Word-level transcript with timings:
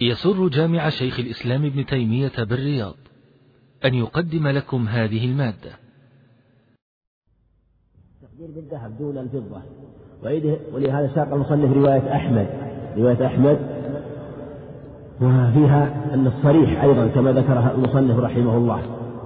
يسر 0.00 0.48
جامع 0.48 0.88
شيخ 0.88 1.20
الإسلام 1.20 1.64
ابن 1.64 1.86
تيمية 1.86 2.32
بالرياض 2.38 2.94
أن 3.84 3.94
يقدم 3.94 4.48
لكم 4.48 4.88
هذه 4.88 5.24
المادة. 5.24 5.70
تقدير 8.22 8.48
بالذهب 8.54 8.98
دون 8.98 9.18
الفضة. 9.18 9.62
ولهذا 10.72 11.10
ساق 11.14 11.34
المصنف 11.34 11.72
رواية 11.72 12.16
أحمد. 12.16 12.46
رواية 12.96 13.26
أحمد 13.26 13.58
وفيها 15.20 16.14
أن 16.14 16.26
الصريح 16.26 16.82
أيضا 16.82 17.06
كما 17.06 17.32
ذكرها 17.32 17.74
المصنف 17.74 18.18
رحمه 18.18 18.56
الله. 18.56 18.82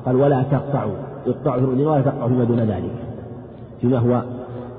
قال 0.06 0.16
ولا 0.16 0.42
تقطعوا. 0.42 0.96
يقطع 1.26 1.58
في 1.58 1.64
ولا 1.64 2.02
تقطعوا 2.02 2.28
فيما 2.28 2.44
دون 2.44 2.60
ذلك؟ 2.60 2.94
فيما 3.80 3.98
هو 3.98 4.24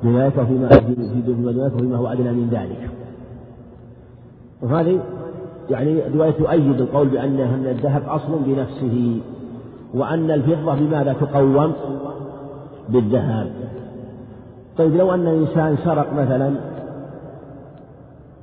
روايته 0.03 0.45
فيما 0.45 0.69
في 0.69 1.21
دون 1.21 1.49
ذلك 1.49 1.73
وفيما 1.73 1.97
هو 1.97 2.07
أدنى 2.07 2.31
من 2.31 2.49
ذلك. 2.49 2.89
وهذه 4.61 5.03
يعني 5.69 6.01
رواية 6.13 6.31
تؤيد 6.31 6.81
القول 6.81 7.07
بأن 7.07 7.39
أن 7.39 7.65
الذهب 7.65 8.03
أصل 8.07 8.39
بنفسه 8.45 9.21
وأن 9.93 10.31
الفضة 10.31 10.75
بماذا 10.75 11.13
تقوم؟ 11.13 11.73
بالذهب. 12.89 13.51
طيب 14.77 14.95
لو 14.95 15.13
أن 15.13 15.27
إنسان 15.27 15.77
سرق 15.83 16.13
مثلا 16.13 16.55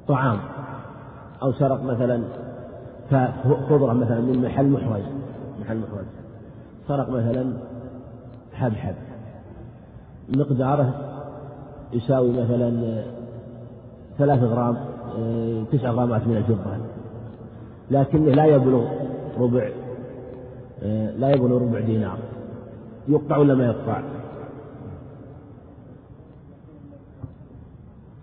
طعام 0.09 0.39
أو 1.43 1.53
سرق 1.53 1.85
مثلا 1.85 2.23
خضرة 3.69 3.93
مثلا 3.93 4.21
من 4.21 4.43
محل 4.45 4.69
محرز 4.69 5.03
محل 5.61 5.77
محرز. 5.77 6.07
سرق 6.89 7.11
مثلا 7.11 7.53
حبحب. 8.53 8.95
مقداره 10.29 10.95
يساوي 11.93 12.33
مثلا 12.33 13.03
ثلاث 14.19 14.43
غرام 14.43 14.77
تسع 15.73 15.91
غرامات 15.91 16.27
من 16.27 16.37
الفضة. 16.37 16.77
لكنه 17.93 18.31
لا 18.31 18.45
يبلغ 18.45 18.85
ربع 19.39 19.69
آه، 20.83 21.11
لا 21.11 21.31
يبلغ 21.31 21.63
ربع 21.63 21.81
دينار 21.81 22.19
يقطع 23.09 23.37
ولا 23.37 23.55
ما 23.55 23.67
يقطع؟ 23.67 24.01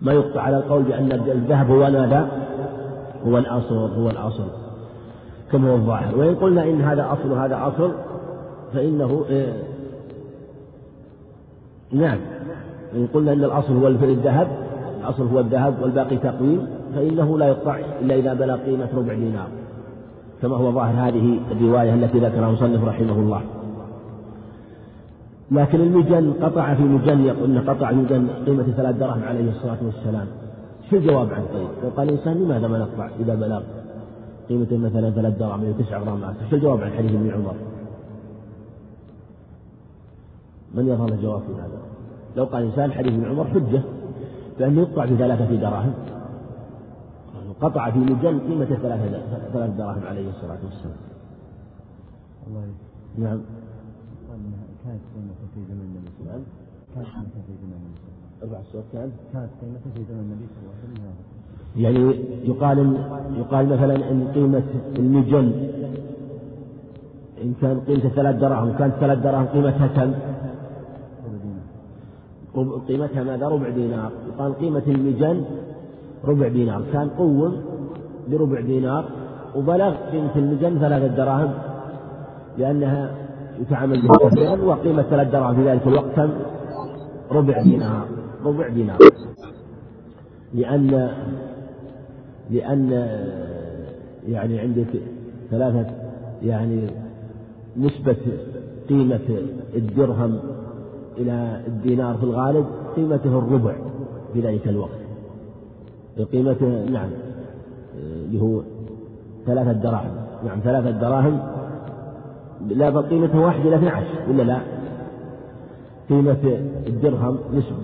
ما 0.00 0.12
يقطع 0.12 0.40
على 0.40 0.56
القول 0.56 0.82
بأن 0.82 1.12
الذهب 1.12 1.70
هو 1.70 1.90
ماذا؟ 1.90 2.28
هو 3.26 3.38
الأصل 3.38 3.74
هو 3.74 4.10
الأصل 4.10 4.46
كما 5.52 5.70
هو 5.70 5.74
الظاهر 5.74 6.18
وإن 6.18 6.34
قلنا 6.34 6.62
إن 6.62 6.80
هذا 6.80 7.12
أصل 7.12 7.32
وهذا 7.32 7.58
أصل 7.66 7.92
فإنه 8.72 9.24
إيه 9.28 9.52
نعم 11.92 12.18
إن 12.94 13.06
قلنا 13.14 13.32
أن 13.32 13.44
الأصل 13.44 13.72
هو 13.72 13.88
الذهب 13.88 14.48
الأصل 15.00 15.26
هو 15.26 15.40
الذهب 15.40 15.82
والباقي 15.82 16.16
تقويم 16.16 16.66
فإنه 16.94 17.38
لا 17.38 17.48
يقطع 17.48 17.78
إلا 18.00 18.14
إذا 18.14 18.34
بلغ 18.34 18.56
قيمة 18.56 18.88
ربع 18.96 19.14
دينار 19.14 19.59
كما 20.42 20.56
هو 20.56 20.72
ظاهر 20.72 21.08
هذه 21.08 21.40
الرواية 21.50 21.94
التي 21.94 22.18
ذكرها 22.18 22.48
المصنف 22.48 22.84
رحمه 22.84 23.12
الله 23.12 23.42
لكن 25.50 25.80
المجن 25.80 26.32
قطع 26.42 26.74
في 26.74 26.82
مجن 26.82 27.24
يقول 27.24 27.56
أن 27.56 27.70
قطع 27.70 27.92
مجن 27.92 28.28
قيمة 28.46 28.62
ثلاث 28.62 28.96
دراهم 28.96 29.22
عليه 29.22 29.50
الصلاة 29.50 29.78
والسلام 29.82 30.26
شو 30.90 30.96
الجواب 30.96 31.32
عن 31.32 31.42
طيب؟ 31.52 31.68
لو 31.84 31.90
قال 31.96 32.08
الإنسان 32.08 32.44
لماذا 32.44 32.68
ما 32.68 32.78
نقطع 32.78 33.08
إذا 33.20 33.34
بلغ 33.34 33.62
قيمة 34.48 34.88
مثلا 34.88 35.10
ثلاث 35.10 35.38
دراهم 35.38 35.64
أو 35.64 35.72
تسع 35.72 35.98
غرامات 35.98 36.34
شو 36.50 36.56
الجواب 36.56 36.80
عن 36.80 36.90
حديث 36.90 37.10
ابن 37.10 37.30
عمر؟ 37.30 37.54
من 40.74 40.88
يظهر 40.88 41.08
الجواب 41.08 41.40
في 41.40 41.52
هذا؟ 41.52 41.78
لو 42.36 42.44
قال 42.44 42.62
إنسان 42.62 42.92
حديث 42.92 43.12
ابن 43.12 43.24
عمر 43.30 43.44
حجة 43.44 43.82
بأنه 44.58 44.80
يقطع 44.80 45.04
بثلاثة 45.04 45.54
دراهم 45.54 45.92
قطع 47.60 47.90
في 47.90 47.98
مجن 47.98 48.40
قيمة 48.40 48.64
ثلاثة 48.64 49.22
ثلاث 49.52 49.70
دراهم 49.76 50.02
عليه 50.06 50.28
الصلاة 50.28 50.58
والسلام. 50.64 50.96
الله 52.46 52.66
نعم. 53.18 53.40
كانت 54.84 55.00
قيمته 55.14 55.44
في 55.54 55.60
زمن 55.68 55.80
النبي 55.80 56.08
صلى 56.10 56.20
الله 56.20 56.32
عليه 56.32 56.42
وسلم. 56.42 56.46
كانت 56.94 57.06
قيمته 57.06 57.40
في 57.46 57.52
زمن 57.62 57.72
النبي 57.80 57.96
صلى 58.00 58.08
الله 58.08 58.18
عليه 58.18 58.28
وسلم. 58.28 58.42
ارفع 58.42 58.60
الصوت 58.60 58.84
كان؟ 58.92 59.10
كانت 59.32 59.50
قيمته 59.60 59.90
في 59.94 60.02
زمن 60.08 60.20
النبي 60.20 60.46
صلى 60.52 60.60
الله 60.62 60.74
عليه 60.80 60.92
وسلم. 60.92 61.30
يعني 61.76 62.00
يقال 62.50 62.78
يقال 63.38 63.64
مثلا 63.68 64.10
إن 64.10 64.28
قيمة 64.34 64.68
المجن 64.98 65.46
إن 67.42 67.54
كان 67.60 67.80
قيمته 67.80 68.08
ثلاث 68.08 68.36
دراهم 68.36 68.72
كانت 68.78 68.94
ثلاث 68.94 69.18
دراهم 69.18 69.46
قيمتها 69.46 69.86
كم؟ 69.86 70.12
قيمتها 72.88 73.22
ماذا؟ 73.24 73.48
ربع 73.48 73.68
دينار 73.68 74.12
يقال 74.28 74.54
قيمة 74.54 74.82
المجن 74.86 75.44
ربع 76.24 76.48
دينار 76.48 76.82
كان 76.92 77.08
قوم 77.08 77.62
بربع 78.28 78.60
دينار 78.60 79.04
وبلغ 79.56 79.94
قيمة 80.12 80.36
المجن 80.36 80.78
ثلاثة 80.78 81.06
دراهم 81.06 81.50
لأنها 82.58 83.10
يتعامل 83.60 84.02
بها 84.02 84.28
كثيرا 84.28 84.62
وقيمة 84.62 85.02
ثلاث 85.02 85.30
دراهم 85.30 85.54
في 85.54 85.70
ذلك 85.70 85.86
الوقت؟ 85.86 86.30
ربع 87.32 87.62
دينار 87.62 88.04
ربع 88.44 88.68
دينار 88.68 88.98
لأن 90.54 91.10
لأن 92.50 92.90
يعني 94.28 94.58
عندك 94.60 94.86
ثلاثة 95.50 95.86
يعني 96.42 96.86
نسبة 97.76 98.16
قيمة 98.88 99.20
الدرهم 99.74 100.38
إلى 101.18 101.60
الدينار 101.66 102.16
في 102.16 102.22
الغالب 102.24 102.66
قيمته 102.96 103.38
الربع 103.38 103.74
في 104.32 104.40
ذلك 104.40 104.68
الوقت 104.68 105.09
قيمته 106.32 106.84
نعم 106.92 107.08
اللي 107.96 108.40
هو 108.42 108.60
ثلاثة 109.46 109.72
دراهم. 109.72 110.10
نعم 110.46 110.60
ثلاثة 110.64 110.90
دراهم. 110.90 111.40
لا 112.68 112.90
قيمته 113.00 113.40
واحد 113.40 113.66
إلى 113.66 113.76
12 113.76 114.06
ولا 114.28 114.42
لا؟ 114.42 114.58
قيمة 116.08 116.58
الدرهم 116.86 117.38
نسب 117.54 117.74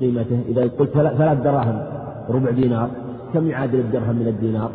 قيمته. 0.00 0.40
إذا 0.48 0.62
قلت 0.62 0.90
ثلاث 0.90 1.42
دراهم 1.42 1.82
ربع 2.30 2.50
دينار 2.50 2.90
كم 3.34 3.46
يعادل 3.46 3.78
الدرهم 3.80 4.16
من 4.16 4.26
الدينار؟ 4.26 4.70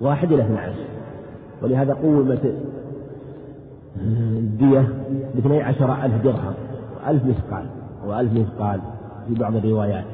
واحد 0.00 0.32
إلى 0.32 0.42
12 0.42 0.74
ولهذا 1.62 1.94
قومت 1.94 2.54
الدية 4.00 4.88
باثني 5.34 5.62
عشر 5.62 6.04
ألف 6.04 6.24
درهم 6.24 6.54
وألف 6.96 7.24
مثقال 7.24 7.66
وألف 8.06 8.32
مثقال 8.32 8.80
في 9.28 9.34
بعض 9.34 9.56
الروايات. 9.56 10.04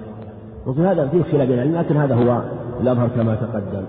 وفي 0.66 0.80
هذا 0.80 1.08
فيه 1.08 1.22
خلاف 1.22 1.48
بين 1.48 1.74
لكن 1.74 1.96
هذا 1.96 2.14
هو 2.14 2.42
الأظهر 2.80 3.08
كما 3.08 3.34
تقدم. 3.34 3.84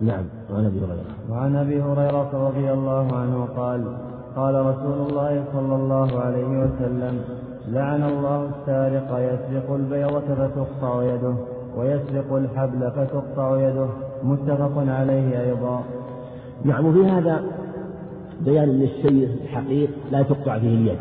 نعم 0.00 0.24
وعن 0.52 0.64
أبي 0.64 0.78
هريرة. 0.78 1.04
وعن 1.30 1.56
أبي 1.56 1.82
هريرة 1.82 2.30
رضي 2.48 2.72
الله 2.72 3.16
عنه 3.16 3.48
قال 3.56 3.84
قال 4.36 4.54
رسول 4.54 5.08
الله 5.08 5.44
صلى 5.52 5.74
الله 5.74 6.20
عليه 6.20 6.48
وسلم 6.48 7.20
لعن 7.68 8.02
الله 8.02 8.48
السارق 8.50 9.08
يسرق 9.18 9.74
البيضة 9.74 10.20
فتقطع 10.20 11.02
يده 11.02 11.34
ويسرق 11.76 12.34
الحبل 12.34 12.90
فتقطع 12.90 13.68
يده. 13.68 13.86
متفق 14.24 14.72
عليه 14.76 15.40
أيضا. 15.40 15.82
نعم 16.64 16.86
وفي 16.86 17.06
هذا 17.06 17.42
بيان 18.40 18.68
أن 18.68 18.82
الشيء 18.82 19.28
الحقيق 19.42 19.90
لا 20.12 20.22
تقطع 20.22 20.58
فيه 20.58 20.74
اليد 20.74 20.98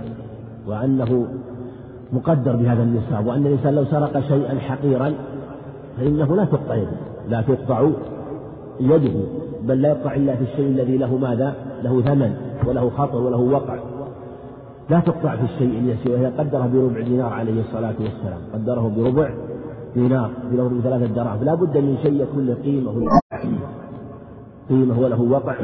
وأنه 0.67 1.27
مقدر 2.13 2.55
بهذا 2.55 2.83
النصاب 2.83 3.27
وأن 3.27 3.45
الإنسان 3.45 3.75
لو 3.75 3.85
سرق 3.85 4.19
شيئا 4.19 4.59
حقيرا 4.59 5.13
فإنه 5.97 6.35
لا 6.35 6.45
تقطع 6.45 6.75
يده 6.75 6.97
لا 7.29 7.41
تقطع 7.41 7.89
يده 8.79 9.13
بل 9.63 9.81
لا 9.81 9.89
يقطع 9.89 10.15
إلا 10.15 10.35
في 10.35 10.43
الشيء 10.43 10.65
الذي 10.65 10.97
له 10.97 11.17
ماذا؟ 11.17 11.55
له 11.83 12.01
ثمن 12.01 12.35
وله 12.67 12.89
خطر 12.89 13.17
وله 13.17 13.37
وقع. 13.37 13.77
لا 14.89 14.99
تقطع 14.99 15.35
في 15.35 15.43
الشيء 15.43 15.79
اليسير 15.79 16.11
وهي 16.11 16.25
قدره 16.25 16.69
بربع 16.73 17.01
دينار 17.01 17.33
عليه 17.33 17.61
الصلاة 17.61 17.93
والسلام 17.99 18.39
قدره 18.53 18.91
بربع 18.97 19.29
دينار 19.95 20.31
له 20.51 20.69
بثلاثة 20.69 21.13
دراهم. 21.13 21.39
فلا 21.39 21.55
بد 21.55 21.77
من 21.77 21.97
شيء 22.03 22.21
يكون 22.21 22.45
له 22.45 22.53
قيمة 22.53 23.19
قيمة 24.69 24.99
وله 24.99 25.21
وقع. 25.21 25.55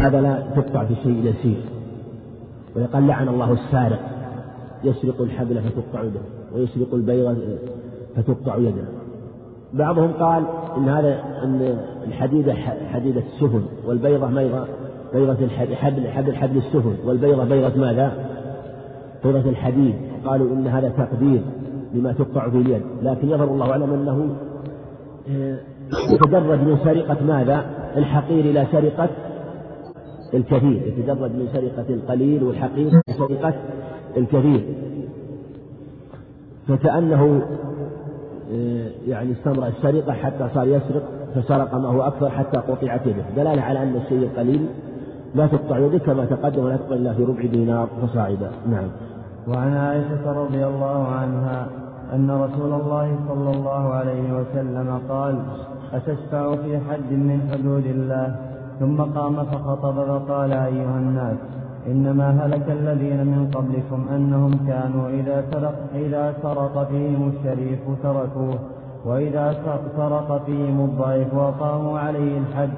هذا 0.00 0.20
لا 0.20 0.42
تقطع 0.56 0.84
في 0.84 0.92
الشيء 0.92 1.20
اليسير. 1.20 1.60
ويقال 2.76 3.06
لعن 3.06 3.28
الله 3.28 3.52
السارق. 3.52 4.17
يسرق 4.84 5.20
الحبل 5.20 5.60
فتقطع 5.60 6.02
يده 6.02 6.20
ويسرق 6.54 6.94
البيض 6.94 7.38
فتقطع 8.16 8.56
يده 8.56 8.84
بعضهم 9.72 10.12
قال 10.12 10.44
إن 10.76 10.88
هذا 10.88 11.22
أن 11.44 11.78
الحديده 12.06 12.54
حديده 12.92 13.20
السفن 13.20 13.62
والبيضة 13.86 14.26
بيضة 14.26 14.64
بيضه 15.14 15.44
الحبل 15.44 15.76
حبل 16.08 16.34
حبل 16.34 16.56
السفن 16.56 16.96
والبيضة 17.06 17.44
بيضة 17.44 17.80
ماذا؟ 17.80 18.12
بيضة 19.24 19.50
الحديد 19.50 19.94
قالوا 20.24 20.52
إن 20.52 20.66
هذا 20.66 20.88
تقدير 20.88 21.40
لما 21.94 22.12
تقطع 22.12 22.50
في 22.50 22.56
اليد 22.56 22.82
لكن 23.02 23.28
يظهر 23.28 23.48
الله 23.48 23.70
أعلم 23.70 23.92
أنه 23.92 24.36
آه، 25.30 25.58
يتدرج 26.12 26.60
من 26.60 26.78
سرقة 26.84 27.24
ماذا؟ 27.26 27.66
الحقير 27.96 28.44
إلى 28.44 28.66
سرقة 28.72 29.08
الكثير 30.34 30.82
يتدرج 30.86 31.30
من 31.30 31.48
سرقة 31.52 31.94
القليل 31.94 32.42
والحقير 32.42 32.88
إلى 32.88 33.02
سرقة 33.18 33.54
الكثير 34.18 34.64
فكأنه 36.68 37.42
آه، 38.52 38.90
يعني 39.08 39.32
استمر 39.32 39.66
السرقة 39.66 40.12
حتى 40.12 40.48
صار 40.54 40.66
يسرق 40.66 41.02
فسرق 41.34 41.74
ما 41.74 41.88
هو 41.88 42.02
أكثر 42.02 42.30
حتى 42.30 42.58
قطعت 42.58 43.06
يده. 43.06 43.24
دلالة 43.36 43.62
على 43.62 43.82
أن 43.82 43.96
الشيء 43.96 44.18
القليل 44.18 44.66
لا 45.34 45.46
تقطع 45.46 45.78
يده 45.78 45.98
كما 45.98 46.24
تقدم 46.24 46.64
ولا 46.64 46.76
تقطع 46.76 46.94
إلا 46.94 47.14
في 47.14 47.24
ربع 47.24 47.46
دينار 47.46 47.88
فصاعدا. 48.02 48.50
نعم. 48.70 48.88
وعن 49.48 49.76
عائشة 49.76 50.32
رضي 50.32 50.66
الله 50.66 51.06
عنها 51.06 51.66
أن 52.14 52.30
رسول 52.30 52.80
الله 52.80 53.18
صلى 53.28 53.50
الله 53.50 53.94
عليه 53.94 54.32
وسلم 54.32 55.00
قال 55.08 55.38
أتشفع 55.92 56.56
في 56.56 56.78
حد 56.78 57.12
من 57.12 57.40
حدود 57.52 57.86
الله؟ 57.86 58.36
ثم 58.80 59.00
قام 59.00 59.44
فخطب 59.44 59.94
فقال 59.94 60.52
أيها 60.52 60.98
الناس 60.98 61.36
إنما 61.92 62.28
هلك 62.40 62.66
الذين 62.70 63.26
من 63.26 63.50
قبلكم 63.54 64.00
أنهم 64.16 64.50
كانوا 64.68 65.08
إذا 65.08 65.44
سرق, 65.52 65.76
إذا 65.94 66.34
سرق 66.42 66.88
فيهم 66.90 67.32
الشريف 67.32 67.80
تركوه 68.02 68.58
وإذا 69.06 69.46
سرق 69.96 70.42
فيهم 70.46 70.84
الضعيف 70.84 71.34
وقاموا 71.34 71.98
عليه 71.98 72.38
الحد 72.38 72.70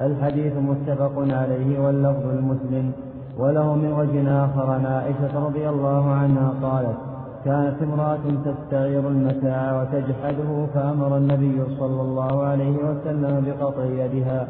الحديث 0.00 0.52
متفق 0.56 1.12
عليه 1.18 1.80
واللفظ 1.80 2.26
المسلم. 2.38 2.92
وله 3.38 3.74
من 3.74 3.92
وجه 3.92 4.44
آخر 4.44 4.70
عائشة 4.70 5.46
رضي 5.46 5.68
الله 5.68 6.10
عنها 6.10 6.54
قالت 6.62 6.96
كانت 7.44 7.82
امرأة 7.82 8.24
تستعير 8.44 9.08
المتاع 9.08 9.82
وتجحده 9.82 10.66
فأمر 10.74 11.16
النبي 11.16 11.62
صلى 11.78 12.02
الله 12.02 12.42
عليه 12.42 12.76
وسلم 12.76 13.44
بقطع 13.46 13.84
يدها. 13.84 14.48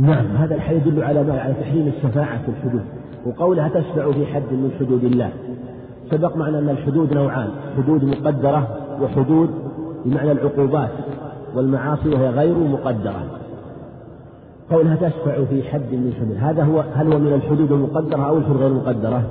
نعم 0.00 0.36
هذا 0.36 0.54
الحديث 0.54 0.86
يدل 0.86 1.02
على 1.02 1.22
ما 1.22 1.40
على 1.40 1.54
تحريم 1.54 1.92
الشفاعة 1.96 2.42
في 2.42 2.48
الحدود 2.48 2.84
وقولها 3.26 3.68
تشفع 3.68 4.12
في 4.12 4.26
حد 4.26 4.52
من 4.52 4.70
حدود 4.78 5.04
الله. 5.04 5.30
سبق 6.10 6.36
معنا 6.36 6.58
أن 6.58 6.68
الحدود 6.68 7.14
نوعان 7.14 7.48
حدود 7.76 8.04
مقدرة 8.04 8.68
وحدود 9.02 9.50
بمعنى 10.04 10.32
العقوبات 10.32 10.90
والمعاصي 11.54 12.08
وهي 12.08 12.28
غير 12.28 12.58
مقدرة. 12.58 13.22
قولها 14.70 14.96
تشفع 14.96 15.44
في 15.44 15.62
حد 15.62 15.92
من 15.92 16.12
حدود 16.20 16.36
هذا 16.40 16.64
هو 16.64 16.84
هل 16.94 17.12
هو 17.12 17.18
من 17.18 17.32
الحدود 17.32 17.72
المقدرة 17.72 18.28
أو 18.28 18.38
الحدود 18.38 18.56
غير 18.56 18.66
المقدرة؟ 18.66 19.22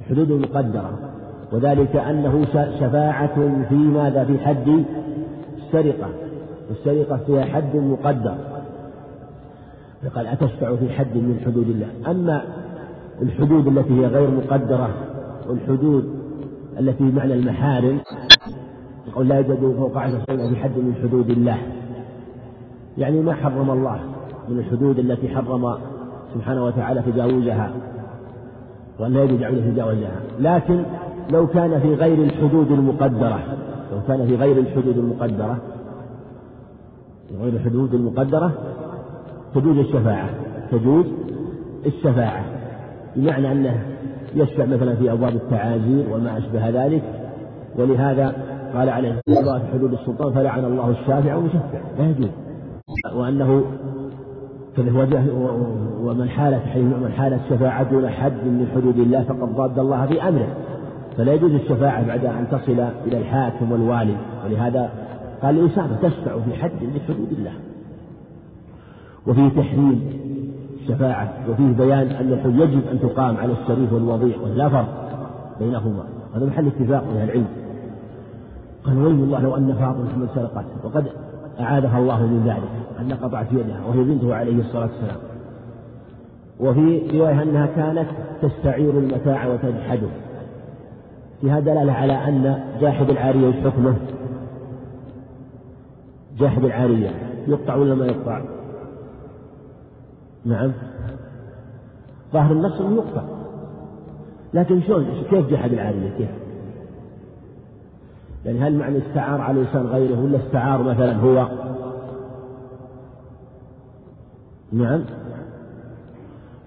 الحدود 0.00 0.30
المقدرة. 0.30 0.98
وذلك 1.52 1.96
أنه 1.96 2.44
شفاعة 2.80 3.64
في 3.68 3.74
ماذا؟ 3.74 4.24
في 4.24 4.38
حد 4.38 4.84
السرقة 5.58 6.08
والسرقة 6.68 7.16
فيها 7.26 7.44
حد 7.44 7.76
مقدر. 7.76 8.51
فقال 10.02 10.26
أتشفع 10.26 10.76
في 10.76 10.90
حد 10.90 11.16
من 11.16 11.40
حدود 11.44 11.68
الله. 11.68 12.10
أما 12.10 12.42
الحدود 13.22 13.66
التي 13.66 14.00
هي 14.00 14.06
غير 14.06 14.30
مقدرة 14.30 14.88
والحدود 15.48 16.22
التي 16.78 17.04
بمعنى 17.04 17.34
المحارم 17.34 18.00
يقول 19.08 19.28
لا 19.28 19.36
يوجد 19.36 19.76
فوق 19.76 19.98
عشر 19.98 20.20
في 20.26 20.56
حد 20.56 20.76
من 20.76 20.94
حدود 21.02 21.30
الله. 21.30 21.58
يعني 22.98 23.20
ما 23.20 23.34
حرم 23.34 23.70
الله 23.70 24.00
من 24.48 24.58
الحدود 24.58 24.98
التي 24.98 25.28
حرم 25.28 25.74
سبحانه 26.34 26.64
وتعالى 26.64 27.02
تجاوزها 27.02 27.70
وأن 29.00 29.12
لا 29.12 29.24
يجوز 29.24 29.42
عليه 29.42 29.70
تجاوزها. 29.70 30.20
لكن 30.40 30.82
لو 31.30 31.46
كان 31.46 31.80
في 31.80 31.94
غير 31.94 32.18
الحدود 32.24 32.70
المقدرة 32.70 33.40
لو 33.92 33.98
كان 34.08 34.26
في 34.26 34.36
غير 34.36 34.58
الحدود 34.58 34.98
المقدرة 34.98 35.58
غير 37.40 37.52
الحدود 37.52 37.94
المقدرة 37.94 38.52
تجوز 39.54 39.78
الشفاعة. 39.78 40.28
تجوز 40.70 41.06
الشفاعة. 41.86 42.44
بمعنى 43.16 43.52
أنه 43.52 43.82
يشفع 44.34 44.64
مثلا 44.64 44.94
في 44.94 45.12
أبواب 45.12 45.34
التعازير 45.34 46.04
وما 46.12 46.38
أشبه 46.38 46.68
ذلك. 46.68 47.02
ولهذا 47.78 48.34
قال 48.74 48.88
عليه 48.88 49.20
الصلاة 49.28 49.58
في 49.58 49.66
حدود 49.72 49.92
السلطان 49.92 50.32
فلعن 50.32 50.64
الله 50.64 50.90
الشافع 50.90 51.34
والمشفع 51.34 51.78
لا 51.98 52.10
يجوز. 52.10 52.30
وأنه 53.14 53.64
ومن 56.02 56.28
حالت 56.28 56.76
من 56.76 57.12
حالت 57.16 57.40
شفاعة 57.50 57.90
دون 57.90 58.08
حد 58.08 58.32
من 58.32 58.66
حدود 58.74 58.98
الله 58.98 59.22
فقد 59.22 59.56
ضاد 59.56 59.78
الله 59.78 60.06
في 60.06 60.28
أمره. 60.28 60.46
فلا 61.16 61.32
يجوز 61.32 61.52
الشفاعة 61.52 62.06
بعد 62.06 62.24
أن 62.24 62.46
تصل 62.50 62.80
إلى 63.06 63.18
الحاكم 63.18 63.72
والوالي. 63.72 64.16
ولهذا 64.44 64.90
قال 65.42 65.58
الإنسان 65.58 65.96
تشفع 66.02 66.38
في 66.38 66.54
حد 66.54 66.82
من 66.82 67.00
حدود 67.08 67.32
الله. 67.32 67.52
وفيه 69.26 69.48
تحريم 69.48 70.22
الشفاعة 70.80 71.34
وفيه 71.50 71.72
بيان 71.72 72.06
أن 72.06 72.60
يجب 72.60 72.80
أن 72.92 73.00
تقام 73.00 73.36
على 73.36 73.52
الشريف 73.52 73.92
والوضيع 73.92 74.36
ولا 74.44 74.68
فرق 74.68 74.88
بينهما 75.60 76.04
هذا 76.34 76.46
محل 76.46 76.66
اتفاق 76.66 77.04
من 77.04 77.22
العلم 77.22 77.46
قال 78.84 78.98
ويل 78.98 79.14
الله 79.14 79.40
لو 79.40 79.56
أن 79.56 79.72
فاطمة 79.72 80.18
من 80.18 80.28
سرقت 80.34 80.64
وقد 80.84 81.06
أعادها 81.60 81.98
الله 81.98 82.26
من 82.26 82.42
ذلك 82.46 83.00
أن 83.00 83.12
قطعت 83.12 83.52
يدها 83.52 83.80
وهي 83.88 84.04
بنته 84.04 84.34
عليه 84.34 84.60
الصلاة 84.60 84.82
والسلام 84.82 85.16
وفي 86.60 87.18
رواية 87.18 87.42
أنها 87.42 87.66
كانت 87.66 88.08
تستعير 88.42 88.90
المتاع 88.90 89.46
وتجحده 89.46 90.08
فيها 91.40 91.60
دلالة 91.60 91.92
على 91.92 92.12
أن 92.12 92.64
جاحد 92.80 93.10
العارية 93.10 93.48
وش 93.48 93.54
حكمه؟ 93.54 93.94
جاحد 96.38 96.64
العارية 96.64 97.10
يقطع 97.48 97.74
ولا 97.74 97.94
ما 97.94 98.06
يقطع؟ 98.06 98.42
نعم. 100.44 100.72
ظاهر 102.32 102.52
النص 102.52 102.80
أنه 102.80 102.96
يقطع. 102.96 103.22
لكن 104.54 104.82
شلون؟ 104.82 105.06
كيف 105.30 105.46
جحد 105.46 105.72
العارية 105.72 106.10
كيف؟ 106.18 106.30
يعني 108.44 108.60
هل 108.60 108.74
معنى 108.74 108.98
استعار 108.98 109.40
على 109.40 109.62
لسان 109.62 109.86
غيره 109.86 110.24
ولا 110.24 110.38
استعار 110.46 110.82
مثلا 110.82 111.16
هو؟ 111.16 111.48
نعم. 114.72 115.04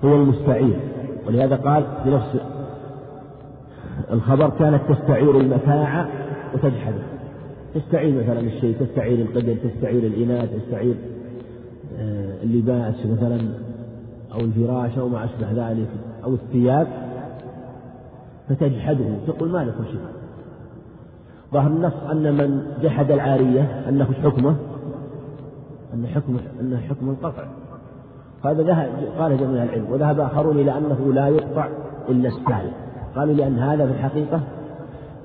هو 0.04 0.16
المستعير. 0.16 0.80
ولهذا 1.28 1.56
قال 1.56 1.84
في 2.04 2.10
نفس 2.10 2.38
الخبر 4.12 4.50
كانت 4.50 4.82
تستعير 4.90 5.40
المتاع 5.40 6.10
وتجحده 6.54 7.02
تستعير 7.76 8.24
مثلا 8.24 8.40
الشيء 8.40 8.76
تستعير 8.80 9.20
القدر 9.22 9.56
تستعير 9.56 10.04
الإناث 10.04 10.50
تستعير 10.56 10.96
اللباس 12.44 13.06
مثلا 13.06 13.40
أو 14.34 14.40
الفراش 14.40 14.98
أو 14.98 15.08
ما 15.08 15.26
أشبه 15.26 15.52
ذلك 15.52 15.90
أو 16.24 16.34
الثياب 16.34 16.88
فتجحده 18.50 19.06
تقول 19.28 19.50
ما 19.50 19.58
لكم 19.58 19.84
شيء. 19.84 20.00
ظاهر 21.54 21.68
النص 21.68 21.94
أن 22.12 22.34
من 22.34 22.62
جحد 22.82 23.12
العارية 23.12 23.90
أنه 23.90 24.06
حكمه 24.24 24.56
أن 25.94 26.08
حكمه 26.08 26.40
أنه 26.62 26.78
حكم 26.78 27.10
القطع 27.10 27.44
هذا 28.46 28.64
ذهب 28.64 28.90
قال 29.20 29.38
جميع 29.38 29.64
العلم 29.64 29.92
وذهب 29.92 30.20
آخرون 30.20 30.60
إلى 30.60 30.78
أنه 30.78 31.14
لا 31.14 31.28
يقطع 31.28 31.68
إلا 32.10 32.30
السالم 32.30 32.72
قالوا 33.16 33.34
لأن 33.34 33.60
هذا 33.60 33.86
في 33.86 33.92
الحقيقة 33.92 34.42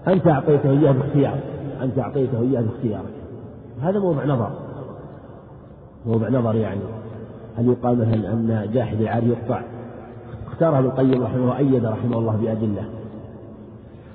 أنت 0.08 0.26
أعطيته 0.26 0.70
إياه 0.70 0.92
باختيارك 0.92 1.42
أنت 1.82 1.98
أعطيته 1.98 2.40
إياه 2.40 2.60
باختيارك. 2.60 3.12
هذا 3.82 3.98
موضع 3.98 4.24
نظر 4.24 4.50
موضع 6.06 6.28
نظر 6.28 6.54
يعني 6.54 6.80
هل 7.58 7.68
يقال 7.68 7.98
مثلا 7.98 8.32
أن 8.32 8.70
جاحد 8.72 9.00
العاري 9.00 9.28
يقطع؟ 9.28 9.62
اختاره 10.46 10.78
ابن 10.78 10.86
القيم 10.86 11.22
رحمه 11.22 11.36
الله 11.36 11.48
وأيد 11.48 11.84
رحمه 11.84 12.18
الله 12.18 12.36
بأدلة. 12.36 12.84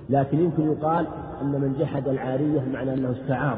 لكن 0.09 0.39
يمكن 0.39 0.71
يقال 0.71 1.07
أن 1.41 1.51
من 1.51 1.75
جحد 1.79 2.07
العارية 2.07 2.61
معنى 2.73 2.93
أنه 2.93 3.11
استعار. 3.11 3.57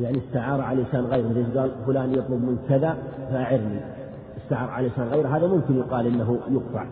يعني 0.00 0.18
استعار 0.18 0.60
على 0.60 0.82
لسان 0.82 1.04
غيره 1.04 1.28
مثل 1.28 1.58
قال 1.58 1.70
فلان 1.86 2.12
يطلب 2.12 2.30
من 2.30 2.58
كذا 2.68 2.96
فأعرني. 3.30 3.80
استعار 4.44 4.70
على 4.70 4.88
لسان 4.88 5.08
غيره 5.08 5.36
هذا 5.36 5.46
ممكن 5.46 5.78
يقال 5.78 6.06
إنه 6.06 6.38
يقطع. 6.50 6.86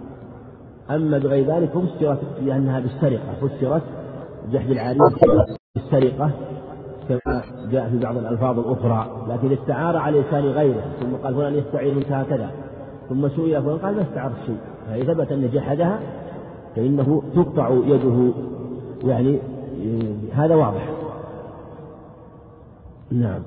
أما 0.90 1.18
بغير 1.18 1.46
ذلك 1.46 1.70
فسرت 1.70 2.20
لأنها 2.42 2.80
بالسرقة 2.80 3.32
فسرت 3.40 3.82
جحد 4.52 4.70
العارية 4.70 5.00
بالسرقة. 5.74 6.30
كما 7.10 7.42
جاء 7.70 7.88
في 7.88 7.98
بعض 7.98 8.16
الألفاظ 8.16 8.58
الأخرى 8.58 9.06
لكن 9.28 9.52
استعار 9.52 9.96
على 9.96 10.20
لسان 10.20 10.44
غيره 10.44 10.82
ثم 11.00 11.16
قال 11.24 11.34
فلان 11.34 11.54
يستعير 11.54 11.94
منك 11.94 12.12
هكذا 12.12 12.50
ثم 13.08 13.28
سئل 13.28 13.62
فلان 13.62 13.78
قال 13.78 13.96
ما 13.96 14.02
استعرت 14.02 14.34
شيء 14.46 14.56
فإذا 14.86 15.14
ثبت 15.14 15.32
أن 15.32 15.50
جحدها 15.52 16.00
فإنه 16.76 17.22
تقطع 17.34 17.70
يده 17.70 18.32
يعني 19.04 19.38
هذا 20.32 20.54
واضح. 20.54 20.88
نعم. 23.10 23.40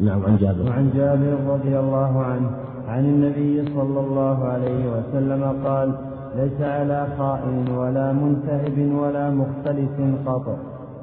نعم 0.00 0.24
عن 0.24 0.36
جابر. 0.36 0.70
وعن 0.70 0.90
جابر 0.96 1.52
رضي 1.54 1.78
الله 1.78 2.22
عنه 2.22 2.50
عن 2.88 3.04
النبي 3.04 3.64
صلى 3.74 4.00
الله 4.00 4.44
عليه 4.44 4.92
وسلم 4.92 5.66
قال 5.66 5.92
ليس 6.36 6.60
على 6.60 7.06
خائن 7.18 7.68
ولا 7.76 8.12
منتهب 8.12 8.92
ولا 8.92 9.30
مختلس 9.30 10.18
قطع 10.26 10.56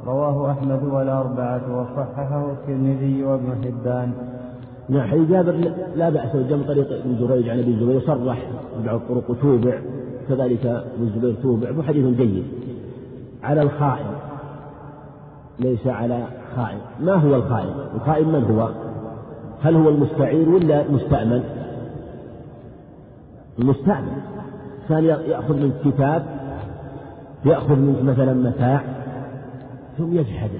رواه 0.06 0.52
أحمد 0.52 0.84
والأربعة 0.84 1.62
وصححه 1.82 2.52
الترمذي 2.52 3.24
وابن 3.24 3.50
حبان. 3.64 4.12
نعم 4.90 5.08
حديث 5.08 5.30
جابر 5.30 5.72
لا 5.96 6.10
بأس 6.10 6.36
جم 6.36 6.62
طريق 6.68 6.88
ابن 6.92 7.16
جريج 7.20 7.50
عن 7.50 7.60
أبي 7.60 7.72
الزبير 7.72 8.02
صرح 8.02 8.38
بعض 8.86 8.96
الطرق 8.96 9.36
توبع 9.42 9.80
كذلك 10.30 10.66
ابن 10.66 11.04
الزبير 11.04 11.36
توبع 11.44 11.72
وحديث 11.78 12.18
جيد. 12.18 12.44
على 13.44 13.62
الخائن 13.62 14.06
ليس 15.60 15.88
على 15.88 16.24
خائن. 16.56 16.80
ما 17.02 17.14
هو 17.14 17.36
الخائن؟ 17.36 17.74
الخائن 17.96 18.28
من 18.28 18.44
هو؟ 18.44 18.70
هل 19.62 19.76
هو 19.76 19.90
المستعير 19.90 20.50
ولا 20.50 20.92
مستأمن 20.92 21.44
المستأمن. 23.60 24.18
كان 24.90 25.04
يأخذ 25.04 25.54
من 25.54 25.74
كتاب 25.86 26.24
يأخذ 27.46 27.76
منك 27.76 28.04
مثلا 28.04 28.34
متاع 28.34 28.82
ثم 29.98 30.18
يجحده 30.18 30.60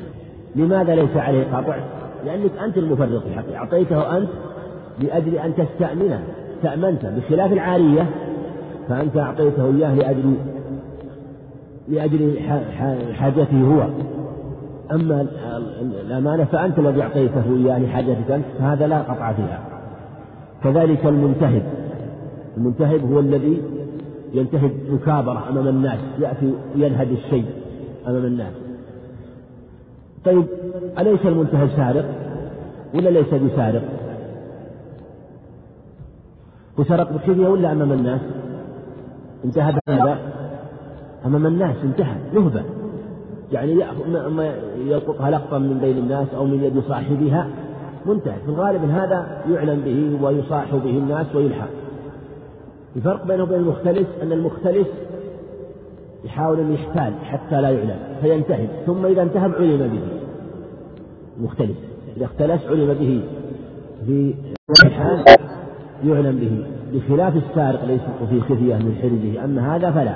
لماذا 0.56 0.96
ليس 0.96 1.18
عليه 1.18 1.44
قطع؟ 1.44 1.78
لأنك 2.26 2.52
أنت 2.66 2.78
المفرط 2.78 3.24
في 3.24 3.34
حقه 3.36 3.56
أعطيته 3.56 4.18
أنت 4.18 4.30
لأجل 5.00 5.36
أن 5.36 5.54
تستأمنه. 5.56 6.24
استأمنته 6.58 7.10
بخلاف 7.18 7.54
العارية 7.54 8.10
فأنت 8.90 9.18
أعطيته 9.18 9.66
إياه 9.66 9.96
لأجل 9.96 10.36
لأجل 11.88 12.40
حاجته 13.14 13.62
هو. 13.62 13.88
أما 14.92 15.28
الأمانة 15.82 16.44
فأنت 16.44 16.80
الذي 16.80 17.02
أعطيته 17.02 17.44
إياه 17.56 17.80
لحاجتك 17.80 18.32
أنت 18.32 18.46
فهذا 18.60 18.88
لا 18.88 19.02
قطع 19.02 19.34
فيها. 19.34 19.60
كذلك 20.64 21.06
المنتهب. 21.06 21.64
المنتهب 22.58 23.12
هو 23.12 23.20
الذي 23.20 23.62
ينتهب 24.34 24.72
مكابرة 24.90 25.50
أمام 25.50 25.68
الناس 25.68 26.00
يأتي 26.20 26.54
ينهد 26.76 27.12
الشيء 27.12 27.46
أمام 28.08 28.26
الناس. 28.26 28.54
طيب 30.26 30.46
أليس 31.00 31.26
المنتهب 31.26 31.70
سارق 31.76 32.06
ولا 32.94 33.10
ليس 33.10 33.34
بسارق؟ 33.34 33.84
وسرق 36.78 37.12
بخفية 37.12 37.48
ولا 37.48 37.72
أمام 37.72 37.92
الناس؟ 37.92 38.22
انتهب 39.46 39.80
هذا 39.90 40.18
أمام 41.26 41.46
الناس 41.46 41.76
انتهى 41.84 42.16
نهبة. 42.34 42.64
يعني 43.52 43.76
ما 44.30 44.56
يلقطها 44.78 45.32
لقطا 45.32 45.58
من 45.58 45.78
بين 45.78 45.98
الناس 45.98 46.28
أو 46.36 46.46
من 46.46 46.64
يد 46.64 46.84
صاحبها 46.88 47.48
منتهى. 48.06 48.36
في 48.46 48.50
الغالب 48.50 48.90
هذا 48.90 49.42
يعلم 49.52 49.82
به 49.86 50.26
ويصاح 50.26 50.76
به 50.76 50.98
الناس 50.98 51.36
ويلحق. 51.36 51.70
الفرق 52.96 53.26
بينه 53.28 53.44
وبين 53.44 53.60
المختلس 53.60 54.08
أن 54.22 54.32
المختلس 54.32 54.88
يحاول 56.24 56.60
أن 56.60 56.74
يحتال 56.74 57.14
حتى 57.24 57.62
لا 57.62 57.70
يعلم 57.70 57.98
فينتهب 58.22 58.68
ثم 58.86 59.06
إذا 59.06 59.22
انتهب 59.22 59.54
علم 59.54 59.78
به. 59.78 60.02
المختلس 61.38 61.78
إذا 62.18 62.26
اختلس 62.26 62.66
علم 62.68 62.94
به 62.94 63.24
في 64.06 64.34
حال 64.90 65.26
يعلم 66.06 66.40
به. 66.40 66.66
بخلاف 66.94 67.36
السارق 67.36 67.86
ليس 67.86 68.02
في 68.30 68.42
خفية 68.42 68.76
من 68.76 68.96
حرزه 69.02 69.46
أما 69.46 69.76
هذا 69.76 69.92
فلا. 69.92 70.16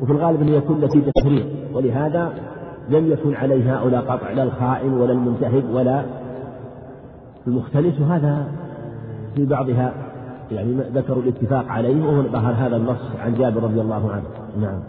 وفي 0.00 0.12
الغالب 0.12 0.42
أن 0.42 0.48
يكون 0.48 0.80
نتيجة 0.80 1.10
تفريط 1.16 1.46
ولهذا 1.74 2.32
لم 2.88 3.12
يكن 3.12 3.34
عليه 3.34 3.76
هؤلاء 3.76 4.00
قطع 4.00 4.30
لا 4.30 4.42
الخائن 4.42 4.92
ولا 4.92 5.12
المنتهب 5.12 5.64
ولا 5.72 6.04
المختلس. 7.46 8.00
وهذا 8.00 8.46
في 9.34 9.46
بعضها 9.46 9.92
يعني 10.52 10.72
ذكروا 10.94 11.22
الاتفاق 11.22 11.64
عليه 11.68 12.06
وهو 12.06 12.22
ظهر 12.22 12.54
هذا 12.54 12.76
النص 12.76 13.00
عن 13.20 13.34
جابر 13.34 13.62
رضي 13.62 13.80
الله 13.80 14.10
عنه. 14.12 14.24
نعم. 14.60 14.80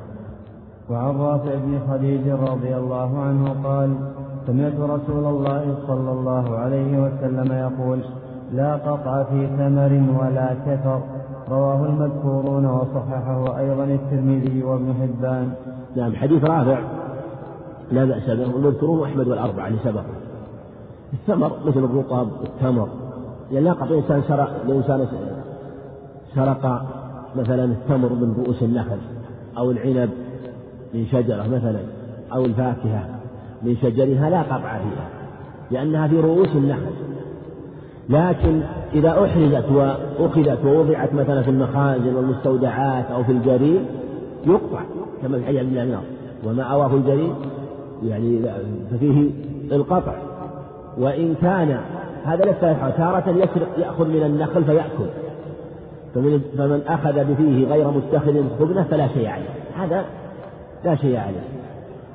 وعن 0.90 1.16
رافع 1.16 1.56
بن 1.56 1.80
خديج 1.92 2.28
رضي 2.30 2.76
الله 2.76 3.20
عنه 3.20 3.56
قال 3.64 3.96
سمعت 4.48 4.74
رسول 4.80 5.26
الله 5.26 5.76
صلى 5.88 6.12
الله 6.12 6.58
عليه 6.58 7.04
وسلم 7.04 7.52
يقول 7.52 8.00
لا 8.54 8.76
قطع 8.76 9.24
في 9.24 9.48
ثمر 9.48 10.04
ولا 10.22 10.54
كثر. 10.66 11.02
رواه 11.50 11.86
المذكورون 11.86 12.66
وصححه 12.66 13.60
أيضا 13.60 13.84
الترمذي 13.84 14.64
وابن 14.64 14.94
حبان. 14.94 15.54
نعم 15.96 16.16
حديث 16.16 16.44
رافع 16.44 16.80
لا 17.92 18.06
بأس 18.06 18.30
به 18.30 18.56
والمذكورون 18.56 19.04
أحمد 19.04 19.28
والأربعة 19.28 19.70
لسبق 19.70 20.04
الثمر 21.14 21.52
مثل 21.66 21.80
الرطب 21.80 22.28
والتمر 22.42 22.88
يعني 23.52 23.66
لا 23.66 23.74
قطع 23.74 23.96
إنسان 23.96 24.22
سرق 24.28 24.50
لو 24.68 24.78
إنسان 24.78 25.08
سرق 26.36 26.86
مثلا 27.36 27.66
التمر 27.66 28.10
من 28.10 28.34
رؤوس 28.38 28.64
النخل 28.64 28.98
أو 29.58 29.72
العنب 29.72 30.10
من 30.94 31.06
شجرة 31.12 31.48
مثلا 31.48 31.80
أو 32.34 32.46
الفاكهة 32.46 33.06
من 33.64 33.76
شجرها 33.82 34.30
لا 34.30 34.42
قطع 34.42 34.78
فيها 34.78 35.08
لأنها 35.72 36.08
في 36.08 36.20
رؤوس 36.20 36.56
النخل. 36.56 36.92
لكن 38.10 38.62
إذا 38.94 39.10
أحرزت 39.10 39.66
وأخذت 39.72 40.66
ووضعت 40.66 41.14
مثلا 41.14 41.42
في 41.42 41.50
المخازن 41.50 42.16
والمستودعات 42.16 43.06
أو 43.06 43.24
في 43.24 43.32
الجريم 43.32 43.86
يقطع 44.46 44.82
كما 45.22 45.40
في 45.40 45.46
حديث 45.46 45.60
عبد 45.60 45.98
وما 46.48 46.64
أواه 46.64 46.96
الجريم؟ 46.96 47.34
يعني 48.04 48.40
ففيه 48.92 49.30
القطع. 49.72 50.14
وإن 50.98 51.36
كان 51.42 51.78
هذا 52.24 52.46
ليس 52.46 52.60
تارة 52.98 53.30
يسرق 53.30 53.70
يأخذ 53.78 54.08
من 54.08 54.24
النخل 54.24 54.64
فيأكل. 54.64 55.06
فمن, 56.16 56.42
فمن 56.58 56.82
أخذ 56.88 57.14
بفيه 57.14 57.68
غير 57.68 57.92
متخذ 57.92 58.44
خبنة 58.60 58.84
فلا 58.84 59.08
شيء 59.08 59.28
عليه. 59.28 59.50
هذا 59.78 60.06
لا 60.86 60.96
شيء 60.96 61.18
عليه. 61.18 61.44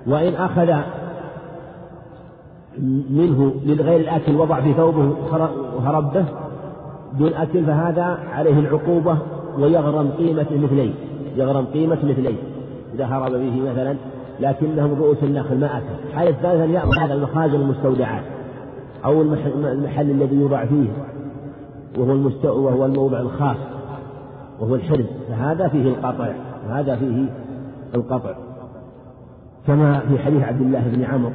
وإن 0.06 0.34
أخذ 0.34 0.72
منه 3.10 3.54
للغير 3.64 4.00
الأكل 4.00 4.36
وضع 4.36 4.60
في 4.60 4.72
ثوبه 4.72 5.12
وهرب 5.76 6.12
به 6.12 6.24
دون 7.18 7.34
أكل 7.34 7.64
فهذا 7.64 8.18
عليه 8.32 8.58
العقوبة 8.58 9.18
ويغرم 9.58 10.10
قيمة 10.18 10.46
مثلين 10.50 10.94
يغرم 11.36 11.64
قيمة 11.64 11.98
مثلين 12.04 12.36
إذا 12.94 13.04
هرب 13.04 13.32
به 13.32 13.70
مثلا 13.70 13.96
لكنه 14.40 14.86
من 14.86 14.96
رؤوس 15.00 15.22
النخل 15.22 15.60
ما 15.60 15.66
أكل. 15.66 16.14
حالة 16.14 16.32
ثالثا 16.32 16.64
يأخذ 16.64 16.98
هذا 17.00 17.14
المخازن 17.14 17.54
المستودعات 17.54 18.22
أو 19.04 19.22
المحل 19.22 20.10
الذي 20.10 20.36
يوضع 20.36 20.64
فيه 20.64 20.88
وهو 21.98 22.30
وهو 22.44 22.86
الموضع 22.86 23.20
الخاص. 23.20 23.56
وهو 24.60 24.74
الحرز 24.74 25.06
فهذا 25.28 25.68
فيه 25.68 25.88
القطع 25.88 26.28
وهذا 26.68 26.96
فيه 26.96 27.26
القطع. 27.94 28.34
كما 29.66 29.98
في 29.98 30.18
حديث 30.18 30.42
عبد 30.42 30.60
الله 30.60 30.88
بن 30.92 31.04
عمرو. 31.04 31.32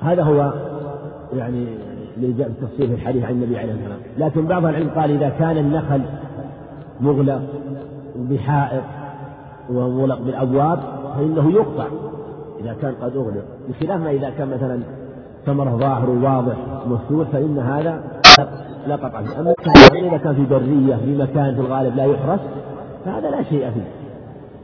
هذا 0.00 0.22
هو 0.22 0.52
يعني 1.36 1.66
التفصيل 2.18 2.88
في 2.88 2.94
الحديث 2.94 3.24
عن 3.24 3.30
النبي 3.30 3.58
عليه 3.58 3.72
الصلاه 3.72 3.88
والسلام 3.88 4.28
لكن 4.28 4.46
بعض 4.46 4.64
العلم 4.64 4.90
قال 4.90 5.10
إذا 5.10 5.28
كان 5.28 5.56
النخل 5.56 6.02
مغلق 7.00 7.42
بحائط 8.16 8.82
ومغلق 9.70 10.20
بالأبواب 10.20 10.78
فإنه 11.16 11.52
يقطع 11.52 11.86
إذا 12.60 12.76
كان 12.82 12.94
قد 13.02 13.16
أغلق. 13.16 13.44
بخلاف 13.68 14.00
ما 14.00 14.10
إذا 14.10 14.30
كان 14.30 14.48
مثلا 14.48 14.80
ثمرة 15.46 15.76
ظاهر 15.76 16.10
واضح 16.10 16.56
مفتوح 16.86 17.28
فإن 17.28 17.58
هذا 17.58 18.02
لا 18.86 18.96
قطع 18.96 19.22
فيه 19.22 19.40
أما 19.40 19.54
إذا 19.94 20.16
كان 20.16 20.34
في 20.34 20.44
برية 20.44 20.96
في 20.96 21.16
مكان 21.16 21.54
في 21.54 21.60
الغالب 21.60 21.96
لا 21.96 22.04
يحرس 22.04 22.40
فهذا 23.04 23.30
لا 23.30 23.42
شيء 23.42 23.70
فيه. 23.70 23.88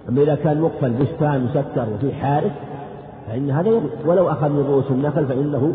أما 0.08 0.22
إذا 0.22 0.34
كان 0.34 0.60
مقفل 0.60 0.90
بستان 0.90 1.44
مسكر 1.44 1.86
وفي 1.94 2.14
حارس 2.14 2.52
فإن 3.28 3.50
هذا 3.50 3.80
ولو 4.06 4.28
أخذ 4.28 4.48
من 4.48 4.64
رؤوس 4.68 4.90
النخل 4.90 5.26
فإنه 5.26 5.72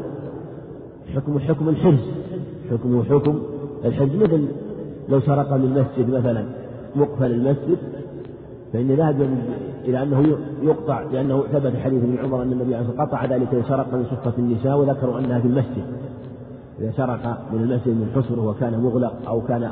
حكم 1.16 1.40
حكم 1.40 1.70
الحرز. 1.70 2.00
حكمه 2.72 3.04
حكم 3.04 3.40
الحرز. 3.86 4.16
مثل 4.16 4.48
لو 5.10 5.20
سرق 5.20 5.54
من 5.54 5.86
مسجد 5.86 6.10
مثلا 6.10 6.46
مقفل 6.96 7.32
المسجد 7.32 7.78
فإن 8.74 8.88
ذهب 8.88 9.28
إلى 9.86 10.04
أنه 10.04 10.38
يقطع 10.64 11.02
لأنه 11.02 11.44
ثبت 11.54 11.74
حديث 11.84 12.04
ابن 12.04 12.18
عمر 12.24 12.42
أن 12.42 12.52
النبي 12.52 12.76
عليه 12.76 12.86
الصلاة 12.86 13.02
والسلام 13.02 13.08
قطع 13.08 13.26
ذلك 13.26 13.66
سرق 13.68 13.94
من 13.94 14.06
صفة 14.12 14.34
النساء 14.38 14.78
وذكروا 14.78 15.20
أنها 15.20 15.40
في 15.40 15.48
المسجد. 15.48 15.86
إذا 16.80 16.92
سرق 16.98 17.38
من 17.54 17.60
المسجد 17.60 17.88
من 17.88 18.12
حصره 18.16 18.48
وكان 18.48 18.80
مغلق 18.80 19.14
أو 19.28 19.42
كان 19.42 19.72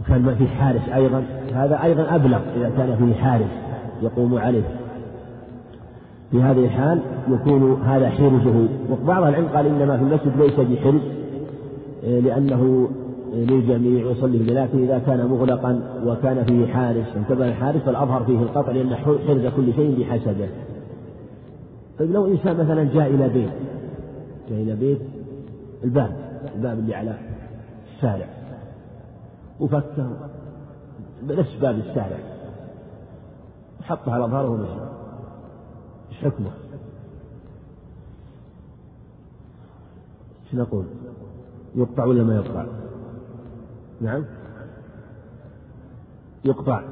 وكان 0.00 0.34
في 0.34 0.48
حارس 0.48 0.88
أيضا 0.94 1.24
هذا 1.54 1.82
أيضا 1.82 2.14
أبلغ 2.14 2.38
إذا 2.56 2.70
كان 2.76 2.96
فيه 2.96 3.14
حارس 3.14 3.50
يقوم 4.02 4.38
عليه. 4.38 4.62
في 6.30 6.42
هذه 6.42 6.64
الحال 6.64 7.00
يكون 7.28 7.82
هذا 7.82 8.10
حرزه. 8.10 8.68
وبعض 8.90 9.22
العلم 9.22 9.46
قال 9.54 9.66
إنما 9.66 9.96
في 9.96 10.02
المسجد 10.02 10.32
ليس 10.38 10.60
بحرز 10.60 11.00
آه، 12.04 12.20
لأنه 12.20 12.88
للجميع 13.34 14.10
يصلي 14.10 14.38
به 14.38 14.52
لكن 14.52 14.82
إذا 14.82 14.98
كان 14.98 15.26
مغلقا 15.26 15.80
وكان 16.06 16.44
فيه 16.44 16.66
حارس. 16.66 17.06
انتبه 17.16 17.48
الحارس 17.48 17.82
فالأظهر 17.82 18.24
فيه 18.24 18.38
القطع 18.38 18.72
لأن 18.72 18.94
حرز 18.94 19.46
كل 19.56 19.74
شيء 19.74 20.00
بحسبه. 20.00 20.48
طيب 21.98 22.12
لو 22.12 22.26
إنسان 22.26 22.56
مثلا 22.56 22.84
جاء 22.84 23.06
إلى 23.06 23.28
بيت 23.28 23.50
جاء 24.50 24.62
إلى 24.62 24.76
بيت 24.76 24.98
الباب 25.84 26.40
الباب 26.54 26.78
اللي 26.78 26.94
على 26.94 27.18
الشارع 27.96 28.28
وفكه 29.60 30.30
بنفس 31.22 31.54
باب 31.60 31.74
الشارع 31.74 32.18
وحطه 33.80 34.12
على 34.12 34.24
ظهره 34.24 34.48
ومشى. 34.48 34.90
إيش 36.10 36.18
حكمه؟ 36.24 36.50
إيش 40.44 40.54
نقول؟ 40.54 40.86
يقطع 41.74 42.04
ولا 42.04 42.24
ما 42.24 42.34
يقطع؟ 42.36 42.66
نعم؟ 44.00 44.24
يقطع. 46.44 46.82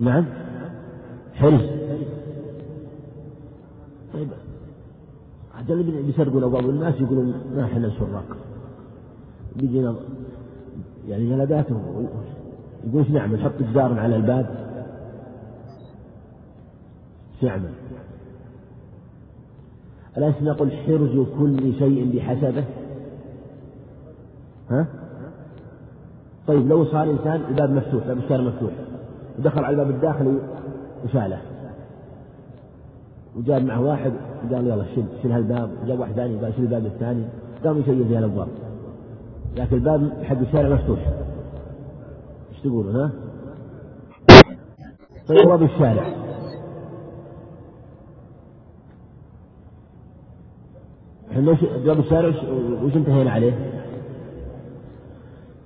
نعم؟ 0.00 0.24
حرز 1.34 1.70
طيب. 4.12 4.43
عجل 5.64 6.02
بيسرقون 6.02 6.48
بعض 6.48 6.64
الناس 6.64 6.94
يقولون 7.00 7.34
ما 7.56 7.64
إحنا 7.64 7.90
سراق. 7.98 8.36
بيجينا 9.56 9.94
يعني 11.08 11.30
جلدات 11.30 11.66
يقول 11.70 12.06
إيش 12.94 13.10
نعمل؟ 13.10 13.38
نحط 13.38 13.52
جدار 13.60 13.98
على 13.98 14.16
الباب. 14.16 14.46
إيش 17.34 17.44
نعمل؟ 17.44 17.70
أليس 20.18 20.42
نقول 20.42 20.72
حرز 20.72 21.26
كل 21.38 21.74
شيء 21.78 22.16
بحسبه؟ 22.16 22.64
ها؟ 24.70 24.86
طيب 26.46 26.68
لو 26.68 26.84
صار 26.84 27.10
إنسان 27.10 27.40
الباب 27.48 27.70
مفتوح 27.70 28.06
باب 28.06 28.18
الشارع 28.18 28.42
مفتوح 28.42 28.72
ودخل 29.38 29.64
على 29.64 29.70
الباب 29.70 29.90
الداخلي 29.90 30.38
وشاله. 31.04 31.40
وجاب 33.36 33.64
معه 33.64 33.80
واحد 33.80 34.12
وقال 34.52 34.66
يلا 34.66 34.84
شيل 34.94 35.04
شيل 35.22 35.32
هالباب 35.32 35.70
وجاب 35.82 36.00
واحد 36.00 36.12
ثاني 36.12 36.36
قال 36.36 36.54
شيل 36.54 36.64
الباب 36.64 36.86
الثاني 36.86 37.24
قام 37.64 37.78
يشيل 37.78 38.04
فيها 38.08 38.18
الأبواب 38.18 38.48
لكن 39.56 39.76
الباب 39.76 40.10
حق 40.22 40.38
الشارع 40.38 40.68
مفتوح 40.68 40.98
إيش 42.52 42.60
تقولون 42.60 42.96
ها؟ 42.96 43.10
طيب 45.28 45.48
باب 45.48 45.62
الشارع 45.62 46.06
إحنا 51.32 51.56
باب 51.86 51.98
الشارع 51.98 52.28
وش 52.82 52.96
انتهينا 52.96 53.30
عليه؟ 53.30 53.52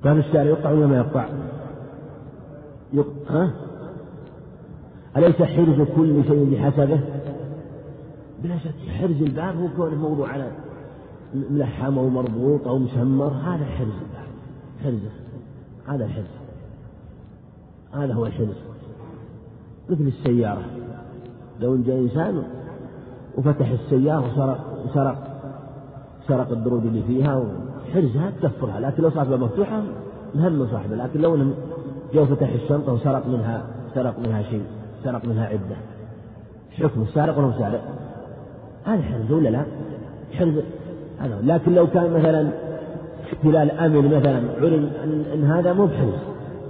باب 0.04 0.18
الشارع 0.18 0.42
يقطع 0.42 0.70
ولا 0.70 0.86
ما 0.86 0.96
يقطع؟ 0.96 1.28
يقطع 2.92 3.30
ها؟ 3.30 3.50
أليس 5.16 5.42
حرز 5.42 5.80
كل 5.96 6.24
شيء 6.24 6.50
بحسبه؟ 6.52 7.00
بلا 8.42 8.58
شك 8.58 8.90
حرز 9.00 9.22
الباب 9.22 9.56
هو 9.56 9.68
كونه 9.76 9.96
موضوع 9.96 10.28
على 10.28 10.50
ملحم 11.34 11.98
أو 11.98 12.08
مربوط 12.08 12.68
أو 12.68 12.78
مسمر 12.78 13.28
هذا 13.28 13.64
حرز 13.64 13.88
الباب 13.88 14.28
حرزه 14.82 15.10
هذا 15.86 16.04
الحرز 16.04 16.24
هذا 17.92 18.14
هو 18.14 18.26
الحرز. 18.26 18.56
مثل 19.90 20.02
السيارة 20.02 20.64
لو 21.60 21.76
جاء 21.76 21.98
إنسان 21.98 22.42
وفتح 23.36 23.70
السيارة 23.70 24.32
وسرق 24.32 24.84
وسرق 24.84 25.28
سرق 26.28 26.50
الدروج 26.50 26.86
اللي 26.86 27.02
فيها 27.02 27.36
وحرزها 27.36 28.30
تكفرها 28.42 28.80
لكن 28.80 29.02
لو 29.02 29.10
صارت 29.10 29.28
مفتوحة 29.28 29.82
مهم 30.34 30.66
صاحبه 30.66 30.96
لكن 30.96 31.20
لو 31.20 31.36
جاء 32.14 32.24
فتح 32.24 32.48
الشنطة 32.48 32.92
وسرق 32.92 33.26
منها 33.26 33.66
سرق 33.94 34.18
منها 34.18 34.42
شيء 34.42 34.64
سرق 35.04 35.24
منها 35.24 35.46
عدة 35.46 35.76
حكم 36.70 37.02
السارق 37.02 37.38
ولا 37.38 37.58
سارق؟ 37.58 38.07
هذا 38.88 39.02
حرز 39.02 39.32
ولا 39.32 39.48
لا؟ 39.48 39.62
حرز 40.38 40.54
هذا. 41.18 41.40
لكن 41.44 41.74
لو 41.74 41.86
كان 41.86 42.12
مثلا 42.12 42.48
احتلال 43.32 43.70
أمن 43.70 44.16
مثلا 44.16 44.40
علم 44.60 44.90
ان, 45.34 45.44
هذا 45.44 45.72
مو 45.72 45.86
بحرز 45.86 46.14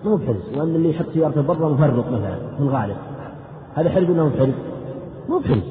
مو 0.05 0.17
بحرز 0.17 0.59
وأن 0.59 0.75
اللي 0.75 0.91
يحط 0.91 1.07
سيارته 1.15 1.43
برا 1.43 1.69
مفرط 1.69 2.07
مثلا 2.07 2.37
في 2.57 2.61
الغالب. 2.61 2.97
هذا 3.75 3.91
حرز 3.91 4.11
ولا 4.11 4.23
مو 4.23 4.29
بحرز؟ 4.29 4.55
مو 5.29 5.39
بحرز 5.39 5.63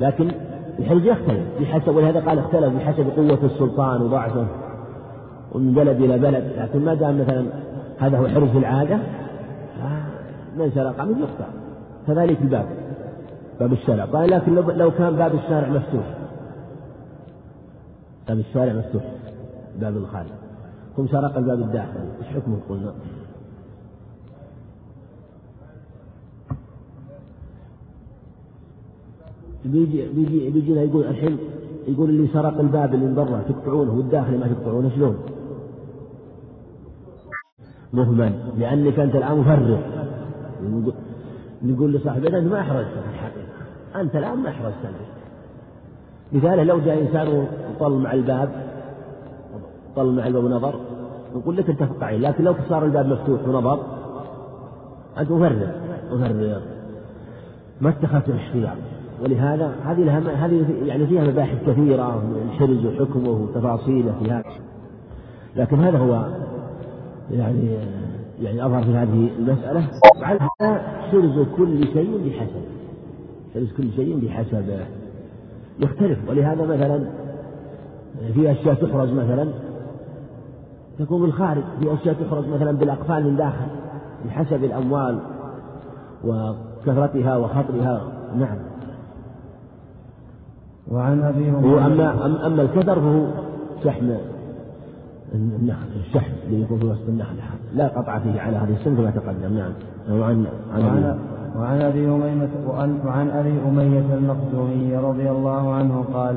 لكن 0.00 0.30
الحرز 0.78 1.04
يختلف. 1.04 1.42
بحسب 1.60 1.96
ولهذا 1.96 2.20
قال 2.20 2.38
اختلف 2.38 2.74
بحسب 2.74 3.06
قوة 3.16 3.38
السلطان 3.44 4.02
وضعفه. 4.02 4.46
ومن 5.52 5.72
بلد 5.72 6.00
إلى 6.00 6.18
بلد. 6.18 6.44
لكن 6.58 6.84
ما 6.84 6.94
دام 6.94 7.20
مثلا 7.20 7.46
هذا 7.98 8.18
هو 8.18 8.28
حرز 8.28 8.56
العادة 8.56 8.98
من 10.58 10.70
سرق 10.74 11.04
منه 11.04 11.18
يقطع 11.18 11.46
كذلك 12.06 12.38
الباب. 12.42 12.66
باب 13.60 13.72
الشارع. 13.72 14.04
قال 14.04 14.30
لكن 14.30 14.54
لو 14.54 14.90
كان 14.90 15.16
باب 15.16 15.34
الشارع 15.34 15.68
مفتوح. 15.68 16.18
باب 18.28 18.38
الشارع 18.38 18.72
مفتوح. 18.72 19.02
باب 19.80 19.96
الخارج. 19.96 20.30
ثم 20.96 21.06
سرق 21.06 21.36
الباب 21.36 21.60
الداخلي. 21.60 22.08
إيش 22.22 22.26
حكمه؟ 22.26 22.58
قلنا؟ 22.68 22.94
بيجي 29.64 30.08
بيجي 30.08 30.50
بيجينا 30.50 30.82
يقول 30.82 31.04
الحين 31.04 31.38
يقول 31.88 32.10
اللي 32.10 32.28
سرق 32.32 32.60
الباب 32.60 32.94
اللي 32.94 33.06
من 33.06 33.14
برا 33.14 33.42
تقطعونه 33.48 33.92
والداخلي 33.92 34.38
ما 34.38 34.46
تقطعونه 34.46 34.90
شلون؟ 34.96 35.16
مهمل. 37.92 38.32
لأنك 38.58 38.98
أنت 38.98 39.14
الآن 39.16 39.38
مفرغ. 39.38 39.80
نقول 41.64 41.92
لصاحب 41.92 42.24
أنت 42.24 42.52
ما 42.52 42.60
أحرزت 42.60 42.88
في 42.88 43.14
الحقيقة 43.14 44.00
أنت 44.00 44.16
الآن 44.16 44.38
ما 44.38 44.48
أحرزت 44.48 44.76
مثاله 46.32 46.62
لو 46.62 46.80
جاء 46.80 47.00
إنسان 47.00 47.46
وطل 47.76 47.92
مع 47.92 48.12
الباب 48.12 48.48
طل 49.96 50.16
مع 50.16 50.26
الباب 50.26 50.44
ونظر 50.44 50.80
نقول 51.36 51.56
لك 51.56 51.70
اتفق 51.70 52.04
عليه 52.04 52.18
لكن 52.18 52.44
لو 52.44 52.54
صار 52.68 52.84
الباب 52.84 53.06
مفتوح 53.06 53.48
ونظر 53.48 53.80
أنت 55.18 55.30
مفرغ 55.30 55.68
مفرغ 56.12 56.60
ما 57.80 57.90
اتخذت 57.90 58.28
الاحتياط. 58.28 58.76
ولهذا 59.22 59.74
هذه 59.84 60.18
هذه 60.18 60.64
يعني 60.84 61.06
فيها 61.06 61.24
مباحث 61.24 61.58
كثيرة 61.66 62.22
الحرز 62.46 62.86
وحكمه 62.86 63.30
وتفاصيله 63.30 64.12
في 64.22 64.30
هذا. 64.30 64.44
لكن 65.56 65.80
هذا 65.84 65.98
هو 65.98 66.26
يعني 67.30 67.76
يعني 68.42 68.66
أظهر 68.66 68.82
في 68.82 68.90
هذه 68.90 69.30
المسألة. 69.38 69.88
وعلى 70.20 70.38
هذا 70.60 70.78
حرز 71.10 71.46
كل 71.56 71.84
شيء 71.92 72.18
بحسب. 72.26 72.62
حرز 73.54 73.72
كل 73.76 73.92
شيء 73.96 74.26
بحسب. 74.26 74.78
يختلف 75.80 76.18
ولهذا 76.28 76.66
مثلا 76.66 77.04
في 78.34 78.52
أشياء 78.52 78.74
تحرز 78.74 79.12
مثلا 79.12 79.48
تكون 80.98 81.20
بالخارج 81.20 81.62
في 81.80 81.94
أشياء 81.94 82.14
تحرز 82.14 82.46
مثلا 82.46 82.72
بالأقفال 82.72 83.24
من 83.24 83.36
داخل 83.36 83.66
بحسب 84.26 84.64
الأموال 84.64 85.18
وكثرتها 86.24 87.36
وخطرها. 87.36 88.12
نعم. 88.36 88.58
وعن 90.90 91.22
أبي 91.22 91.50
أما 91.50 92.46
أما 92.46 92.62
الكثر 92.62 93.00
فهو 93.00 93.26
شحم. 93.84 94.10
النخل 95.34 95.86
الشحم 96.06 96.32
يكون 96.50 96.78
في 96.78 96.86
وسط 96.86 97.08
النخل 97.08 97.34
لا 97.74 97.88
قطع 97.88 98.18
فيه 98.18 98.40
على 98.40 98.56
هذه 98.56 98.76
السنة 98.80 98.96
كما 98.96 99.10
تقدم. 99.10 99.56
نعم. 99.56 99.72
وعن 100.20 100.46
عن 100.74 101.16
وعن 101.58 101.82
أبي 101.82 102.08
امية 102.08 102.48
وعن, 102.68 102.98
وعن 103.06 103.30
أبي 103.30 103.54
امية 103.68 104.14
المخزومي 104.14 104.96
رضي 104.96 105.30
الله 105.30 105.74
عنه 105.74 106.04
قال 106.14 106.36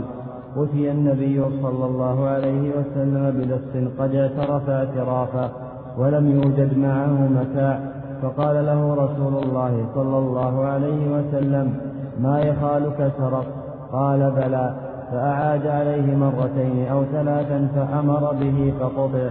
أتي 0.57 0.91
النبي 0.91 1.41
صلى 1.61 1.85
الله 1.85 2.27
عليه 2.27 2.71
وسلم 2.71 3.31
بلص 3.37 3.85
قد 3.99 4.15
اعترف 4.15 4.69
اعترافا 4.69 5.51
ولم 5.97 6.31
يوجد 6.31 6.77
معه 6.77 7.27
متاع 7.27 7.79
فقال 8.21 8.65
له 8.65 8.93
رسول 8.93 9.43
الله 9.43 9.85
صلى 9.95 10.17
الله 10.17 10.65
عليه 10.65 11.17
وسلم 11.17 11.73
ما 12.21 12.39
يخالك 12.39 13.11
سرق 13.17 13.45
قال 13.91 14.31
بلى. 14.31 14.86
فأعاد 15.11 15.67
عليه 15.67 16.15
مرتين 16.15 16.87
أو 16.87 17.03
ثلاثا 17.03 17.67
فأمر 17.75 18.33
به 18.33 18.73
فقطع 18.79 19.29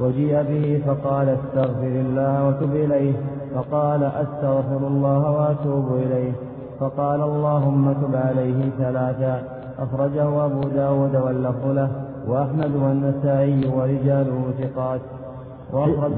وجيء 0.00 0.42
به 0.42 0.82
فقال 0.86 1.28
استغفر 1.28 1.86
الله 1.86 2.48
وتب 2.48 2.74
إليه 2.74 3.12
فقال 3.54 4.02
أستغفر 4.02 4.86
الله 4.86 5.30
وأتوب 5.30 5.96
إليه 5.96 6.32
فقال 6.80 7.20
اللهم 7.22 7.92
تب 7.92 8.16
عليه 8.16 8.70
ثلاثا 8.78 9.42
أخرجه 9.78 10.44
أبو 10.46 10.60
داود 10.60 11.16
واللفظ 11.16 11.66
له 11.66 11.90
وأحمد 12.28 12.76
والنسائي 12.76 13.72
ورجاله 13.76 14.42
ثقات. 14.58 15.00
وأخرج 15.72 16.12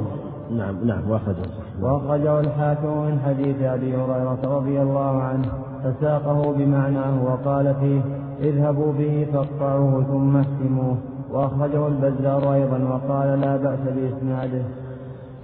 نعم 0.51 0.75
نعم 0.85 1.11
وأخرجه. 1.11 1.49
وأخرجه 1.83 2.41
الحاكم 2.41 2.89
من 2.89 3.21
حديث 3.27 3.63
أبي 3.63 3.97
هريرة 3.97 4.39
رضي 4.45 4.83
الله 4.83 5.23
عنه 5.23 5.49
فساقه 5.85 6.53
بمعناه 6.59 7.25
وقال 7.25 7.75
فيه 7.81 8.01
اذهبوا 8.41 8.93
به 8.93 9.27
فاقطعوه 9.33 10.05
ثم 10.05 10.37
احكموه 10.37 10.97
وأخرجه 11.33 11.89
البزار 11.89 12.55
أيضا 12.55 12.79
وقال 12.79 13.41
لا 13.41 13.57
بأس 13.57 13.79
بإسناده. 13.79 14.63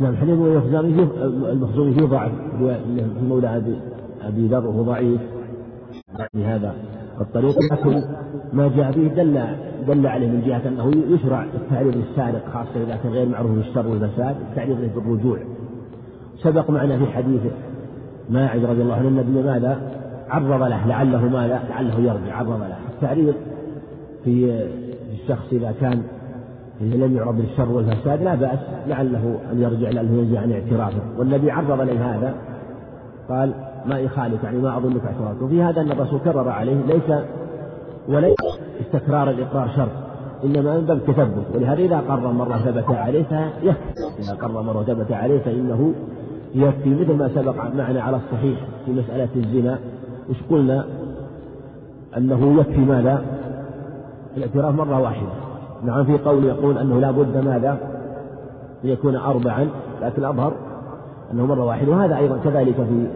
نعم 0.01 0.17
حديث 0.17 0.39
المخزومي 1.53 1.93
فيه 1.95 2.07
ضعف 2.07 2.31
في 2.59 3.05
مولى 3.29 3.57
أبي 3.57 3.77
أبي 4.23 4.49
ذر 4.49 4.67
وهو 4.67 4.83
ضعيف. 4.83 5.21
بهذا 6.35 6.75
الطريق 7.21 7.59
لكن 7.73 8.03
ما 8.53 8.69
جاء 8.77 8.93
به 8.93 9.09
دل 9.09 9.41
دل 9.89 10.07
عليه 10.07 10.29
من 10.29 10.43
جهة 10.47 10.69
أنه 10.69 10.91
يشرع 11.15 11.45
التعريض 11.55 11.97
للسارق 11.97 12.43
خاصة 12.53 12.83
إذا 12.87 12.97
كان 13.03 13.13
غير 13.13 13.29
معروف 13.29 13.51
بالشر 13.51 13.87
والفساد 13.87 14.37
التعريض 14.51 14.81
له 14.81 14.91
بالرجوع. 14.95 15.39
سبق 16.43 16.71
معنا 16.71 16.99
في 16.99 17.07
حديث 17.07 17.41
ماعز 18.31 18.65
رضي 18.65 18.83
الله 18.83 18.95
عنه 18.95 19.09
النبي 19.09 19.43
ماذا؟ 19.43 19.79
عرض 20.31 20.63
له 20.63 20.87
لعله 20.87 21.29
ماذا؟ 21.29 21.63
لعله 21.71 22.01
يرجع 22.01 22.37
عرض 22.37 22.49
له. 22.49 22.77
التعريض 22.97 23.35
في 24.25 24.67
الشخص 25.13 25.53
إذا 25.53 25.75
كان 25.81 26.03
إذا 26.81 27.07
لم 27.07 27.17
يعرض 27.17 27.41
للشر 27.41 27.69
والفساد 27.73 28.23
لا 28.23 28.35
بأس 28.35 28.59
لعله 28.89 29.39
أن 29.53 29.63
يرجع 29.63 30.01
ينزع 30.01 30.41
عن 30.41 30.53
اعترافه. 30.53 31.01
والنبي 31.19 31.51
عرض 31.51 31.81
له 31.81 32.17
هذا 32.17 32.35
قال 33.29 33.53
ما 33.87 33.99
يخالف 33.99 34.45
يعني 34.45 34.59
ما 34.59 34.77
أظنك 34.77 35.03
اعتراض 35.05 35.43
وفي 35.43 35.63
هذا 35.63 35.81
أن 35.81 35.91
الرسول 35.91 36.21
كرر 36.21 36.49
عليه 36.49 36.83
ليس 36.87 37.21
وليس 38.09 38.37
استكرار 38.81 39.31
الإقرار 39.31 39.69
شرط 39.77 39.91
إنما 40.45 40.79
من 40.79 40.87
باب 40.87 40.97
التثبت 40.97 41.45
ولهذا 41.55 41.81
إذا 41.83 42.01
قرر 42.01 42.33
مرة 42.33 42.57
ثبت 42.57 42.91
عليه 42.91 43.23
فيكفي. 43.23 43.79
إذا 44.19 44.35
قرر 44.35 44.63
مرة 44.63 44.83
ثبت 44.83 45.13
عليه 45.13 45.39
فإنه 45.39 45.93
يكفي 46.55 46.91
مثل 46.91 47.15
ما 47.15 47.31
سبق 47.35 47.55
معنا 47.75 48.03
على 48.03 48.17
الصحيح 48.17 48.59
في 48.87 48.93
مسألة 48.93 49.29
الزنا. 49.37 49.79
وش 50.31 50.37
قلنا؟ 50.51 50.85
أنه 52.17 52.61
يكفي 52.61 52.81
ماذا؟ 52.81 53.25
الاعتراف 54.37 54.75
مرة 54.75 55.01
واحدة 55.01 55.29
نعم 55.85 56.05
في 56.05 56.19
قول 56.19 56.45
يقول 56.45 56.79
أنه 56.79 57.01
لا 57.01 57.11
بد 57.11 57.45
ماذا؟ 57.45 57.79
أن 58.85 58.89
يكون 58.89 59.17
أربعا 59.17 59.69
لكن 60.03 60.23
الأظهر 60.23 60.53
أنه 61.33 61.47
مرة 61.47 61.65
واحدة 61.65 61.93
وهذا 61.93 62.17
أيضا 62.17 62.39
كذلك 62.45 62.75
في 62.75 63.07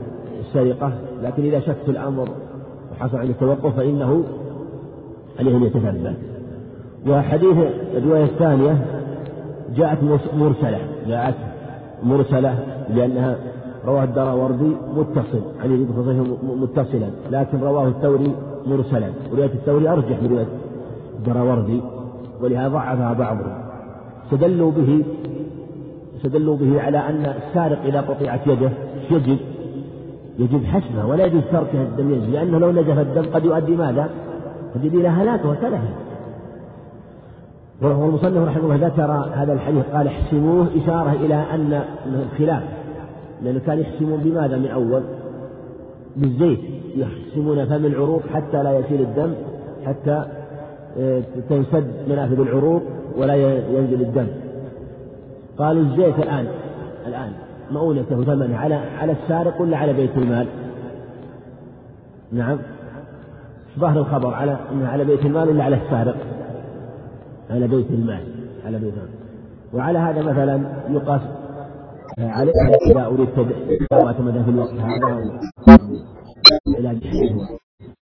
السرقة 0.40 0.92
لكن 1.22 1.42
إذا 1.42 1.60
شك 1.60 1.76
في 1.84 1.90
الأمر 1.90 2.28
وحصل 2.92 3.16
عنده 3.16 3.32
التوقف 3.32 3.76
فإنه 3.76 4.24
عليه 5.38 5.56
أن 5.56 5.62
يتثبت 5.62 6.14
وحديث 7.08 7.56
الرواية 7.96 8.24
الثانية 8.24 8.84
جاءت 9.76 9.98
مرسلة 10.34 10.78
جاءت 11.06 11.34
مرسلة 12.02 12.58
لأنها 12.94 13.36
رواه 13.86 14.04
الدراوردي 14.04 14.76
متصل 14.96 15.40
عن 15.60 15.72
عليه 15.72 15.86
وسلم 15.98 16.36
متصلا 16.62 17.10
لكن 17.30 17.60
رواه 17.60 17.88
الثوري 17.88 18.34
مرسلا 18.66 19.10
ورواية 19.32 19.50
الثوري 19.54 19.88
أرجح 19.88 20.22
من 20.22 20.28
رواية 20.30 20.46
الدراوردي 21.18 21.80
ولهذا 22.42 22.68
ضعفها 22.68 23.12
بعضهم 23.12 23.52
استدلوا 24.24 24.70
به 24.70 25.04
استدلوا 26.16 26.56
به 26.56 26.80
على 26.80 26.98
أن 26.98 27.34
السارق 27.46 27.84
إذا 27.84 28.00
قطعت 28.00 28.46
يده 28.46 28.70
يجب 29.10 29.38
يجب 30.38 30.64
حسمه 30.64 31.08
ولا 31.08 31.24
يجوز 31.24 31.42
تركه 31.52 31.82
الدم 31.82 32.14
ينزل 32.14 32.32
لأنه 32.32 32.58
لو 32.58 32.70
نزف 32.72 32.98
الدم 32.98 33.24
قد 33.34 33.44
يؤدي 33.44 33.76
ماذا؟ 33.76 34.10
قد 34.74 34.84
يؤدي 34.84 34.96
إلى 35.00 35.08
هلاكه 35.08 35.48
وتلفه 35.48 35.88
والمصنف 37.82 38.48
رحمه 38.48 38.64
الله 38.64 38.86
ذكر 38.86 39.12
هذا 39.34 39.52
الحديث 39.52 39.84
قال 39.94 40.06
احسموه 40.06 40.66
إشارة 40.82 41.12
إلى 41.12 41.34
أن 41.34 41.82
الخلاف 42.06 42.62
لأنه 43.42 43.60
كان 43.66 43.78
يحسمون 43.78 44.20
بماذا 44.24 44.58
من 44.58 44.66
أول؟ 44.66 45.02
بالزيت 46.16 46.60
يحسمون 46.96 47.64
فم 47.64 47.86
العروق 47.86 48.22
حتى 48.34 48.62
لا 48.62 48.78
يسيل 48.78 49.00
الدم 49.00 49.34
حتى 49.86 50.24
آه، 50.98 51.22
تنسد 51.48 51.90
منافذ 52.08 52.40
العروق 52.40 52.82
ولا 53.16 53.34
ينزل 53.78 54.02
الدم 54.02 54.26
قالوا 55.58 55.82
الزيت 55.82 56.18
الآن 56.18 56.46
الآن 57.06 57.32
مؤونته 57.70 58.24
ثمنه 58.24 58.56
على 58.56 58.74
على 58.74 59.12
السارق 59.12 59.60
ولا 59.60 59.76
على 59.76 59.92
بيت 59.92 60.16
المال؟ 60.16 60.46
نعم 62.32 62.58
ظهر 63.78 63.98
الخبر 63.98 64.34
على 64.34 64.56
على 64.82 65.04
بيت 65.04 65.26
المال 65.26 65.48
ولا 65.48 65.64
على 65.64 65.76
السارق؟ 65.76 66.16
على 67.50 67.68
بيت 67.68 67.90
المال 67.90 68.22
على 68.66 68.78
بيت 68.78 68.94
المال 68.94 69.20
وعلى 69.72 69.98
هذا 69.98 70.22
مثلا 70.22 70.62
يقاس 70.90 71.20
على 72.20 72.52
إذا 72.90 73.06
أريد 73.06 73.28
اعتمد 73.92 74.42
في 74.44 74.50
الوقت 74.50 74.72
هذا؟ 74.72 75.40
علاج 76.78 76.98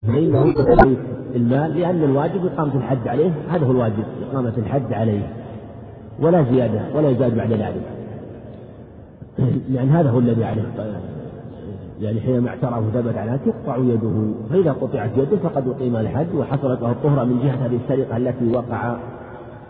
فإنه 0.03 0.44
بيت 0.85 0.98
المال 1.35 1.81
لأن 1.81 2.05
الواجب 2.05 2.46
إقامة 2.46 2.77
الحد 2.77 3.09
عليه. 3.09 3.31
هذا 3.51 3.66
هو 3.66 3.70
الواجب 3.70 4.05
إقامة 4.22 4.53
الحد 4.59 4.92
عليه. 4.92 5.29
ولا 6.20 6.44
زيادة 6.53 6.81
ولا 6.94 7.09
يزاد 7.09 7.37
بعد 7.37 7.53
ذلك. 7.53 7.83
يعني 9.72 9.90
هذا 9.90 10.11
هو 10.11 10.18
الذي 10.18 10.44
عليه 10.44 10.62
يعني 12.01 12.20
حينما 12.20 12.48
اعترف 12.48 12.85
ثبت 12.94 13.16
على 13.16 13.38
تقطع 13.46 13.77
يده. 13.77 14.35
فإذا 14.51 14.72
قطعت 14.72 15.11
يده 15.16 15.37
فقد 15.37 15.68
أقيم 15.68 15.96
الحد 15.96 16.35
وحصلت 16.35 16.83
له 16.83 16.90
الطهرة 16.90 17.25
من 17.25 17.38
جهة 17.42 17.66
هذه 17.66 17.79
السرقة 17.85 18.16
التي 18.16 18.53
وقع 18.53 18.96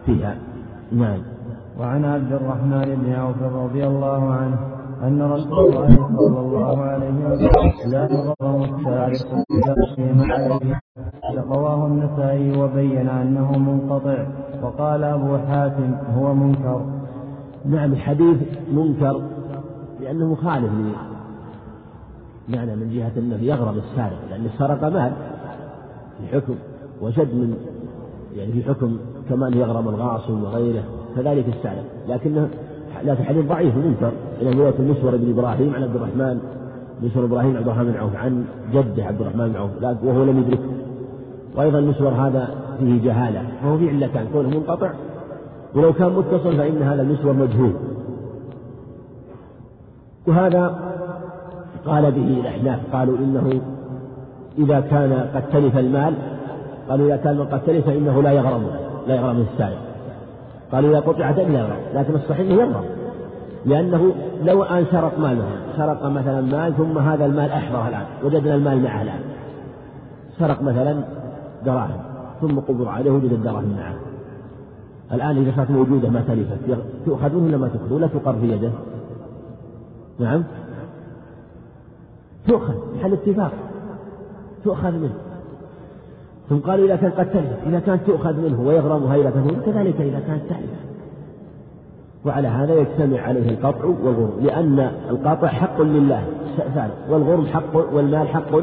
فيها. 0.06 0.36
نعم. 0.92 1.18
وعن 1.80 2.04
عبد 2.04 2.32
الرحمن 2.32 3.00
بن 3.02 3.12
عوف 3.12 3.42
رضي 3.42 3.86
الله 3.86 4.32
عنه 4.32 4.58
أن 5.02 5.22
رسول 5.22 5.66
الله 5.66 5.96
صلى 6.16 6.40
الله 6.40 6.82
عليه 6.82 7.26
وسلم 7.26 7.90
لا 7.90 8.08
يغرم 8.12 8.62
السارق 8.62 9.44
إذا 9.50 9.74
أقيم 9.78 10.32
عليه. 10.32 10.80
رواه 11.36 11.86
النسائي 11.86 12.58
وبين 12.60 13.08
أنه 13.08 13.58
منقطع. 13.58 14.26
وقال 14.62 15.04
أبو 15.04 15.38
حاتم 15.38 15.94
هو 16.16 16.34
منكر. 16.34 16.80
نعم 17.64 17.92
الحديث 17.92 18.36
منكر 18.72 19.22
لأنه 20.00 20.32
مخالف 20.32 20.70
معنى 22.48 22.76
من 22.76 22.90
جهة 22.90 23.12
أنه 23.16 23.36
يغرم 23.42 23.78
السارق 23.78 24.18
لأن 24.30 24.44
السرقة 24.46 24.88
مال 24.88 25.12
في 26.18 26.36
حكم 26.36 26.54
وشد 27.02 27.34
من 27.34 27.56
يعني 28.36 28.52
في 28.52 28.62
حكم 28.62 28.96
كمان 29.28 29.54
يغرم 29.54 29.88
الغاصب 29.88 30.42
وغيره. 30.42 30.84
كذلك 31.16 31.44
السارق 31.48 31.84
لكنه 32.08 32.48
لكن 33.04 33.24
حديث 33.24 33.46
ضعيف 33.46 33.76
منكر 33.76 34.12
إلى 34.40 34.58
رواية 34.58 34.74
المسور 34.78 35.16
بن 35.16 35.30
إبراهيم 35.30 35.74
عن 35.74 35.82
عبد 35.82 35.96
الرحمن. 35.96 36.38
مسور 37.02 37.24
إبراهيم 37.24 37.56
عبد 37.56 37.66
الرحمن 37.66 37.84
بن 37.84 37.98
عوف 37.98 38.16
عن 38.16 38.44
جده 38.72 39.04
عبد 39.04 39.20
الرحمن 39.20 39.48
بن 39.48 39.56
عوف 39.56 39.70
وهو 40.04 40.24
لم 40.24 40.38
يدركه. 40.38 40.62
وأيضا 41.56 41.78
المسور 41.78 42.08
هذا 42.08 42.48
فيه 42.78 43.04
جهالة. 43.04 43.42
وهو 43.64 43.78
في 43.78 43.90
علتان 43.90 44.26
كونه 44.32 44.48
منقطع. 44.48 44.90
ولو 45.74 45.92
كان 45.92 46.12
متصل 46.12 46.56
فإن 46.56 46.82
هذا 46.82 47.02
المسور 47.02 47.32
مجهول. 47.32 47.72
وهذا 50.26 50.78
قال 51.86 52.12
به 52.12 52.40
الأحناف. 52.40 52.80
قالوا 52.92 53.18
إنه 53.18 53.60
إذا 54.58 54.80
كان 54.80 55.12
قد 55.34 55.42
تلف 55.52 55.78
المال 55.78 56.14
قالوا 56.88 57.06
إذا 57.06 57.16
كان 57.16 57.40
قد 57.40 57.60
تلف 57.66 57.86
فإنه 57.86 58.22
لا 58.22 58.32
يغرم 58.32 58.66
لا 59.08 59.14
يغرم 59.14 59.44
السائل. 59.52 59.91
قالوا 60.72 60.90
إذا 60.90 61.00
قطعت 61.00 61.38
يغرم 61.38 61.76
لكن 61.94 62.14
الصحيح 62.14 62.40
أنه 62.40 62.54
يغرم 62.54 62.84
لأنه 63.66 64.14
لو 64.42 64.62
أن 64.62 64.84
سرق 64.90 65.18
مال 65.18 65.36
مثلا 65.36 65.62
سرق 65.76 66.06
مثلا 66.06 66.40
مال 66.40 66.76
ثم 66.76 66.98
هذا 66.98 67.26
المال 67.26 67.50
أحضر 67.50 67.88
الآن. 67.88 68.06
وجدنا 68.24 68.54
المال 68.54 68.82
معه 68.82 69.02
الآن. 69.02 69.20
سرق 70.38 70.62
مثلا 70.62 71.04
دراهم. 71.64 72.00
ثم 72.40 72.58
قبض 72.58 72.86
عليه 72.86 73.10
وجد 73.10 73.32
الدراهم 73.32 73.76
معه. 73.76 73.94
الآن 75.12 75.36
إذا 75.36 75.50
كانت 75.50 75.70
موجودة 75.70 76.10
ما 76.10 76.20
تلفت. 76.28 76.58
تؤخذ 77.06 77.34
منه 77.34 77.46
ولا 77.46 77.56
ما 77.56 77.68
تؤخذ 77.68 77.92
ولا 77.92 78.06
تقر 78.06 78.32
في 78.32 78.52
يده. 78.52 78.70
نعم. 80.18 80.44
تؤخذ. 82.48 82.74
محل 82.98 83.12
اتفاق. 83.12 83.52
تؤخذ 84.64 84.92
منه. 84.92 85.14
ثم 86.48 86.58
قالوا 86.58 86.86
إذا 86.86 86.96
كان 86.96 87.10
قد 87.10 87.30
تلف 87.30 87.66
إذا 87.66 87.80
كانت 87.80 88.06
تؤخذ 88.06 88.32
منه 88.32 88.70
إذا 88.70 89.30
كان 89.30 89.60
كذلك 89.66 90.00
إذا 90.00 90.20
كانت 90.20 90.50
تحلف 90.50 90.92
وعلى 92.24 92.48
هذا 92.48 92.74
يجتمع 92.74 93.20
عليه 93.20 93.50
القطع 93.50 93.84
والغرم 93.84 94.40
لأن 94.40 94.78
القطع 95.10 95.48
حق 95.48 95.80
لله 95.80 96.26
ثالث 96.56 97.10
والغرم 97.10 97.46
حق 97.46 97.76
والمال 97.94 98.28
حق 98.28 98.56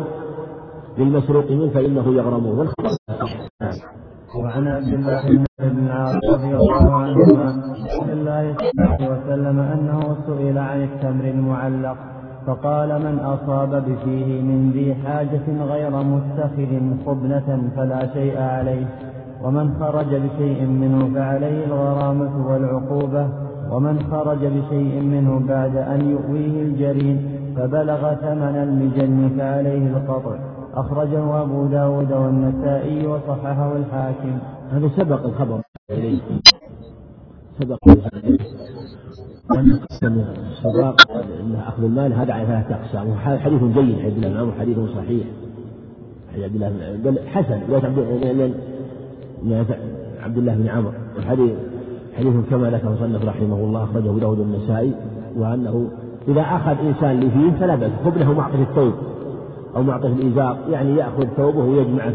للمسروق 0.97 1.51
منه 1.51 1.69
فإنه 1.69 2.13
يغرمه. 2.13 2.49
والخبر 2.49 2.89
وعن 4.43 4.67
عبد 4.67 4.93
الله 4.93 5.45
بن 5.59 5.87
عاص 5.87 6.15
رضي 6.33 6.55
الله 6.55 6.93
عنهما 6.93 7.43
عن 8.01 8.09
الله 8.09 8.55
صلى 8.57 8.71
الله 8.71 8.89
عليه 8.89 9.09
وسلم 9.09 9.59
أنه 9.59 10.17
سئل 10.27 10.57
عن 10.57 10.83
التمر 10.83 11.23
المعلق. 11.23 11.97
فقال 12.49 12.89
من 13.05 13.19
أصاب 13.19 13.69
بفيه 13.69 14.41
من 14.41 14.71
ذي 14.71 14.95
حاجة 14.95 15.47
غير 15.71 15.91
متخذ 16.03 16.71
خبنة 17.05 17.71
فلا 17.75 18.13
شيء 18.13 18.41
عليه 18.41 18.85
ومن 19.43 19.73
خرج 19.79 20.15
بشيء 20.15 20.65
منه 20.65 21.13
فعليه 21.15 21.65
الغرامة 21.65 22.47
والعقوبة 22.47 23.29
ومن 23.71 23.99
خرج 24.12 24.45
بشيء 24.45 25.01
منه 25.01 25.39
بعد 25.47 25.75
أن 25.75 26.09
يؤويه 26.09 26.62
الجرين 26.62 27.17
فبلغ 27.55 28.13
ثمن 28.13 28.55
المجن 28.67 29.29
فعليه 29.38 29.88
القطع. 29.88 30.35
أخرجه 30.73 31.41
أبو 31.41 31.65
داود 31.65 32.12
والنسائي 32.12 33.07
وصححه 33.07 33.75
الحاكم. 33.75 34.38
هذا 34.71 34.89
سبق 34.97 35.25
الخبر. 35.25 35.62
إليه. 35.91 36.19
سبق 37.59 37.77
انه 39.57 39.79
اخذ 41.67 41.83
المال 41.83 42.13
هذا 42.13 42.33
على 42.33 42.45
ثلاثة 42.45 43.09
وهذا 43.09 43.39
حديث 43.39 43.63
جيد 43.63 43.99
حديث 43.99 44.25
وحديث 44.38 44.77
صحيح 44.95 45.27
حديث 46.33 46.43
عبد 46.43 46.55
الله 46.55 46.97
بل 47.03 47.19
حسن 47.27 47.59
عبد 49.43 49.65
عبد 50.23 50.38
الله 50.38 50.55
بن 50.55 50.67
عمرو 50.67 50.91
والحديث 51.15 51.51
حديث 52.17 52.33
كما 52.49 52.69
ذكر 52.69 52.89
مصنف 52.89 53.25
رحمه 53.25 53.55
الله 53.55 53.83
اخرجه 53.83 54.09
ابو 54.09 54.19
داود 54.19 54.39
النسائي 54.39 54.93
وانه 55.38 55.89
إذا 56.27 56.41
أخذ 56.41 56.75
إنسان 56.88 57.19
لفيه 57.19 57.59
فلا 57.59 57.75
بأس 57.75 57.91
خبنه 58.05 58.33
معطف 58.33 58.59
الثوب 58.59 58.93
أو 59.75 59.83
معطف 59.83 60.05
الازار 60.05 60.57
يعني 60.69 60.95
ياخذ 60.95 61.27
ثوبه 61.38 61.59
ويجمعه 61.59 62.13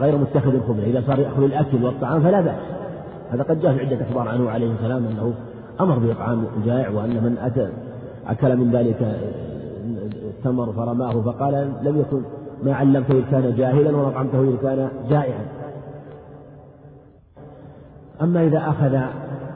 غير 0.00 0.18
متخذ 0.18 0.54
الخبنه 0.54 0.84
اذا 0.84 1.02
صار 1.06 1.18
يأخذ 1.18 1.42
الاكل 1.42 1.84
والطعام 1.84 2.22
فلا 2.22 2.40
باس 2.40 2.60
هذا 3.30 3.42
قد 3.42 3.60
جاء 3.60 3.72
في 3.72 3.80
عده 3.86 4.04
أخبار 4.04 4.28
عنه 4.28 4.50
عليه 4.50 4.72
السلام 4.72 5.04
انه 5.06 5.32
أمر 5.80 5.98
بإطعام 5.98 6.44
الجائع 6.56 6.90
وأن 6.90 7.10
من 7.10 7.38
أتى 7.42 7.68
أكل 8.26 8.56
من 8.56 8.70
ذلك 8.70 9.20
تمر 10.44 10.72
فرماه 10.72 11.10
فقال 11.10 11.72
لم 11.82 12.00
يكن 12.00 12.22
ما 12.64 12.74
علمته 12.74 13.14
إذ 13.14 13.30
كان 13.30 13.54
جاهلا 13.56 13.96
ورقمته 13.96 14.40
إذ 14.40 14.56
كان 14.62 14.88
جائعا. 15.08 15.44
أما 18.22 18.44
إذا 18.44 18.58
أخذ 18.58 18.98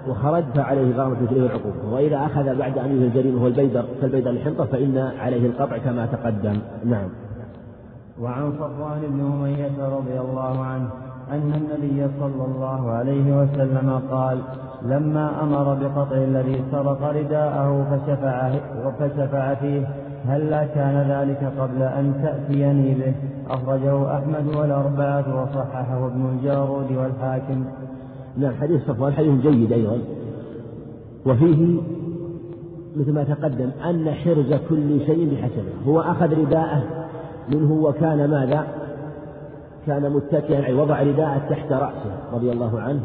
وخرج 0.09 0.45
فعليه 0.55 0.97
غرامة 0.97 1.23
مثله 1.23 1.47
العقوبة 1.47 1.95
وإذا 1.95 2.27
أخذ 2.27 2.59
بعد 2.59 2.79
أن 2.79 2.91
ينهي 2.91 3.07
الجريمة 3.07 3.43
هو 3.43 3.47
البيدر 3.47 3.85
كالبيدر 4.01 4.31
الحنطة 4.31 4.65
فإن 4.65 4.99
عليه 4.99 5.47
القطع 5.47 5.79
كما 5.79 6.07
تقدم. 6.07 6.59
نعم. 6.85 7.09
وعن 8.21 8.53
صفوان 8.53 9.01
بن 9.09 9.21
أمية 9.21 9.97
رضي 9.97 10.21
الله 10.21 10.61
عنه 10.61 10.91
أن 11.33 11.53
النبي 11.55 12.09
صلى 12.21 12.45
الله 12.45 12.91
عليه 12.91 13.43
وسلم 13.43 14.01
قال 14.11 14.39
لما 14.83 15.43
أمر 15.43 15.75
بقطع 15.75 16.17
الذي 16.17 16.63
سرق 16.71 17.03
رداءه 17.03 17.87
فشفع, 17.91 18.53
فشفع 18.99 19.55
فيه 19.55 19.87
هلا 20.27 20.65
كان 20.65 21.11
ذلك 21.11 21.53
قبل 21.59 21.83
أن 21.83 22.15
تأتيني 22.23 22.95
به؟ 22.95 23.15
أخرجه 23.51 24.19
أحمد 24.19 24.57
والأربعة 24.57 25.43
وصححه 25.43 26.07
ابن 26.07 26.27
الجارود 26.27 26.93
والحاكم. 26.93 27.65
نعم 28.37 28.55
حديث 28.61 28.83
صفوان 28.83 29.13
حديث 29.13 29.41
جيد 29.41 29.73
أيضا. 29.73 29.99
وفيه 31.27 31.81
مثل 32.97 33.13
ما 33.13 33.25
تقدم 33.25 33.71
أن 33.91 34.11
حرز 34.11 34.55
كل 34.69 35.07
شيء 35.07 35.35
بحسبه. 35.35 35.87
هو 35.87 36.01
أخذ 36.01 36.41
رداءه 36.41 36.83
منه 37.49 37.73
وكان 37.73 38.31
ماذا؟ 38.31 38.67
كان 39.87 40.13
متكئا 40.13 40.59
يعني 40.59 40.75
وضع 40.75 41.03
رداءه 41.03 41.49
تحت 41.51 41.73
رأسه 41.73 42.31
رضي 42.33 42.53
الله 42.53 42.81
عنه 42.81 43.03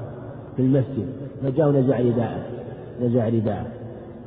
في 0.55 0.61
المسجد. 0.61 1.07
فجاء 1.43 1.69
ونزع 1.69 1.99
رداءه 1.99 2.43
نزع 3.01 3.27
رداءه. 3.27 3.67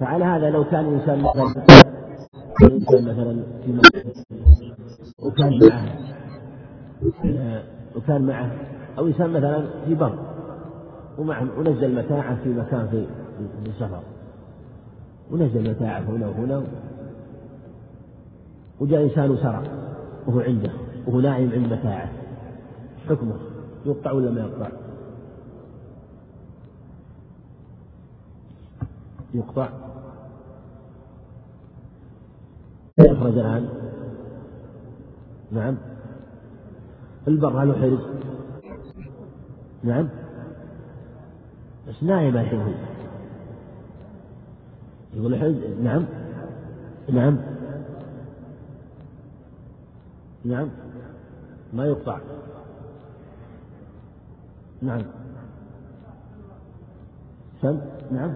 فعلى 0.00 0.24
هذا 0.24 0.50
لو 0.50 0.64
كان 0.64 0.88
الإنسان 0.88 1.22
مثلا 1.22 1.64
الإنسان 2.62 3.04
مثلا 3.04 3.42
في 3.64 3.80
وكان 5.22 5.58
معه 5.68 5.84
وكان 7.96 8.22
معه 8.26 8.50
أو 8.98 9.06
إنسان 9.06 9.30
مثلا 9.30 9.64
في 9.86 9.94
بر 9.94 10.18
ومعه 11.18 11.46
ونزل 11.58 11.94
متاعه 11.94 12.36
في 12.44 12.48
مكان 12.48 12.88
في 12.90 13.06
في 13.64 13.72
سفر. 13.78 14.02
ونزل 15.30 15.70
متاعه 15.70 16.00
هنا 16.00 16.28
وهنا. 16.28 16.62
وجاء 18.80 19.02
إنسان 19.02 19.36
سرق 19.36 19.62
وهو 20.26 20.40
عنده 20.40 20.70
وهو 21.06 21.20
نائم 21.20 21.52
عند 21.52 21.72
متاعه. 21.72 22.08
حكمه 23.08 23.36
يقطع 23.86 24.12
ولا 24.12 24.30
ما 24.30 24.40
يقطع؟ 24.40 24.68
يقطع. 29.34 29.68
يخرج 32.98 33.38
الآن. 33.38 33.68
نعم. 35.52 35.76
البر 37.28 37.62
هل 37.62 37.74
حرز 37.74 38.00
نعم. 39.84 40.08
بس 41.88 42.02
نايم 42.02 42.36
الحين 42.36 42.60
هو 42.60 42.72
يقول 45.14 45.34
الحين 45.34 45.84
نعم. 45.84 46.04
نعم. 47.08 47.38
نعم. 50.44 50.68
ما 51.72 51.86
يقطع. 51.86 52.18
نعم. 54.82 55.02
سم 57.62 57.78
نعم. 58.10 58.34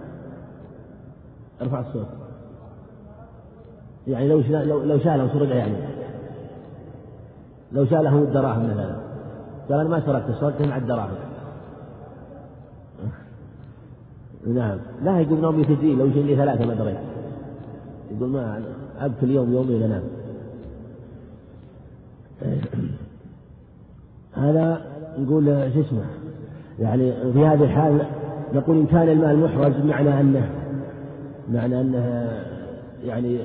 ارفع 1.61 1.79
الصوت. 1.79 2.07
يعني 4.07 4.27
لو 4.27 4.41
لو 4.49 4.83
لو 4.83 4.99
شاله 4.99 5.33
سرقة 5.33 5.55
يعني. 5.55 5.75
لو 7.71 7.85
شاله 7.85 8.17
الدراهم 8.17 8.63
مثلا. 8.63 8.95
قال 9.69 9.79
أنا 9.79 9.89
ما 9.89 10.05
سرقت 10.05 10.39
سرقته 10.39 10.67
مع 10.67 10.77
الدراهم 10.77 11.17
نعم. 14.47 14.77
لا 15.03 15.19
يقول 15.19 15.39
نومي 15.41 15.63
ثقيل 15.63 15.97
لو 15.97 16.05
لي 16.05 16.35
ثلاثة 16.35 16.65
ما 16.65 16.73
دريت. 16.73 16.97
يقول 18.11 18.29
ما 18.29 18.61
أبكي 18.99 19.25
اليوم 19.25 19.53
يومين 19.53 19.83
أنام 19.83 20.03
هذا 24.33 24.81
نقول 25.17 25.71
شو 25.73 25.81
اسمه؟ 25.81 26.05
يعني 26.79 27.13
في 27.33 27.45
هذه 27.45 27.63
الحال 27.63 28.01
نقول 28.53 28.77
إن 28.77 28.85
كان 28.85 29.09
المال 29.09 29.39
محرز 29.39 29.85
معنى 29.85 30.19
أنه 30.21 30.49
معنى 31.49 31.81
أنه 31.81 32.31
يعني 33.05 33.39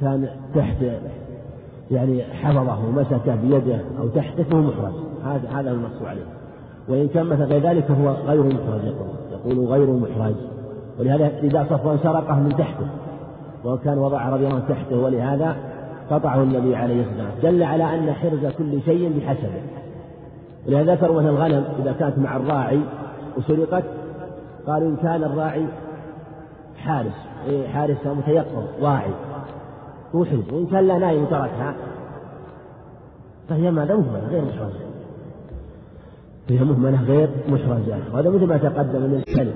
كان 0.00 0.28
تحت 0.54 0.76
يعني 1.90 2.22
حفظه 2.22 2.88
ومسكه 2.88 3.34
بيده 3.42 3.80
أو 3.98 4.08
تحته 4.08 4.42
فهو 4.42 4.60
محرز 4.60 4.94
هذا 5.24 5.48
هذا 5.60 5.70
النص 5.70 6.02
عليه. 6.06 6.26
وإن 6.88 7.08
كان 7.08 7.26
مثل 7.26 7.42
غير 7.42 7.62
ذلك 7.62 7.84
فهو 7.84 8.08
غير 8.08 8.42
محرز 8.42 8.84
يقول. 8.84 9.08
يقول 9.32 9.66
غير 9.66 9.90
محرز 9.90 10.34
ولهذا 10.98 11.30
إذا 11.42 11.66
صفوان 11.70 11.98
سرقه 12.02 12.34
من 12.40 12.48
تحته. 12.48 12.86
وكان 13.64 13.98
وضع 13.98 14.28
رضي 14.28 14.46
الله 14.46 14.62
تحته 14.68 14.98
ولهذا 14.98 15.56
قطعه 16.10 16.42
النبي 16.42 16.76
عليه 16.76 17.00
الصلاة 17.00 17.30
والسلام. 17.34 17.54
دل 17.54 17.62
على 17.62 17.84
أن 17.84 18.12
حرز 18.12 18.46
كل 18.58 18.82
شيء 18.82 19.12
بحسبه. 19.18 19.75
ولهذا 20.68 20.94
ذكروا 20.94 21.20
مثل 21.20 21.28
الغنم 21.28 21.64
إذا 21.78 21.92
كانت 21.92 22.18
مع 22.18 22.36
الراعي 22.36 22.80
وسرقت 23.36 23.84
قالوا 24.66 24.88
إن 24.88 24.96
كان 24.96 25.24
الراعي 25.24 25.66
حارس 26.76 27.12
إيه 27.46 27.68
حارس 27.68 28.06
متيقظ 28.06 28.64
واعي 28.80 29.10
وحرز 30.14 30.52
وإن 30.52 30.66
كان 30.66 30.88
لا 30.88 30.98
نايم 30.98 31.24
تركها 31.24 31.74
فهي 33.48 33.70
ماذا 33.70 33.94
مهملة 33.94 34.28
غير 34.28 34.44
محرزة. 34.44 34.86
فهي 36.48 36.64
مهملة 36.64 37.02
غير 37.02 37.28
محرزة. 37.48 37.98
وهذا 38.12 38.30
مثل 38.30 38.46
ما 38.46 38.56
تقدم 38.56 39.02
من 39.02 39.14
الكلب 39.14 39.54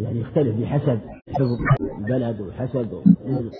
يعني 0.00 0.20
يختلف 0.20 0.60
بحسب 0.60 0.98
حفظ 1.28 1.48
البلد 1.98 2.40
وحسد 2.40 2.94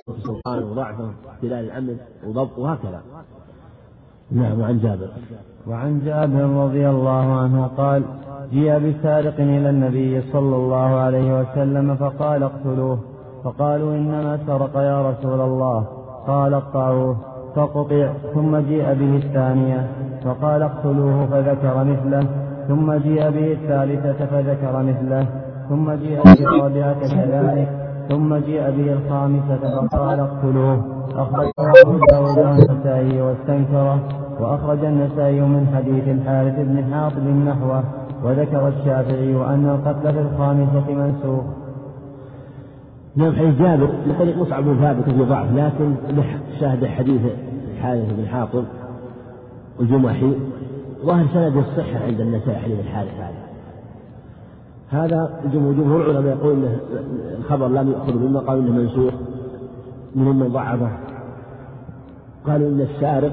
وسلطان 0.09 0.63
وضعفه 0.63 1.11
واختلال 1.27 1.65
الامن 1.65 1.97
وضبط 2.27 2.59
وهكذا. 2.59 3.03
نعم 4.33 4.61
وعن 4.61 4.79
جابر. 4.79 5.09
وعن 5.67 6.01
جابر 6.05 6.65
رضي 6.65 6.89
الله 6.89 7.41
عنه 7.41 7.67
قال 7.77 8.03
جيء 8.53 8.79
بسارق 8.79 9.35
إلى 9.39 9.71
النبي 9.71 10.21
صلى 10.21 10.57
الله 10.57 10.77
عليه 10.77 11.41
وسلم 11.41 11.95
فقال 11.97 12.43
اقتلوه. 12.43 12.99
فقالوا 13.45 13.95
إنما 13.95 14.39
سرق 14.47 14.77
يا 14.77 15.11
رسول 15.11 15.41
الله. 15.41 15.87
قال 16.27 16.55
اقطعوه. 16.55 17.17
فقطع 17.55 18.13
ثم 18.35 18.57
جيء 18.57 18.85
به 18.85 19.17
الثانية. 19.17 19.89
فقال 20.25 20.63
اقتلوه 20.63 21.27
فذكر 21.27 21.85
مثله. 21.85 22.29
ثم 22.69 22.93
جيء 22.93 23.31
به 23.31 23.53
الثالثة 23.53 24.27
فذكر 24.27 24.83
مثله. 24.83 25.27
ثم 25.69 25.93
جيء 25.93 26.23
به 26.23 26.33
الرابعة 26.33 27.01
كذلك. 27.01 27.69
ثم 28.09 28.37
جيء 28.37 28.71
به 28.71 28.93
الخامسة 28.93 29.87
فقال 29.89 30.21
اقتلوه. 30.21 30.94
أخرجه 31.13 31.53
أبو 31.59 31.99
داود 32.11 32.39
النسائي 32.39 33.23
واستنكره 33.23 34.01
وأخرج 34.41 34.85
النسائي 34.85 35.41
من 35.41 35.67
حديث 35.75 36.09
الحارث 36.09 36.55
بن 36.59 36.95
حاطب 36.95 37.27
نحوه 37.27 37.85
وذكر 38.25 38.69
الشافعي 38.69 39.37
أن 39.37 39.69
القتل 39.69 40.13
في 40.13 40.21
الخامسة 40.21 40.95
منسوخ. 40.95 41.45
نعم 43.17 43.33
حديث 43.33 43.59
جابر. 43.59 43.89
لطريق 44.07 44.39
مصعب 44.39 44.65
بن 44.65 44.77
ثابت 44.81 45.05
في 45.05 45.25
ضعف 45.25 45.53
لكن 45.53 45.95
شاهد 46.61 46.87
حديث 46.87 47.21
الحارث 47.75 48.13
بن 48.19 48.27
حاطب 48.27 48.65
الجمحي 49.81 50.33
ظاهر 51.05 51.27
سند 51.35 51.57
الصحة 51.57 52.05
عند 52.05 52.21
النسائي 52.21 52.57
حديث 52.57 52.81
الحارث 52.81 53.15
هذا. 53.19 53.45
هذا 54.91 55.41
جمهور 55.53 56.11
العلماء 56.11 56.37
يقول 56.37 56.69
الخبر 57.39 57.69
لم 57.69 57.93
يأخذ 57.93 58.19
مما 58.19 58.41
قالوا 58.41 58.63
إنه 58.63 58.73
منسوخ. 58.73 59.15
من 60.15 60.49
ضعفه. 60.49 60.91
قالوا 62.47 62.69
إن 62.69 62.81
السارق 62.81 63.33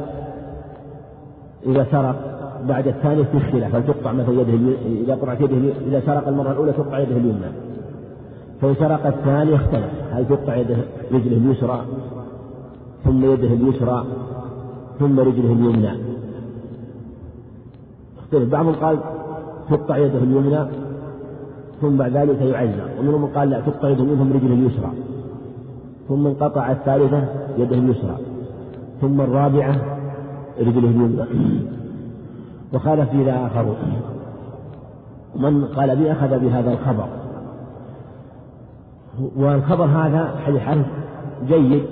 إذا 1.66 1.88
سرق 1.92 2.16
بعد 2.68 2.88
الثانية 2.88 3.24
في 3.24 3.40
خلاف 3.40 3.76
هل 3.76 3.88
تقطع 3.88 4.12
مثلا 4.12 4.42
يده 4.42 4.74
إذا 4.86 5.16
قطعت 5.16 5.42
يده 5.42 5.74
إذا 5.88 6.02
سرق 6.06 6.28
المرة 6.28 6.52
الأولى 6.52 6.74
تقطع 6.74 7.00
يده 7.00 7.18
اليمنى. 7.18 7.52
فإن 8.62 8.76
سرق 8.76 9.06
الثانية 9.08 9.56
اختلف 9.56 9.92
هل 10.12 10.28
تقطع 10.28 10.56
يده 10.56 10.78
رجله 11.12 11.38
اليسرى 11.38 11.86
ثم 13.04 13.26
يده 13.26 13.48
اليسرى 13.48 14.06
ثم 15.00 15.20
رجله 15.20 15.54
اليمنى. 15.54 15.92
اختلف. 18.20 18.50
بعضهم 18.50 18.76
قال 18.76 19.00
تقطع 19.70 19.98
يده 19.98 20.18
اليمنى 20.18 20.66
ثم 21.82 21.98
بعد 21.98 22.18
ذلك 22.18 22.42
يعزى 22.42 23.00
ومنهم 23.00 23.26
قال 23.26 23.50
لا 23.50 23.60
تقطع 23.60 23.90
يده 23.90 24.04
منهم 24.04 24.34
رجله 24.34 24.54
اليسرى. 24.54 24.92
ثم 26.12 26.28
انقطع 26.28 26.72
الثالثة 26.72 27.24
يده 27.58 27.76
اليسرى. 27.76 28.18
ثم 29.02 29.22
الرابعة 29.22 29.76
رجله 30.60 30.90
اليمنى. 30.90 31.24
وخالف 32.74 33.10
فيه 33.10 33.46
آخرون 33.48 33.76
من 35.36 35.66
قال 35.66 35.96
بي 35.96 36.12
أخذ 36.12 36.40
بهذا 36.40 36.72
الخبر. 36.72 37.08
والخبر 39.36 39.86
هذا 39.86 40.36
حديث 40.46 40.62
حرف 40.62 40.86
جيد. 41.48 41.84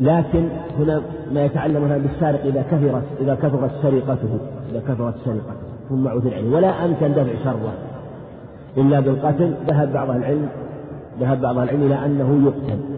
لكن 0.00 0.48
هنا 0.78 1.02
ما 1.34 1.44
يتعلم 1.44 1.84
هنا 1.84 1.98
بالسارق 1.98 2.44
إذا 2.44 2.62
كثرت 2.62 3.04
إذا 3.20 3.34
كثرت 3.34 3.70
سرقته. 3.82 4.38
إذا 4.72 4.80
كثرت 4.88 5.14
سرقته. 5.24 5.68
ثم 5.88 6.08
عثر 6.08 6.34
عليه. 6.34 6.56
ولا 6.56 6.84
أمكن 6.84 7.12
دفع 7.12 7.44
شره. 7.44 7.72
إلا 8.76 9.00
بالقتل. 9.00 9.54
ذهب 9.68 9.92
بعض 9.92 10.10
العلم 10.10 10.48
ذهب 11.20 11.40
بعض 11.40 11.58
العلم 11.58 11.82
إلى 11.82 12.04
أنه 12.04 12.46
يقتل. 12.46 12.97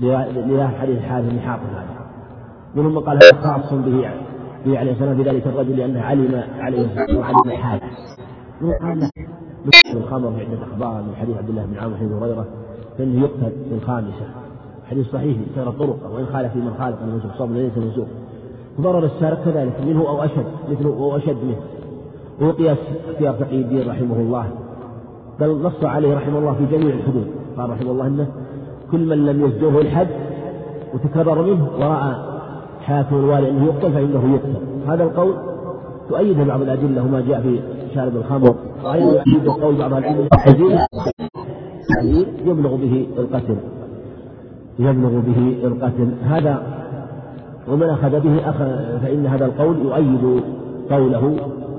لله 0.00 0.68
حديث 0.68 0.98
الحارث 0.98 1.32
بن 1.32 1.40
حاطب 1.40 1.62
هذا 1.62 2.00
من 2.74 2.98
قال 2.98 3.18
هذا 3.22 3.40
خاص 3.40 3.72
به 3.72 4.10
به 4.66 4.78
عليه 4.78 4.92
السلام 4.92 5.16
في 5.16 5.22
ذلك 5.22 5.46
الرجل 5.46 5.76
لأنه 5.76 6.00
علم 6.00 6.44
عليه 6.58 6.86
السلام 6.86 7.22
علم 7.22 7.50
حاله 7.50 7.90
من 8.60 8.72
قال 8.72 8.98
لا 8.98 9.10
الخمر 9.94 10.32
في 10.32 10.40
عدة 10.40 10.62
أخبار 10.62 11.02
من 11.02 11.14
حديث 11.20 11.36
عبد 11.36 11.48
الله 11.48 11.64
بن 11.64 11.78
عمرو 11.78 11.94
وحديث 11.94 12.12
هريرة 12.12 12.46
فإنه 12.98 13.20
يقتل 13.20 13.52
في 13.68 13.74
الخامسة 13.74 14.26
حديث 14.90 15.06
صحيح 15.06 15.36
سير 15.54 15.70
طرق 15.70 16.10
وإن 16.14 16.26
خالف 16.26 16.56
من 16.56 16.74
خالف 16.78 17.02
من 17.02 17.14
وجه 17.14 17.38
صوم 17.38 17.54
ليس 17.54 17.78
منسوخ 17.78 18.06
ضرر 18.80 19.04
السارق 19.04 19.44
كذلك 19.44 19.80
منه 19.86 20.08
أو 20.08 20.24
أشد 20.24 20.46
مثله 20.70 20.90
أو 20.90 21.16
أشد 21.16 21.36
منه 21.44 21.60
وهو 22.40 22.50
قياس 22.50 22.78
اختيار 23.10 23.34
تقي 23.34 23.60
الدين 23.60 23.88
رحمه 23.88 24.16
الله 24.16 24.46
بل 25.40 25.62
نص 25.62 25.84
عليه 25.84 26.14
رحمه 26.14 26.38
الله 26.38 26.54
في 26.54 26.76
جميع 26.76 26.94
الحدود 26.94 27.26
قال 27.56 27.70
رحمه 27.70 27.90
الله 27.90 28.06
أنه 28.06 28.26
كل 28.92 29.06
من 29.06 29.26
لم 29.26 29.44
يزجره 29.44 29.80
الحد 29.80 30.08
وتكرر 30.94 31.42
منه 31.42 31.68
ورأى 31.78 32.14
حاكم 32.80 33.16
الوالي 33.16 33.50
أنه 33.50 33.64
يقتل 33.64 33.92
فإنه 33.92 34.34
يقتل. 34.34 34.54
هذا 34.88 35.04
القول 35.04 35.34
تؤيد 36.08 36.38
بعض 36.40 36.62
الأدلة 36.62 37.04
وما 37.04 37.20
جاء 37.20 37.40
في 37.40 37.60
شارب 37.94 38.16
الخمر. 38.16 38.54
وأيضا 38.84 39.52
قول 39.52 39.74
بعض 39.74 39.92
العلم 39.92 40.28
يبلغ 42.46 42.76
به 42.76 43.06
القتل. 43.18 43.56
يبلغ 44.78 45.20
به 45.20 45.56
القتل. 45.64 46.12
هذا 46.24 46.62
ومن 47.68 47.88
أخذ 47.88 48.20
به 48.20 48.50
أخذ 48.50 49.00
فإن 49.02 49.26
هذا 49.26 49.46
القول 49.46 49.76
يؤيد 49.78 50.42
قوله 50.90 51.36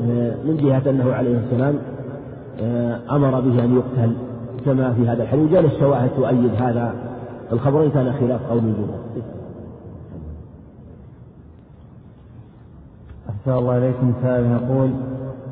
آه، 0.09 0.35
من 0.45 0.57
جهة 0.57 0.89
أنه 0.89 1.13
عليه 1.13 1.37
السلام 1.37 1.75
آه، 2.61 2.99
أمر 3.11 3.39
به 3.39 3.63
أن 3.63 3.75
يقتل. 3.75 4.11
كما 4.65 4.93
في 4.93 5.07
هذا 5.07 5.23
الحديث. 5.23 5.51
جاء 5.51 5.65
الشواهد 5.65 6.09
تؤيد 6.09 6.51
هذا 6.61 6.93
الخبر 7.51 7.85
إن 7.85 7.91
كان 7.91 8.13
خلاف 8.13 8.41
قول 8.49 8.57
الجمهور 8.57 8.99
أحسن 13.29 13.51
الله 13.51 13.77
إليكم 13.77 14.13
سائل 14.23 14.45
يقول 14.45 14.89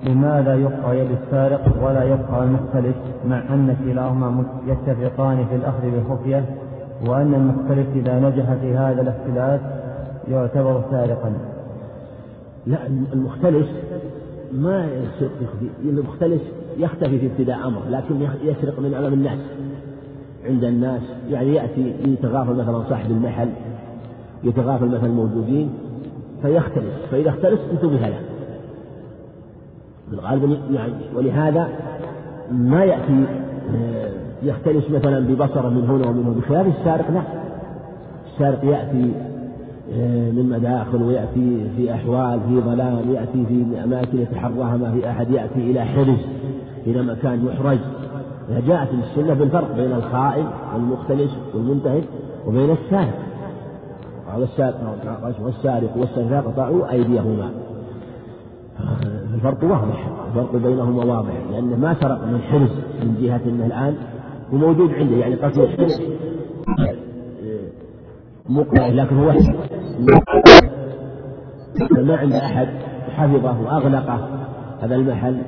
لماذا 0.03 0.55
يقطع 0.55 0.93
يد 0.93 1.11
السارق 1.11 1.83
ولا 1.83 2.03
يقطع 2.03 2.43
المختلف 2.43 2.95
مع 3.25 3.37
أن 3.37 3.75
كلاهما 3.85 4.45
يتفقان 4.67 5.45
في 5.45 5.55
الأخذ 5.55 5.81
بالخفية 5.91 6.45
وأن 7.07 7.33
المختلف 7.33 7.87
إذا 7.95 8.19
نجح 8.19 8.53
في 8.53 8.77
هذا 8.77 9.01
الاختلاف 9.01 9.61
يعتبر 10.27 10.81
سارقا؟ 10.91 11.33
لا 12.65 12.87
المختلف 13.13 13.67
ما 14.51 14.85
يخفي 14.85 15.69
المختلف 15.83 16.41
يختفي 16.79 17.19
في 17.19 17.25
ابتداء 17.27 17.67
أمره 17.67 17.83
لكن 17.89 18.15
يسرق 18.43 18.79
من 18.79 18.93
أمام 18.93 19.13
الناس. 19.13 19.39
عند 20.45 20.63
الناس 20.63 21.01
يعني 21.29 21.55
يأتي 21.55 21.93
يتغافل 22.05 22.53
مثلا 22.53 22.83
صاحب 22.89 23.11
المحل 23.11 23.49
يتغافل 24.43 24.85
مثلا 24.85 25.05
الموجودين 25.05 25.69
فيختلف. 26.41 26.93
فإذا 27.11 27.29
اختلف 27.29 27.59
انتبه 27.71 28.07
له. 28.07 28.19
بالغالب 30.11 30.59
يعني 30.71 30.93
ولهذا 31.15 31.69
ما 32.51 32.83
يأتي 32.83 33.25
آه، 33.75 34.09
يختلس 34.43 34.89
مثلا 34.91 35.19
ببصرة 35.19 35.69
من 35.69 35.89
هنا 35.89 36.07
ومن 36.07 36.23
هنا. 36.23 36.35
بخلاف 36.41 36.67
السارق 36.79 37.11
لا. 37.11 37.21
السارق 38.33 38.65
يأتي 38.65 39.11
آه، 39.93 40.31
من 40.31 40.49
مداخل 40.49 41.03
ويأتي 41.03 41.69
في 41.77 41.93
أحوال 41.93 42.39
في 42.49 42.61
ظلام 42.61 43.13
يأتي 43.13 43.45
في 43.45 43.83
أماكن 43.83 44.19
يتحراها 44.21 44.77
ما 44.77 44.91
في 44.91 45.09
أحد 45.09 45.31
يأتي 45.31 45.71
إلى 45.71 45.85
حرز. 45.85 46.17
إلى 46.87 47.01
مكان 47.01 47.45
يحرج 47.47 47.79
جاءت 48.67 48.89
السنة 48.93 49.33
بالفرق 49.33 49.75
بين 49.75 49.91
الخائن 49.91 50.45
والمختلس 50.73 51.37
والمنتهك 51.53 52.03
وبين 52.47 52.71
السارق. 52.71 53.19
والسارق 55.41 55.97
والسارق 55.97 56.47
قطعوا 56.47 56.91
أيديهما. 56.91 57.51
الفرق 59.33 59.63
واضح 59.63 60.07
الفرق 60.27 60.55
بينهما 60.55 61.05
واضح 61.05 61.33
لأنه 61.51 61.75
ما 61.75 61.93
سرق 61.93 62.25
من 62.25 62.41
حرز 62.41 62.69
من 63.01 63.17
جهة 63.21 63.41
أنه 63.45 63.65
الآن 63.65 63.95
وموجود 64.53 64.93
عنده 64.93 65.15
يعني 65.15 65.35
قصد 65.35 65.59
الحرز 65.59 66.01
مقنع 68.49 68.87
لكن 68.87 69.17
هو 69.17 69.33
ما 71.91 72.15
عند 72.15 72.33
أحد 72.33 72.67
حفظه 73.15 73.61
وأغلقه 73.61 74.29
هذا 74.81 74.95
المحل. 74.95 75.41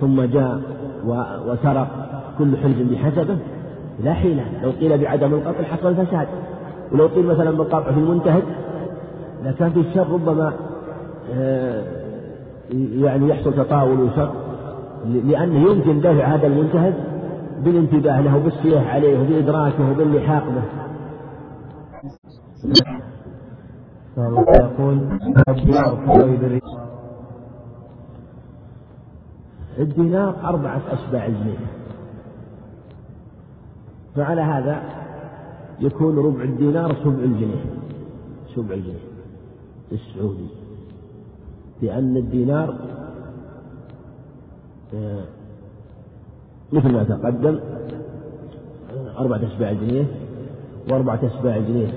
ثم 0.00 0.22
جاء 0.22 0.60
وسرق 1.46 1.88
كل 2.38 2.56
حرز 2.56 2.82
بحسبه. 2.90 3.36
لا 4.04 4.12
حيلة 4.12 4.44
لو 4.62 4.70
قيل 4.70 4.98
بعدم 4.98 5.34
القطع 5.34 5.62
حصل 5.62 5.94
فساد 5.94 6.28
ولو 6.92 7.06
قيل 7.06 7.26
مثلا 7.26 7.50
بالقطع 7.50 7.92
في 7.92 7.98
المنتهك 7.98 8.42
إذا 9.42 9.52
كان 9.52 9.70
في 9.70 9.80
الشر 9.80 10.12
ربما 10.12 10.52
آه، 11.34 11.82
يعني 12.72 13.28
يحصل 13.28 13.54
تطاول 13.54 14.00
وشر. 14.00 14.32
لأنه 15.04 15.70
يمكن 15.70 16.00
دفع 16.00 16.24
هذا 16.24 16.46
المنتهك 16.46 16.94
بالانتباه 17.64 18.20
له 18.20 18.38
بالصياح 18.38 18.94
عليه 18.94 19.20
وبإدراكه 19.20 19.90
وباللحاق 19.90 20.44
به. 20.44 20.62
يقول 24.18 24.98
الدينار 29.78 30.36
أربعة 30.44 30.82
أشباع 30.90 31.28
جنيه 31.28 31.58
فعلى 34.16 34.40
هذا 34.40 34.82
يكون 35.80 36.18
ربع 36.18 36.42
الدينار 36.42 36.94
سبع 36.94 37.24
الجنيه 37.24 37.64
سبع 38.56 38.74
الجنيه 38.74 39.10
السعودي. 39.92 40.48
لأن 41.82 42.16
الدينار 42.16 42.76
آه، 44.94 45.24
مثل 46.72 46.92
ما 46.92 47.04
تقدم 47.04 47.60
أربعة 49.18 49.40
أشباع 49.46 49.72
جنيه 49.72 50.04
وأربعة 50.90 51.20
أشباع 51.22 51.58
جنيه 51.58 51.92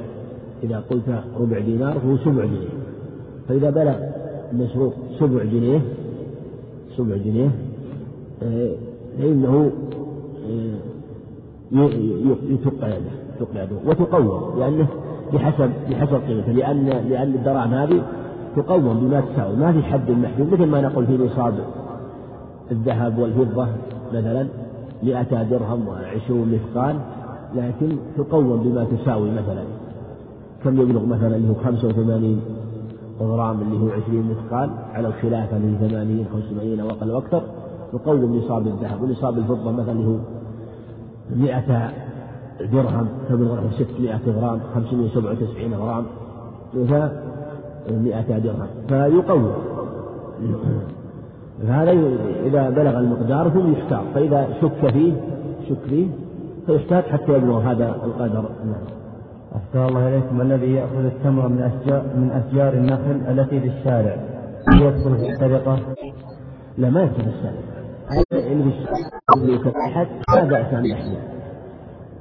إذا 0.63 0.79
قلت 0.79 1.23
ربع 1.39 1.59
دينار 1.59 1.99
فهو 1.99 2.17
سبع 2.17 2.45
جنيه. 2.45 2.69
فإذا 3.47 3.69
بلغ 3.69 3.95
المشروط 4.51 4.93
سبع 5.19 5.43
جنيه 5.43 5.81
سبع 6.97 7.15
جنيه 7.17 7.49
آه، 8.43 8.75
فإنه 9.19 9.71
آه، 10.49 10.93
يتق 12.49 12.83
يده 12.83 13.23
تقلع 13.39 13.63
يده 13.63 13.75
وتقوم 13.85 14.59
لأنه 14.59 14.87
بحسب 15.33 15.71
بحسب 15.89 16.15
قيمته 16.27 16.51
لأن 16.51 16.85
لأن 16.85 17.33
الدراهم 17.33 17.73
هذه 17.73 18.01
تقوم 18.55 18.99
بما 18.99 19.21
تساوي 19.21 19.55
ما 19.55 19.71
في 19.71 19.83
حد 19.83 20.11
محدود 20.11 20.53
مثل 20.53 20.65
ما 20.65 20.81
نقول 20.81 21.05
في 21.05 21.17
نصاب 21.17 21.53
الذهب 22.71 23.17
والفضة 23.17 23.67
مثلا 24.13 24.47
مئة 25.03 25.43
درهم 25.43 25.87
وعشرون 25.87 26.53
مثقال 26.53 26.95
لكن 27.55 27.97
تقوم 28.17 28.63
بما 28.63 28.83
تساوي 28.83 29.31
مثلا 29.31 29.63
كم 30.63 30.81
يبلغ 30.81 31.05
مثلا؟ 31.05 31.41
خمسة 31.65 31.87
وثمانين 31.87 32.41
غرام 33.19 33.61
اللي 33.61 33.81
هو 33.81 33.89
عشرين 33.89 34.31
مثقال 34.31 34.69
على 34.93 35.07
الخلافة 35.07 35.57
هي 35.57 35.89
ثمانين 35.89 36.25
خمسة 36.33 36.47
وثمانين 36.47 36.81
وأقل 36.81 37.11
وأكثر 37.11 37.41
تقوم 37.93 38.35
نصاب 38.37 38.67
الذهب. 38.67 39.01
ونصاب 39.01 39.37
الفضة 39.37 39.71
مثلا 39.71 39.91
اللي 39.91 40.07
هو 40.07 40.17
مئة 41.35 41.91
درهم 42.71 43.07
تبلغ 43.29 43.59
600 43.77 44.19
غرام 44.27 44.59
597 44.75 45.73
غرام 45.73 46.05
مئة 47.89 48.37
درهم. 48.37 48.67
فيقوم. 48.87 49.51
فهذا 51.67 51.91
إذا 52.45 52.69
بلغ 52.69 52.99
المقدار 52.99 53.49
ثم 53.49 53.71
يحتاط 53.71 54.03
فإذا 54.13 54.47
شك 54.61 54.91
فيه 54.91 55.13
شك 55.69 55.79
فيه 55.89 56.07
فيحتاط 56.65 57.03
حتى 57.03 57.33
يبلغ 57.33 57.59
هذا 57.59 57.95
القدر. 58.05 58.49
نعم. 58.65 59.02
أحسن 59.55 59.85
الله 59.85 60.07
إليكم. 60.07 60.41
الذي 60.41 60.73
يأخذ 60.73 61.05
التمر 61.05 61.47
من 61.47 61.61
أشجار 61.61 62.03
من 62.15 62.31
أشجار 62.31 62.73
النخل 62.73 63.21
التي 63.31 63.59
في 63.59 63.67
الشارع. 63.67 64.15
يدخل 64.73 65.17
في 65.17 65.29
السرقة؟ 65.29 65.79
لا 66.77 66.89
ما 66.89 67.03
يدخل 67.03 67.23
في 67.23 67.29
هذا 68.07 68.51
اللي 68.51 68.63
في 68.63 68.69
الشارع. 68.69 69.87
أحد 69.87 70.07
لا 70.35 70.43
بأس 70.43 70.73
أن 70.73 70.85
يحمل. 70.85 71.17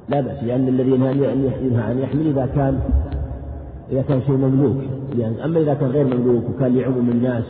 لا 0.09 0.21
بأس 0.21 0.43
لأن 0.43 0.67
الذي 0.67 0.91
ينهى 0.91 1.33
أن 1.91 1.99
يحمل 1.99 2.27
إذا 2.27 2.45
كان 2.55 2.79
إذا 3.91 4.01
كان 4.01 4.21
شيء 4.21 4.35
مملوك. 4.35 4.83
يعني 5.17 5.45
أما 5.45 5.59
إذا 5.59 5.73
كان 5.73 5.89
غير 5.89 6.05
مملوك 6.05 6.43
وكان 6.49 6.75
لعموم 6.75 7.09
الناس. 7.09 7.43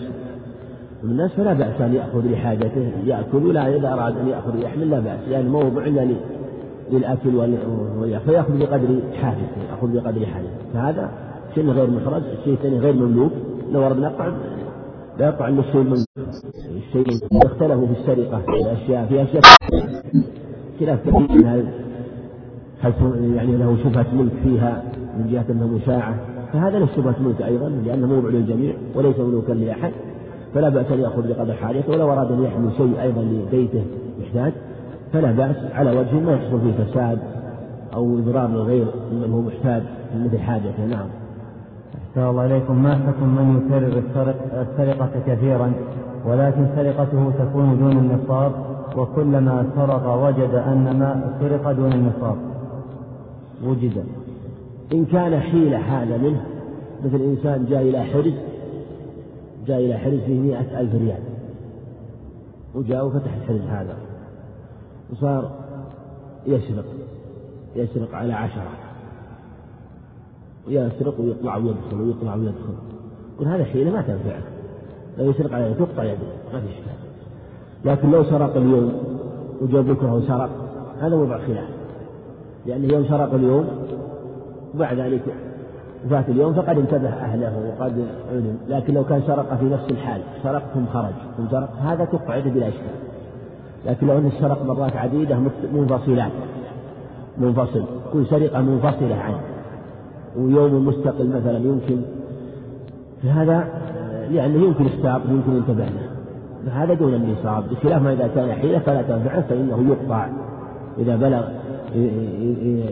الناس 1.03 1.31
فلا 1.31 1.53
بأس 1.53 1.81
أن 1.81 1.93
يأخذ 1.93 2.31
لحاجته. 2.31 2.91
يأكل 3.05 3.47
ولا 3.47 3.75
إذا 3.75 3.93
أراد 3.93 4.17
أن 4.17 4.27
يأخذ 4.27 4.59
يحمل 4.63 4.89
لا 4.89 4.99
بأس. 4.99 5.19
يعني 5.31 5.49
موضع 5.49 5.85
للأكل 6.91 7.57
فيأخذ 8.25 8.59
بقدر 8.59 8.99
حاجته 9.21 9.61
يأخذ 9.71 9.93
بقدر 9.93 10.25
حاجته 10.25 10.51
فهذا 10.73 11.11
شيء 11.55 11.69
غير 11.69 11.89
محرز 11.89 12.23
الشيء 12.39 12.53
الثاني 12.53 12.79
غير 12.79 12.93
مملوك. 12.93 13.31
لو 13.71 13.85
أردنا 13.85 14.07
نقطع 14.07 14.27
لا 15.19 15.25
يقطع 15.25 15.47
إلا 15.47 15.59
الشيء 15.59 15.81
المملوك 15.81 16.07
الشيء 16.87 17.05
اختلفوا 17.45 17.87
في 17.87 17.93
السرقة 17.99 18.39
في 18.39 18.49
الأشياء 18.49 19.05
في 19.05 19.23
أشياء 19.23 19.41
خلاف 20.79 20.99
كثير 21.01 21.47
هل 21.47 21.65
هل 22.81 22.93
يعني 23.35 23.57
له 23.57 23.77
شبهة 23.83 24.05
ملك 24.13 24.31
فيها 24.43 24.83
من 25.17 25.31
جهة 25.31 25.45
أنها 25.49 25.67
مشاعة. 25.67 26.15
فهذا 26.53 26.79
له 26.79 26.87
شبهة 26.95 27.15
ملك 27.19 27.41
أيضا 27.41 27.69
لأنه 27.69 28.07
موضع 28.07 28.29
للجميع 28.29 28.73
وليس 28.95 29.19
ملوكا 29.19 29.53
لأحد. 29.53 29.91
فلا 30.53 30.69
بأس 30.69 30.91
أن 30.91 30.99
يأخذ 30.99 31.27
بقدر 31.27 31.53
حاجته 31.53 31.91
ولو 31.91 32.11
أراد 32.11 32.31
أن 32.31 32.43
يحمل 32.43 32.71
شيء 32.77 33.01
أيضا 33.01 33.21
لبيته 33.21 33.83
يحتاج. 34.21 34.53
فلا 35.13 35.31
بأس 35.31 35.55
على 35.73 35.91
وجه 35.99 36.19
ما 36.19 36.33
يحصل 36.33 36.61
فيه 36.61 36.83
فساد 36.83 37.19
أو 37.93 38.19
إضرار 38.19 38.47
للغير 38.47 38.87
ممن 39.11 39.31
هو 39.33 39.41
محتاج 39.41 39.83
مثل 40.15 40.39
حاجته. 40.39 40.85
نعم. 40.85 41.07
أحسن 42.09 42.29
الله 42.29 42.45
إليكم. 42.45 42.83
ما 42.83 42.95
حكم 42.95 43.27
من 43.35 43.57
يكرر 43.57 44.03
السرقة 44.61 45.09
كثيرا؟ 45.27 45.73
ولكن 46.25 46.67
سرقته 46.75 47.31
تكون 47.39 47.77
دون 47.79 47.97
النصاب 47.97 48.51
وكلما 48.97 49.65
سرق 49.75 50.25
وجد 50.25 50.53
أن 50.53 50.99
ما 50.99 51.33
سرق 51.39 51.71
دون 51.71 51.93
النصاب. 51.93 52.35
وجد. 53.63 54.03
إن 54.93 55.05
كان 55.05 55.39
حيلة 55.39 55.77
هذا 55.77 56.17
منه 56.17 56.41
مثل 57.05 57.21
إنسان 57.21 57.65
جاء 57.69 57.81
إلى 57.81 58.03
حرز 58.03 58.33
جاء 59.67 59.79
إلى 59.79 59.97
حرز 59.97 60.19
فيه 60.25 60.39
مئة 60.39 60.79
ألف 60.79 60.95
ريال 60.95 61.23
وجاء 62.75 63.05
وفتح 63.07 63.33
الحرز 63.35 63.61
هذا. 63.69 63.95
وصار 65.11 65.51
يسرق 66.47 66.85
يسرق 67.75 68.15
على 68.15 68.33
عشرة. 68.33 68.71
ويسرق 70.67 71.19
ويطلع 71.19 71.57
ويدخل 71.57 72.01
ويطلع 72.01 72.35
ويدخل. 72.35 72.73
يقول 73.35 73.47
هذا 73.47 73.63
حيلة 73.63 73.91
ما 73.91 74.01
تنفعك 74.01 74.43
لو 75.17 75.29
يسرق 75.29 75.53
عليه 75.53 75.73
تقطع 75.73 76.03
يده. 76.03 76.27
ما 76.53 76.59
في 76.59 76.67
إشكال. 76.67 76.93
لكن 77.85 78.11
لو 78.11 78.23
سرق 78.23 78.55
اليوم 78.55 78.93
وجاء 79.61 79.81
بكرة 79.81 80.13
وسرق 80.13 80.49
هذا 81.01 81.15
وضع 81.15 81.37
خلاف. 81.37 81.69
لأنه 82.65 82.93
يوم 82.93 83.05
سرق 83.05 83.33
اليوم 83.33 83.67
وبعد 84.75 84.99
ذلك 84.99 85.21
وفات 86.05 86.29
اليوم 86.29 86.53
فقد 86.53 86.77
انتبه 86.77 87.09
أهله 87.09 87.75
وقد 87.79 88.07
علم. 88.31 88.57
لكن 88.67 88.93
لو 88.93 89.03
كان 89.03 89.21
سرق 89.27 89.55
في 89.55 89.65
نفس 89.65 89.91
الحال 89.91 90.21
سرق 90.43 90.63
ثم 90.73 90.85
خرج. 90.85 91.13
ثم 91.37 91.47
سرق 91.51 91.75
هذا 91.75 92.05
تقطع 92.05 92.35
يده 92.35 92.49
بلا 92.49 92.67
إشكال. 92.67 93.12
لكن 93.85 94.07
لو 94.07 94.17
أنه 94.17 94.31
سرق 94.39 94.65
مرات 94.65 94.95
عديدة 94.95 95.37
منفصلات. 95.73 96.31
منفصل. 97.37 97.83
كل 98.13 98.25
سرقة 98.25 98.61
منفصلة 98.61 99.15
عنه. 99.15 99.39
ويوم 100.37 100.87
مستقل 100.87 101.27
مثلا 101.27 101.57
يمكن. 101.57 102.01
فهذا 103.23 103.67
لأنه 104.31 104.65
يمكن 104.65 104.85
استاق 104.85 105.21
يمكن 105.29 105.55
انتبه 105.55 105.85
له 105.85 106.83
هذا 106.83 106.93
دون 106.93 107.13
النصاب. 107.13 107.63
بخلاف 107.69 108.01
ما 108.01 108.13
إذا 108.13 108.27
كان 108.27 108.51
حيلة 108.51 108.79
فلا 108.79 109.01
تنفعه 109.01 109.41
فإنه 109.41 109.89
يقطع. 109.89 110.27
إذا 110.99 111.15
بلغ 111.15 111.43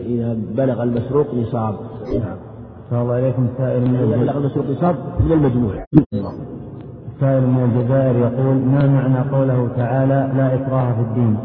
إذا 0.06 0.36
بلغ 0.56 0.82
المسروق 0.82 1.34
نصاب. 1.34 1.74
نعم. 2.18 2.36
الله 3.02 3.18
إليكم 3.18 3.48
سائل 3.58 3.80
من 3.80 4.18
بلغ 4.20 4.36
المسروق 4.36 4.66
نصاب 4.70 4.96
من 5.20 5.32
المجموع. 5.32 5.84
سائل 7.22 7.46
من 7.46 7.64
الجزائر 7.64 8.16
يقول 8.16 8.56
ما 8.56 8.86
معنى 8.86 9.30
قوله 9.30 9.68
تعالى 9.76 10.32
لا 10.36 10.54
إكراه 10.54 10.92
في 10.92 11.00
الدين؟ 11.00 11.36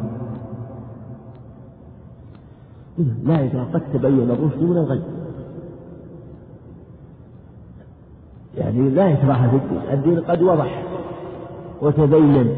لا 3.23 3.45
إكراه 3.45 3.63
قد 3.73 3.81
تبين 3.93 4.31
الرشد 4.31 4.63
من 4.63 4.77
الغي 4.77 5.01
يعني 8.57 8.89
لا 8.89 9.13
إكراه 9.13 9.49
في 9.49 9.55
الدين. 9.55 9.79
الدين 9.93 10.19
قد 10.19 10.41
وضح 10.41 10.83
وتبين 11.81 12.49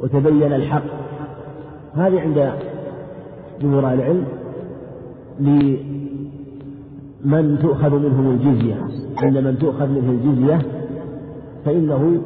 وتبين 0.00 0.52
الحق. 0.52 0.82
هذه 1.94 2.20
عند 2.20 2.52
جمهور 3.62 3.92
العلم 3.92 4.24
لمن 5.40 7.58
تؤخذ 7.62 7.94
منهم 7.94 8.30
الجزية. 8.30 8.76
عند 9.22 9.38
من 9.38 9.58
تؤخذ 9.58 9.88
منه 9.88 10.10
الجزية 10.10 10.58
فإنه 11.64 12.22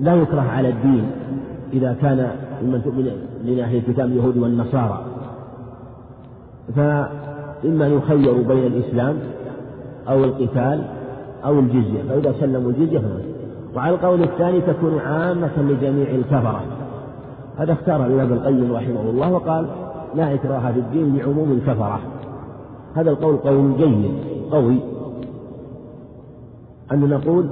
لا 0.00 0.14
يكره 0.14 0.40
على 0.40 0.68
الدين 0.68 1.10
إذا 1.72 1.96
كان 2.02 2.30
ممن 2.62 2.82
تؤمن 2.84 3.10
من 3.44 3.60
أهل 3.60 3.76
الكتاب 3.76 4.06
اليهود 4.06 4.36
والنصارى. 4.36 5.04
فإما 6.76 7.86
يخير 7.86 8.42
بين 8.42 8.66
الإسلام 8.66 9.16
أو 10.08 10.24
القتال 10.24 10.84
أو 11.44 11.58
الجزية 11.58 12.02
فإذا 12.08 12.34
سلموا 12.40 12.70
الجزية 12.70 12.98
فهم. 12.98 13.20
وعلى 13.76 13.94
القول 13.94 14.22
الثاني 14.22 14.60
تكون 14.60 14.98
عامة 14.98 15.58
لجميع 15.58 16.10
الكفرة. 16.10 16.60
هذا 17.56 17.72
اختار 17.72 18.06
الإمام 18.06 18.32
القيم 18.32 18.72
رحمه 18.72 19.00
الله 19.00 19.32
وقال 19.32 19.66
لا 20.14 20.34
إكراه 20.34 20.72
في 20.72 20.78
الدين 20.78 21.16
لعموم 21.16 21.52
الكفرة. 21.52 22.00
هذا 22.94 23.10
القول 23.10 23.36
قول 23.36 23.76
جيد 23.76 24.10
قوي. 24.50 24.76
أن 26.92 27.08
نقول 27.08 27.46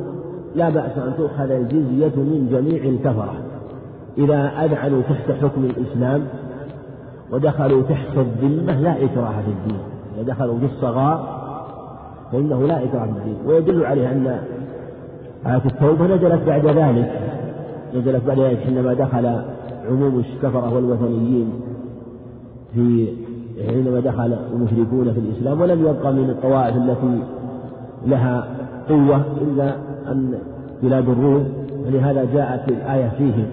لا 0.55 0.71
بأس 0.71 0.99
أن 0.99 1.13
تؤخذ 1.17 1.51
الجزية 1.51 2.17
من 2.17 2.49
جميع 2.51 2.85
الكفرة. 2.85 3.35
إذا 4.19 4.65
أذعنوا 4.65 5.03
تحت 5.03 5.31
حكم 5.43 5.65
الإسلام 5.65 6.23
ودخلوا 7.33 7.83
تحت 7.83 8.17
الذمة 8.17 8.81
لا 8.81 9.05
إكراه 9.05 9.33
في 9.33 9.51
الدين. 9.51 9.81
إذا 10.17 10.23
دخلوا 10.23 10.59
في 10.59 10.65
الصغار 10.65 11.37
فإنه 12.33 12.67
لا 12.67 12.85
إكراه 12.85 13.05
في 13.05 13.11
الدين. 13.11 13.37
ويدل 13.47 13.85
عليه 13.85 14.13
أن 14.13 14.41
آية 15.47 15.63
التوبة 15.67 16.07
نزلت 16.07 16.43
بعد 16.47 16.67
ذلك. 16.67 17.21
نزلت 17.95 18.25
بعد 18.27 18.41
ذلك 18.41 18.59
حينما 18.59 18.95
دخل 18.95 19.41
عموم 19.91 20.19
الكفرة 20.19 20.75
والوثنيين 20.75 21.51
في 22.75 23.09
حينما 23.69 24.01
دخل 24.01 24.37
المشركون 24.53 25.13
في 25.13 25.21
الإسلام 25.21 25.61
ولم 25.61 25.81
يبقى 25.81 26.13
من 26.13 26.31
الطوائف 26.31 26.77
التي 26.77 27.23
لها 28.07 28.47
قوة 28.89 29.25
إلا 29.41 29.73
أن 30.13 30.39
بلاد 30.83 31.09
الروم 31.09 31.53
ولهذا 31.87 32.25
جاءت 32.35 32.69
الآية 32.69 33.09
فيهم 33.19 33.47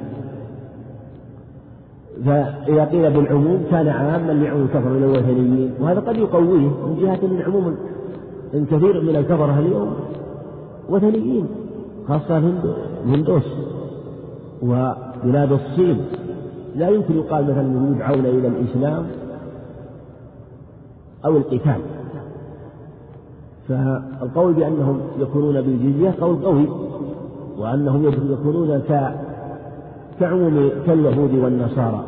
فإذا 2.26 2.86
قيل 2.86 3.12
بالعموم 3.12 3.64
كان 3.72 3.88
عاما 3.88 4.32
لعموم 4.32 4.64
الكفر 4.64 4.90
من 4.90 5.04
الوثنيين 5.04 5.72
وهذا 5.82 6.00
قد 6.00 6.18
يقويه 6.18 6.68
من 6.68 6.98
جهة 7.02 7.20
أن 7.24 7.42
عموم 7.42 7.76
إن 8.54 8.66
كثير 8.66 9.02
من 9.02 9.16
الكفرة 9.16 9.60
اليوم. 9.60 9.94
وثنيين 10.90 11.48
خاصة 12.08 12.38
الهندوس 13.06 13.44
وبلاد 14.62 15.52
الصين. 15.52 16.02
لا 16.76 16.90
يمكن 16.90 17.18
يقال 17.18 17.44
مثلا 17.44 17.92
يدعون 17.96 18.26
إلى 18.26 18.48
الإسلام 18.48 19.06
أو 21.26 21.38
القتال. 21.38 21.82
فالقول 23.70 24.54
بأنهم 24.54 25.00
يكونون 25.20 25.62
بالجزية 25.62 26.16
قول 26.22 26.36
قوي 26.46 26.70
وأنهم 27.58 28.06
يكونون 28.32 28.82
كعموم 30.20 30.70
كاليهود 30.86 31.34
والنصارى. 31.34 32.04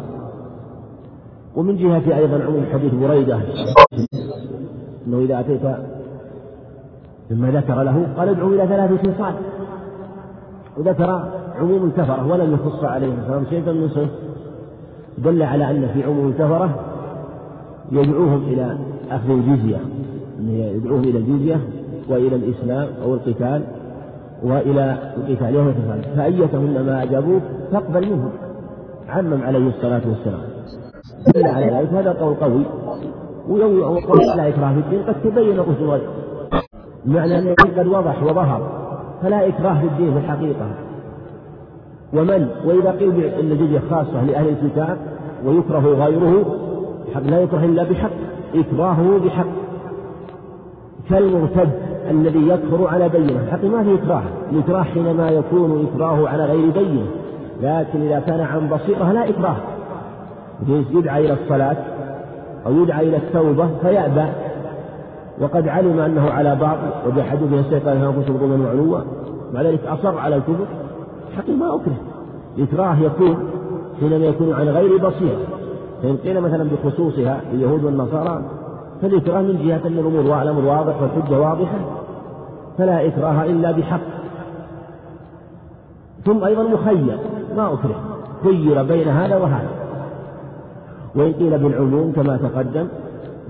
ومن 1.55 1.77
جهة 1.77 2.17
أيضا 2.17 2.43
عموم 2.43 2.65
حديث 2.73 2.93
بريدة 2.93 3.39
أنه 5.07 5.17
إذا 5.19 5.39
أتيت 5.39 5.61
مما 7.31 7.51
ذكر 7.51 7.83
له 7.83 8.07
قال 8.17 8.29
ادعو 8.29 8.47
إلى 8.49 8.67
ثلاث 8.67 8.91
خصال 9.01 9.33
وذكر 10.77 11.23
عموم 11.59 11.83
الكفرة 11.85 12.27
ولم 12.31 12.53
يخص 12.53 12.83
عليه 12.83 13.13
السلام 13.13 13.45
شيئا 13.49 13.73
من 13.73 13.89
صفه 13.89 14.09
دل 15.17 15.43
على 15.43 15.71
أن 15.71 15.87
في 15.93 16.03
عموم 16.03 16.27
الكفرة 16.27 16.79
يدعوهم 17.91 18.43
إلى 18.43 18.77
أخذ 19.11 19.29
الجزية. 19.29 19.77
يدعوهم 20.49 21.03
إلى 21.03 21.17
الجزية 21.17 21.59
وإلى 22.09 22.35
الإسلام 22.35 22.87
أو 23.03 23.13
القتال 23.13 23.63
وإلى 24.43 24.97
القتال 25.17 25.55
يوم 25.55 25.67
القتال 25.67 26.15
فأيتهن 26.17 26.85
ما 26.85 27.03
أجابوك 27.03 27.41
فاقبل 27.71 28.11
منهم. 28.11 28.31
عمم 29.09 29.43
عليه 29.43 29.67
الصلاة 29.67 30.01
والسلام. 30.09 30.41
دل 31.35 31.47
على 31.47 31.65
ذلك. 31.65 31.93
هذا 31.93 32.11
قول 32.11 32.35
قوي. 32.35 32.65
وقول 33.49 34.19
لا 34.37 34.47
إكراه 34.47 34.73
في 34.73 34.79
الدين 34.79 35.01
قد 35.03 35.15
تبين 35.23 35.59
الرسل 35.59 36.01
معنى 37.05 37.39
أن 37.39 37.53
قد 37.53 37.87
وضح 37.87 38.23
وظهر. 38.23 38.85
فلا 39.21 39.47
إكراه 39.47 39.79
في 39.79 39.87
الدين 39.87 40.13
في 40.13 40.19
الحقيقة. 40.19 40.67
ومن؟ 42.13 42.47
وإذا 42.65 42.91
قيل 42.91 43.23
أن 43.23 43.51
الجزية 43.51 43.81
خاصة 43.89 44.23
لأهل 44.25 44.47
الكتاب 44.49 44.97
ويكره 45.45 46.05
غيره 46.05 46.45
لا 47.25 47.39
يكره 47.39 47.65
إلا 47.65 47.83
بحق. 47.83 48.11
إكراهه 48.55 49.19
بحق. 49.25 49.64
كالمرتد 51.09 51.69
الذي 52.11 52.47
يكفر 52.47 52.87
على 52.87 53.09
بينة. 53.09 53.39
الحق 53.43 53.63
ما 53.63 53.83
في 53.83 53.93
إكراه. 53.93 54.21
الإكراه 54.51 54.83
حينما 54.83 55.29
يكون 55.29 55.87
إكراهه 55.87 56.29
على 56.29 56.45
غير 56.45 56.69
بينة. 56.69 57.05
لكن 57.61 58.01
إذا 58.01 58.19
كان 58.19 58.39
عن 58.39 58.69
بصيرة 58.69 59.11
لا 59.11 59.29
إكراه. 59.29 59.55
يدعى 60.67 61.25
إلى 61.25 61.33
الصلاة 61.33 61.77
أو 62.65 62.83
يدعى 62.83 63.09
إلى 63.09 63.17
التوبة 63.17 63.67
فيأبى. 63.81 64.25
وقد 65.41 65.67
علم 65.67 65.99
أنه 65.99 66.29
على 66.29 66.55
باطل 66.55 67.07
وجحدوا 67.07 67.47
به 67.47 67.59
استيقان 67.59 67.97
أنفسهم 67.97 68.37
ظلما 68.37 68.65
وعلوا 68.65 68.99
مع 69.53 69.61
ذلك 69.61 69.79
أصر 69.87 70.17
على 70.17 70.35
الكفر. 70.35 70.65
حقيقة 71.37 71.57
ما 71.57 71.75
أكره. 71.75 71.95
الإكراه 72.57 72.95
يكون 72.99 73.37
حينما 73.99 74.25
يكون 74.25 74.53
عن 74.53 74.67
غير 74.67 74.97
بصيرة. 74.97 75.39
فإن 76.03 76.17
قيل 76.17 76.41
مثلا 76.41 76.63
بخصوصها 76.63 77.41
اليهود 77.53 77.83
والنصارى 77.83 78.41
فالإكراه 79.01 79.41
من 79.41 79.61
جهة 79.65 79.87
أن 79.87 79.93
الأمور 79.93 80.41
الأمر 80.41 80.65
واضح 80.65 81.01
والحجة 81.01 81.39
واضحة 81.39 81.79
فلا 82.77 83.07
إكراه 83.07 83.45
إلا 83.45 83.71
بحق. 83.71 83.99
ثم 86.25 86.43
أيضا 86.43 86.63
مخير 86.63 87.17
ما 87.57 87.73
أكره 87.73 87.99
خير 88.43 88.83
بين 88.83 89.07
هذا 89.07 89.37
وهذا. 89.37 89.69
وإن 91.15 91.33
قيل 91.33 91.57
بالعموم 91.57 92.11
كما 92.11 92.37
تقدم 92.37 92.87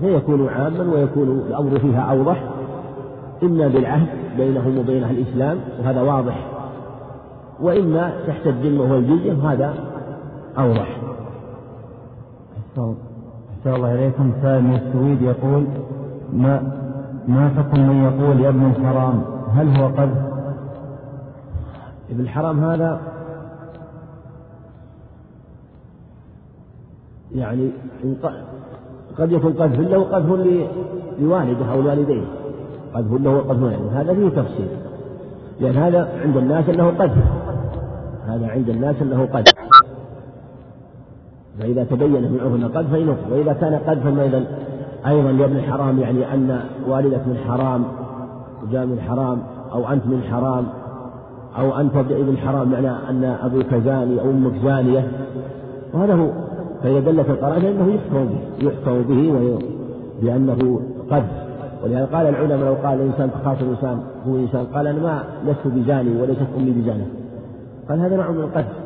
فيكون 0.00 0.48
عاما 0.48 0.94
ويكون 0.94 1.44
الأمر 1.48 1.78
فيها 1.78 2.00
أوضح. 2.00 2.42
إما 3.42 3.68
بالعهد 3.68 4.08
بينهم 4.36 4.78
وبين 4.78 5.04
أهل 5.04 5.18
الإسلام 5.18 5.58
وهذا 5.80 6.02
واضح. 6.02 6.46
وإما 7.60 8.12
تحت 8.26 8.46
الذمة 8.46 8.92
والجزية 8.92 9.32
وهذا 9.32 9.74
أوضح. 10.58 10.98
أحسن 13.66 13.76
الله 13.76 13.94
إليكم. 13.94 14.32
سائل 14.42 14.62
من 14.62 14.74
السويد 14.74 15.22
يقول 15.22 15.66
ما 16.32 16.62
ما 17.28 17.48
حكم 17.48 17.80
من 17.88 18.04
يقول 18.04 18.40
يا 18.40 18.48
ابن 18.48 18.66
الحرام 18.66 19.24
هل 19.54 19.76
هو 19.76 19.86
قذف؟ 19.86 20.22
ابن 22.10 22.20
الحرام 22.20 22.64
هذا 22.64 23.00
يعني 27.34 27.70
قد 29.18 29.32
يكون 29.32 29.52
قذف 29.52 29.80
له 29.80 29.98
وقذف 29.98 30.28
لوالده 31.20 31.72
أو 31.72 31.80
لوالديه. 31.80 32.24
قذف 32.94 33.12
له 33.12 33.30
وقذف 33.30 33.62
يعني 33.62 33.88
هذا 33.90 34.14
فيه 34.14 34.28
تفصيل. 34.28 34.68
لأن 35.60 35.76
هذا 35.76 36.20
عند 36.24 36.36
الناس 36.36 36.68
أنه 36.68 36.88
قذف. 36.90 37.24
هذا 38.26 38.48
عند 38.48 38.68
الناس 38.68 39.02
أنه 39.02 39.26
قذف. 39.32 39.55
فإذا 41.60 41.84
تبين 41.84 42.22
من 42.22 42.40
عرف 42.42 42.54
أنه 42.54 42.68
قذف 42.68 42.90
فإنه 42.90 43.16
وإذا 43.30 43.52
كان 43.52 43.74
قذفا 43.74 44.22
أيضا 44.22 44.44
أيضا 45.06 45.32
لابن 45.32 45.56
الحرام 45.56 46.00
يعني 46.00 46.34
أن 46.34 46.60
والدك 46.88 47.20
من 47.26 47.36
حرام 47.48 47.84
وجاء 48.62 48.86
من 48.86 49.00
حرام 49.00 49.38
أو 49.72 49.88
أنت 49.88 50.06
من 50.06 50.22
حرام 50.30 50.66
أو 51.58 51.80
أنت 51.80 51.96
ابن 51.96 52.38
حرام 52.38 52.70
معنى 52.70 52.90
أن 52.90 53.24
أبوك 53.24 53.74
زاني 53.84 54.20
أو 54.20 54.30
أمك 54.30 54.52
زانية. 54.64 55.08
وهذا 55.94 56.14
هو 56.14 56.30
فإذا 56.82 57.00
دلت 57.00 57.30
القرآن 57.30 57.60
فإنه 57.60 57.94
يحكم 57.94 58.26
به 58.26 58.68
يحكم 58.68 59.02
به 59.02 59.58
بأنه 60.22 60.80
قذف 61.10 61.46
ولهذا 61.84 62.04
قال 62.04 62.26
العلماء 62.26 62.68
لو 62.68 62.74
قال 62.88 63.00
الإنسان 63.00 63.30
تخاطب 63.30 63.68
إنسان 63.70 64.00
هو 64.28 64.36
إنسان 64.36 64.64
قال 64.74 64.86
أنا 64.86 65.02
ما 65.02 65.22
لست 65.46 65.66
بزاني 65.66 66.20
وليست 66.22 66.46
أمي 66.58 66.70
بزانية 66.70 67.06
قال 67.88 68.00
هذا 68.00 68.16
نوع 68.16 68.30
من 68.30 68.40
القذف 68.40 68.85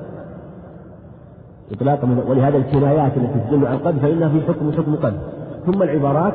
إطلاقا 1.73 2.25
ولهذا 2.29 2.57
الكنايات 2.57 3.13
التي 3.17 3.41
تدل 3.49 3.67
على 3.67 3.77
القذف 3.77 4.03
فإنها 4.03 4.29
في 4.29 4.41
حكم 4.41 4.73
حكم 4.73 4.95
قذف. 4.95 5.21
ثم 5.67 5.83
العبارات 5.83 6.35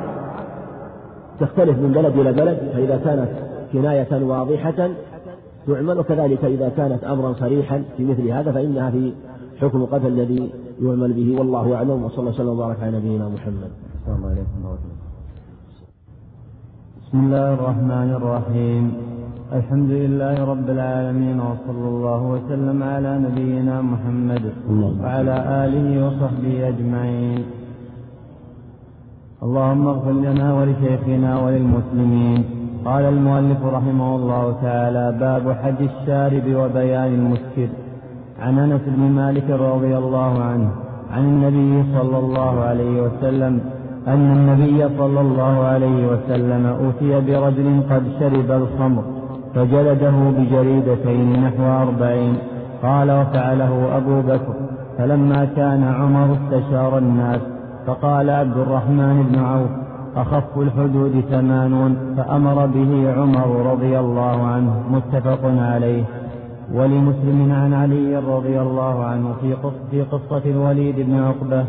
تختلف 1.40 1.78
من 1.80 1.92
بلد 1.92 2.18
إلى 2.18 2.34
بلد 2.34 2.58
فإذا 2.74 2.98
كانت 3.06 3.30
كناية 3.74 4.24
واضحة 4.24 4.90
تعمل 5.68 6.00
وكذلك 6.00 6.46
إذا 6.46 6.70
كانت 6.78 7.04
أمرا 7.04 7.34
صريحا 7.34 7.84
في 7.98 8.06
مثل 8.06 8.28
هذا 8.28 8.52
فإنها 8.52 8.92
في 8.92 9.14
حكم 9.62 9.82
القتل 9.82 10.08
الذي 10.08 10.52
يعمل 10.82 11.14
به. 11.14 11.40
والله 11.40 11.76
أعلم 11.76 12.04
وصلى 12.04 12.20
الله 12.20 12.32
وسلم 12.32 12.50
وبارك 12.50 12.78
على 12.84 12.98
نبينا 12.98 13.30
محمد. 13.30 13.72
الله 14.08 14.30
عليكم 14.30 14.78
بسم 17.08 17.20
الله 17.20 17.54
الرحمن 17.54 18.14
الرحيم. 18.14 18.94
الحمد 19.54 19.92
لله 19.92 20.46
رب 20.52 20.70
العالمين 20.70 21.40
وصلى 21.40 21.88
الله 21.88 22.22
وسلم 22.34 22.84
على 22.84 23.20
نبينا 23.26 23.82
محمد 23.82 24.44
وعلى 25.04 25.36
آله 25.64 25.88
وصحبه 26.06 26.68
أجمعين. 26.68 27.44
اللهم 29.44 29.88
اغفر 29.88 30.12
لنا 30.12 30.48
ولشيخنا 30.54 31.32
وللمسلمين. 31.44 32.44
قال 32.86 33.04
المؤلف 33.06 33.66
رحمه 33.66 34.16
الله 34.16 34.56
تعالى 34.62 35.06
باب 35.20 35.46
حج 35.62 35.80
الشارب 35.92 36.46
وبيان 36.60 37.14
المسكر. 37.14 37.70
عن 38.40 38.60
أنس 38.60 38.82
بن 38.88 39.04
مالك 39.20 39.50
رضي 39.50 39.98
الله 39.98 40.34
عنه 40.50 40.70
عن 41.12 41.24
النبي 41.24 41.74
صلى 41.98 42.18
الله 42.18 42.54
عليه 42.70 43.02
وسلم 43.02 43.54
أن 44.08 44.28
النبي 44.38 44.80
صلى 44.98 45.22
الله 45.22 45.56
عليه 45.72 46.00
وسلم 46.12 46.64
أوتي 46.66 47.12
برجل 47.28 47.68
قد 47.90 48.04
شرب 48.20 48.52
الخمر. 48.52 49.06
فجلده 49.56 50.18
بجريدتين 50.38 51.44
نحو 51.44 51.64
أربعين. 51.64 52.36
قال 52.84 53.12
وفعله 53.12 53.98
أبو 53.98 54.22
بكر 54.22 54.54
فلما 54.98 55.46
كان 55.46 55.84
عمر 55.84 56.38
استشار 56.38 56.98
الناس 56.98 57.42
فقال 57.88 58.30
عبد 58.30 58.58
الرحمن 58.58 59.24
بن 59.30 59.40
عوف 59.40 59.70
أخف 60.18 60.58
الحدود 60.58 61.24
ثمانون 61.30 61.98
فأمر 62.18 62.66
به 62.66 63.14
عمر 63.18 63.72
رضي 63.72 64.00
الله 64.00 64.44
عنه 64.48 64.84
متفق 64.92 65.40
عليه. 65.44 66.04
ولمسلم 66.74 67.52
عن 67.52 67.74
علي 67.74 68.16
رضي 68.16 68.62
الله 68.62 69.06
عنه 69.06 69.34
في 69.42 69.56
في 69.92 70.02
قصة 70.02 70.42
الوليد 70.46 70.96
بن 71.00 71.20
عقبة 71.20 71.66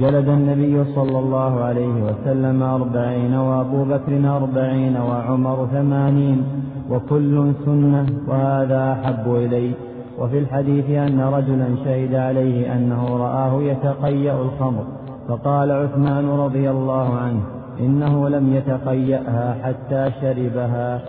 جلد 0.00 0.28
النبي 0.28 0.84
صلى 0.84 1.18
الله 1.18 1.64
عليه 1.64 1.94
وسلم 2.04 2.62
أربعين 2.62 3.34
وأبو 3.34 3.84
بكر 3.84 4.36
أربعين 4.36 4.96
وعمر 4.96 5.66
ثمانين. 5.72 6.44
وكل 6.90 7.52
سنة 7.64 8.06
وهذا 8.28 8.92
أحب 8.92 9.34
إلي. 9.34 9.72
وفي 10.18 10.38
الحديث 10.38 10.90
أن 10.90 11.20
رجلا 11.20 11.66
شهد 11.84 12.14
عليه 12.14 12.76
أنه 12.76 13.16
رآه 13.16 13.62
يتقيأ 13.62 14.42
الخمر 14.42 14.84
فقال 15.28 15.70
عثمان 15.70 16.28
رضي 16.28 16.70
الله 16.70 17.14
عنه 17.14 17.40
إنه 17.80 18.28
لم 18.28 18.54
يتقيأها 18.54 19.56
حتى 19.62 20.10
شربها. 20.20 21.02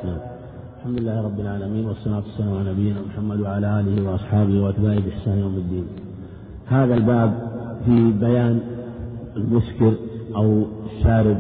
الحمد 0.79 0.99
لله 0.99 1.21
رب 1.21 1.39
العالمين 1.39 1.85
والصلاة 1.87 2.15
والسلام 2.15 2.57
على 2.57 2.71
نبينا 2.71 2.99
محمد 3.09 3.39
وعلى 3.41 3.79
آله 3.79 4.11
وأصحابه 4.11 4.63
وأتباعه 4.63 4.99
بإحسان 4.99 5.37
يوم 5.37 5.55
الدين. 5.55 5.85
هذا 6.67 6.93
الباب 6.93 7.33
في 7.85 8.11
بيان 8.11 8.59
المسكر 9.35 9.93
أو 10.35 10.63
الشارب 10.85 11.37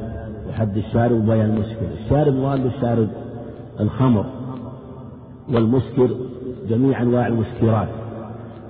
وحد 0.49 0.77
الشارب 0.77 1.23
وبيان 1.23 1.49
المسكر. 1.49 1.87
الشارب 2.03 2.33
مراد 2.33 2.65
الشارب 2.65 3.07
الخمر 3.81 4.25
والمسكر 5.53 6.09
جميع 6.69 7.01
أنواع 7.01 7.27
المسكرات. 7.27 7.87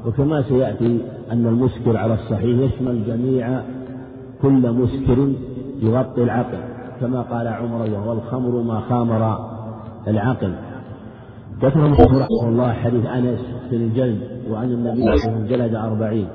وكما 0.05 0.41
سيأتي 0.41 1.01
أن 1.31 1.47
المسكر 1.47 1.97
على 1.97 2.13
الصحيح 2.13 2.59
يشمل 2.59 3.05
جميع 3.07 3.61
كل 4.41 4.71
مسكر 4.71 5.27
يغطي 5.81 6.23
العقل 6.23 6.57
كما 7.01 7.21
قال 7.21 7.47
عمر 7.47 8.07
والخمر 8.07 8.61
ما 8.61 8.79
خامر 8.89 9.37
العقل. 10.07 10.53
ذكر 11.61 11.91
رحمه 11.91 12.47
الله 12.49 12.73
حديث 12.73 13.05
أنس 13.05 13.39
في 13.69 13.75
الجلد 13.75 14.19
وعن 14.51 14.71
النبي 14.71 15.01
صلى 15.01 15.11
الله 15.11 15.11
عليه 15.11 15.21
وسلم 15.21 15.47
جلد 15.47 15.75
أربعين. 15.75 16.27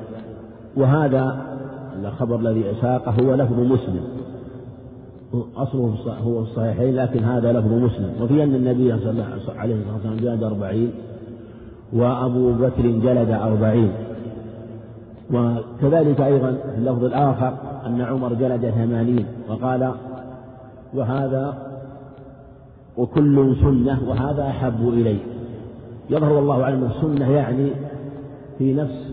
وهذا 0.76 1.46
الخبر 2.04 2.36
الذي 2.36 2.64
ساقه 2.80 3.14
هو 3.22 3.34
لفظ 3.34 3.60
مسلم. 3.60 4.04
أصله 5.56 5.94
هو 6.24 6.44
في 6.44 6.50
الصحيحين 6.50 6.96
لكن 6.96 7.24
هذا 7.24 7.52
لفظ 7.52 7.72
مسلم. 7.72 8.10
وفي 8.22 8.42
أن 8.44 8.54
النبي 8.54 8.98
صلى 8.98 9.10
الله 9.10 9.24
عليه 9.56 9.74
وسلم 9.74 10.16
جلد 10.16 10.42
أربعين 10.42 10.90
وأبو 11.92 12.52
بكر 12.52 12.82
جلد 12.82 13.30
أربعين. 13.30 13.92
وكذلك 15.32 16.20
أيضا 16.20 16.52
في 16.52 16.78
اللفظ 16.78 17.04
الآخر 17.04 17.52
أن 17.86 18.00
عمر 18.00 18.34
جلد 18.34 18.70
ثمانين 18.70 19.26
وقال 19.48 19.92
وهذا 20.94 21.54
وكل 22.96 23.56
سنة 23.60 24.00
وهذا 24.08 24.42
أحب 24.42 24.88
إلي. 24.88 25.16
يظهر 26.10 26.32
والله 26.32 26.62
أعلم 26.62 26.84
السنة 26.84 27.30
يعني 27.30 27.70
في 28.58 28.74
نفس 28.74 29.10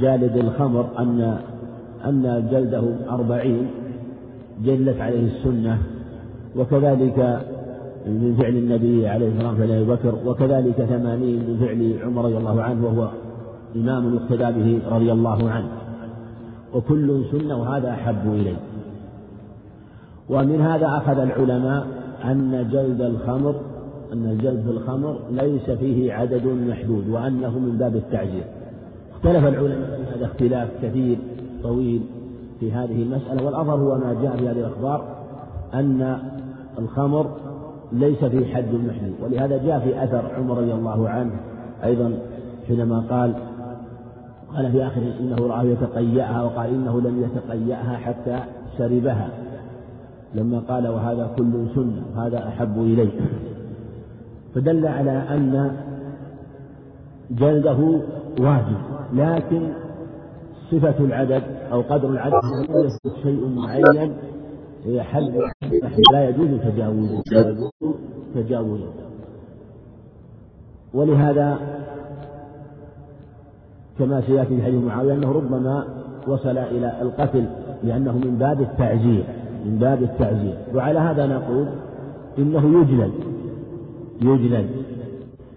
جالد 0.00 0.36
الخمر 0.36 0.86
أن 0.98 1.38
أن 2.04 2.48
جلده 2.50 2.82
أربعين 3.10 3.66
جلت 4.64 5.00
عليه 5.00 5.26
السنة 5.26 5.78
وكذلك 6.56 7.46
من 8.06 8.36
فعل 8.40 8.56
النبي 8.56 9.08
عليه 9.08 9.28
الصلاة 9.28 9.50
والسلام 9.50 9.82
أبي 9.82 9.92
بكر 9.92 10.14
وكذلك 10.26 10.74
ثمانين 10.74 11.38
من 11.38 11.56
فعل 11.60 12.08
عمر 12.08 12.24
رضي 12.24 12.36
الله 12.36 12.62
عنه 12.62 12.86
وهو 12.86 13.08
إمام 13.76 14.14
يقتدى 14.14 14.62
به 14.62 14.96
رضي 14.96 15.12
الله 15.12 15.50
عنه. 15.50 15.68
وكل 16.74 17.22
سنة 17.32 17.60
وهذا 17.60 17.90
أحب 17.90 18.26
إليه. 18.26 18.56
ومن 20.28 20.60
هذا 20.60 20.86
أخذ 20.86 21.18
العلماء 21.18 21.86
أن 22.24 22.68
جلد 22.72 23.00
الخمر 23.00 23.54
أن 24.12 24.26
الجلد 24.26 24.62
في 24.64 24.70
الخمر 24.70 25.18
ليس 25.30 25.70
فيه 25.70 26.12
عدد 26.12 26.46
محدود 26.46 27.08
وأنه 27.08 27.58
من 27.58 27.76
باب 27.78 27.96
التعزير. 27.96 28.44
اختلف 29.14 29.46
العلماء 29.46 30.00
هذا 30.16 30.24
اختلاف 30.24 30.68
كثير 30.82 31.18
طويل. 31.62 32.00
في 32.60 32.72
هذه 32.72 33.02
المسألة 33.02 33.44
والأظهر 33.44 33.76
هو 33.76 33.98
ما 33.98 34.16
جاء 34.22 34.36
في 34.36 34.48
هذه 34.48 34.58
الأخبار 34.58 35.04
أن 35.74 36.18
الخمر 36.78 37.30
ليس 37.92 38.24
في 38.24 38.54
حد 38.54 38.74
محدود 38.74 39.14
ولهذا 39.22 39.56
جاء 39.64 39.78
في 39.78 40.04
أثر 40.04 40.34
عمر 40.36 40.58
رضي 40.58 40.72
الله 40.72 41.08
عنه 41.08 41.32
أيضا 41.84 42.18
حينما 42.68 43.00
قال 43.10 43.34
قال 44.54 44.72
في 44.72 44.86
آخر 44.86 45.02
إنه 45.20 45.36
رآه 45.36 45.62
يتقيأها 45.62 46.42
وقال 46.42 46.70
إنه 46.70 47.00
لم 47.00 47.22
يتقيأها 47.22 47.96
حتى 47.96 48.38
شربها. 48.78 49.28
لما 50.34 50.58
قال 50.68 50.88
وهذا 50.88 51.30
كل 51.36 51.52
سنة 51.74 52.02
هذا 52.16 52.48
أحب 52.48 52.78
إليه. 52.78 53.20
فدل 54.54 54.86
على 54.86 55.10
أن 55.10 55.76
جلده 57.30 58.00
واجب 58.40 58.76
لكن 59.12 59.68
صفة 60.70 61.04
العدد 61.04 61.42
أو 61.72 61.80
قدر 61.80 62.08
العدد. 62.08 62.34
يثبت 62.70 63.22
شيء 63.22 63.48
معين. 63.48 64.12
حد 64.98 65.32
لا 66.12 66.28
يجوز 66.28 66.48
تجاوزه. 66.60 67.22
تجاوزه. 68.34 68.88
ولهذا 70.94 71.58
كما 73.98 74.20
سيأتي 74.20 74.56
في 74.56 74.62
حديث 74.62 74.84
معاوية 74.84 75.14
أنه 75.14 75.32
ربما 75.32 75.84
وصل 76.28 76.58
إلى 76.58 77.02
القتل 77.02 77.46
لأنه 77.82 78.12
من 78.12 78.36
باب 78.38 78.60
التعزير. 78.60 79.24
من 79.66 79.78
باب 79.78 80.02
التعزير. 80.02 80.56
وعلى 80.74 80.98
هذا 80.98 81.26
نقول 81.26 81.66
إنه 82.38 82.80
يجلد 82.80 83.12
يجلد 84.22 84.66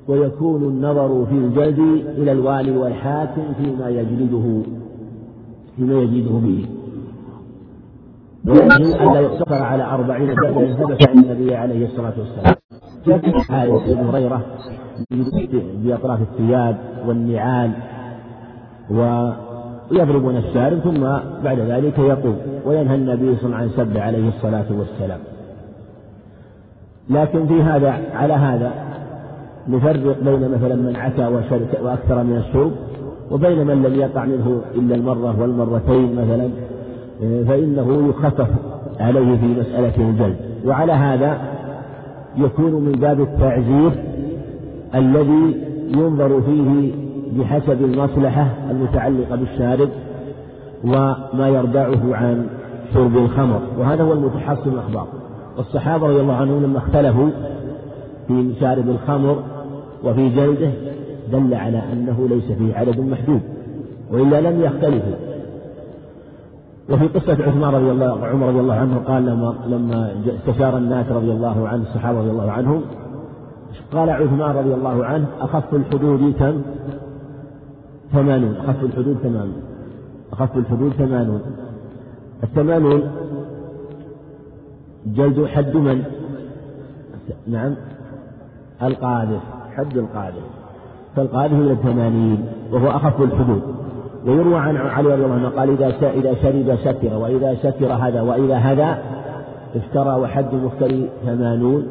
ويكون 0.07 0.63
النظر 0.63 1.25
في 1.25 1.35
الجلد 1.35 1.79
إلى 2.17 2.31
الوالي 2.31 2.77
والحاكم 2.77 3.53
فيما 3.57 3.89
يجلده. 3.89 4.61
فيما 5.75 5.93
يجلده 5.93 6.31
به 6.31 6.65
ويجب 8.47 8.95
أن 9.01 9.13
لا 9.13 9.19
يقتصر 9.19 9.61
على 9.63 9.83
أربعين 9.83 10.35
بل 10.35 10.75
ثبت 10.77 11.09
عن 11.09 11.19
النبي 11.19 11.55
عليه 11.55 11.85
الصلاة 11.85 12.13
والسلام. 12.19 12.55
حارث 13.49 13.89
بن 13.89 14.05
هريرة 14.05 14.45
بأطراف 15.83 16.21
الثياب 16.21 16.77
والنعال 17.07 17.71
ويضربون 18.89 20.35
الشارب 20.37 20.79
ثم 20.79 21.01
بعد 21.43 21.59
ذلك 21.59 21.99
يقوم 21.99 22.37
وينهى 22.65 22.95
النبي 22.95 23.35
صلى 23.35 23.45
الله 23.45 23.57
عليه 23.57 23.67
وسلم 23.67 23.87
عن 23.87 23.91
سب 23.93 23.97
عليه 23.97 24.27
الصلاة 24.27 24.65
والسلام. 24.79 25.19
لكن 27.09 27.47
في 27.47 27.61
هذا 27.61 27.91
على 28.13 28.33
هذا 28.33 28.71
نفرق 29.67 30.23
بين 30.23 30.51
مثلا 30.51 30.75
من 30.75 30.95
عتى 30.95 31.27
وأكثر 31.81 32.23
من 32.23 32.37
الشرب. 32.37 32.71
وبين 33.31 33.67
من 33.67 33.83
لم 33.83 33.95
يقع 33.95 34.25
منه 34.25 34.61
إلا 34.75 34.95
المرة 34.95 35.41
والمرتين 35.41 36.15
مثلا 36.15 36.49
فإنه 37.47 38.09
يخفف 38.09 38.47
عليه 38.99 39.37
في 39.37 39.45
مسألة 39.45 40.09
الجلد. 40.09 40.35
وعلى 40.65 40.91
هذا 40.91 41.41
يكون 42.37 42.71
من 42.71 42.91
باب 42.91 43.21
التعزير 43.21 43.91
الذي 44.95 45.55
ينظر 45.87 46.41
فيه 46.41 46.91
بحسب 47.37 47.83
المصلحة 47.83 48.47
المتعلقة 48.69 49.35
بالشارب 49.35 49.89
وما 50.83 51.49
يردعه 51.49 52.15
عن 52.15 52.45
شرب 52.93 53.17
الخمر. 53.17 53.61
وهذا 53.79 54.03
هو 54.03 54.13
المتحصل 54.13 54.69
الأخبار. 54.69 55.07
والصحابة 55.57 56.07
رضي 56.07 56.21
الله 56.21 56.35
عنهم 56.35 56.63
لما 56.63 56.77
اختلفوا 56.77 57.29
في 58.27 58.53
شارب 58.59 58.89
الخمر 58.89 59.43
وفي 60.03 60.29
جلده 60.29 60.71
دل 61.31 61.53
على 61.53 61.81
أنه 61.93 62.27
ليس 62.29 62.51
فيه 62.57 62.75
عدد 62.75 62.99
محدود 62.99 63.41
وإلا 64.11 64.41
لم 64.41 64.61
يختلفوا. 64.61 65.15
وفي 66.89 67.07
قصة 67.07 67.33
عثمان 67.33 67.73
رضي 67.75 67.91
الله 67.91 68.25
عمر 68.27 68.47
رضي 68.47 68.59
الله 68.59 68.73
عنه 68.73 68.97
قال 68.97 69.25
لما 69.25 69.55
لما 69.67 70.15
استشار 70.27 70.77
الناس 70.77 71.05
رضي 71.11 71.31
الله 71.31 71.67
عنه 71.67 71.81
الصحابة 71.81 72.19
رضي 72.19 72.29
الله 72.29 72.51
عنهم 72.51 72.81
قال 73.93 74.09
عثمان 74.09 74.55
رضي 74.55 74.73
الله 74.73 75.05
عنه 75.05 75.27
أخف 75.39 75.73
الحدود 75.73 76.33
كم؟ 76.39 76.61
ثمانون. 78.11 78.55
أخف 78.55 78.83
الحدود 78.83 79.17
ثمانون. 79.17 79.61
أخف 80.33 80.57
الحدود 80.57 80.93
ثمانون. 80.93 81.41
الثمانون 82.43 83.01
جلد 85.05 85.45
حد 85.45 85.75
من؟ 85.75 86.03
نعم. 87.47 87.75
القاذف 88.83 89.41
حد 89.75 89.97
القاذف 89.97 90.62
فالقاذف 91.15 91.53
إلى 91.53 91.71
الثمانين 91.71 92.45
وهو 92.71 92.87
أخف 92.87 93.21
الحدود. 93.21 93.61
ويروى 94.25 94.55
عن 94.55 94.77
علي 94.77 95.13
رضي 95.13 95.25
الله 95.25 95.35
عنه 95.35 95.49
قال 95.49 95.69
إذا 95.69 96.09
إذا 96.09 96.35
شرب 96.41 96.75
سكر 96.83 97.17
وإذا 97.17 97.55
سكر 97.55 97.93
هذا 97.93 98.21
وإذا 98.21 98.55
هذا 98.55 98.97
افترى 99.75 100.21
وحد 100.21 100.53
مفتري 100.53 101.09
ثمانون. 101.25 101.87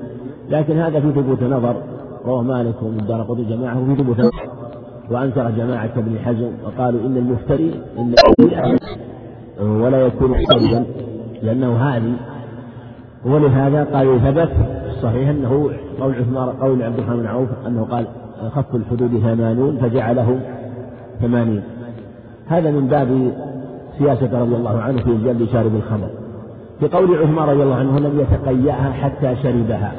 لكن 0.49 0.79
هذا 0.79 1.01
في 1.01 1.12
ثبوت 1.12 1.43
نظر 1.43 1.77
رواه 2.25 2.43
مالك 2.43 2.83
ومن 2.83 3.05
دار 3.09 3.23
قطب 3.23 3.49
جماعة 3.49 3.85
في 3.85 4.03
ثبوت 4.03 4.18
نظر. 4.20 4.49
وأنكر 5.11 5.51
جماعة 5.51 5.91
ابن 5.97 6.18
حزم 6.18 6.51
وقالوا 6.64 7.01
إن 7.07 7.16
المفتري 7.16 7.75
إن 7.99 8.14
ولا 9.61 10.07
يكون 10.07 10.35
حربا 10.35 10.85
لأنه 11.43 11.77
هذه 11.77 12.12
ولهذا 13.25 13.85
قالوا 13.85 14.18
ثبت 14.18 14.53
الصحيح 14.89 15.29
أنه 15.29 15.70
قول 16.01 16.14
عثمان 16.14 16.49
قول 16.49 16.83
عبد 16.83 16.99
الرحمن 16.99 17.16
بن 17.16 17.27
عوف 17.27 17.49
أنه 17.66 17.85
قال 17.85 18.07
خف 18.49 18.74
الحدود 18.74 19.20
ثمانون 19.20 19.78
فجعله 19.78 20.40
ثمانين. 21.20 21.62
هذا 22.47 22.70
من 22.70 22.86
باب 22.86 23.32
سياسة 23.99 24.40
رضي 24.40 24.57
الله 24.57 24.80
عنه 24.80 25.03
في 25.03 25.24
جلد 25.24 25.49
شارب 25.49 25.74
الخمر. 25.76 26.11
في 26.80 26.88
قول 26.88 27.18
عثمان 27.18 27.49
رضي 27.49 27.62
الله 27.62 27.74
عنه 27.74 27.99
لم 27.99 28.20
يتقيأها 28.20 28.93
حتى 28.93 29.36
شربها. 29.43 29.93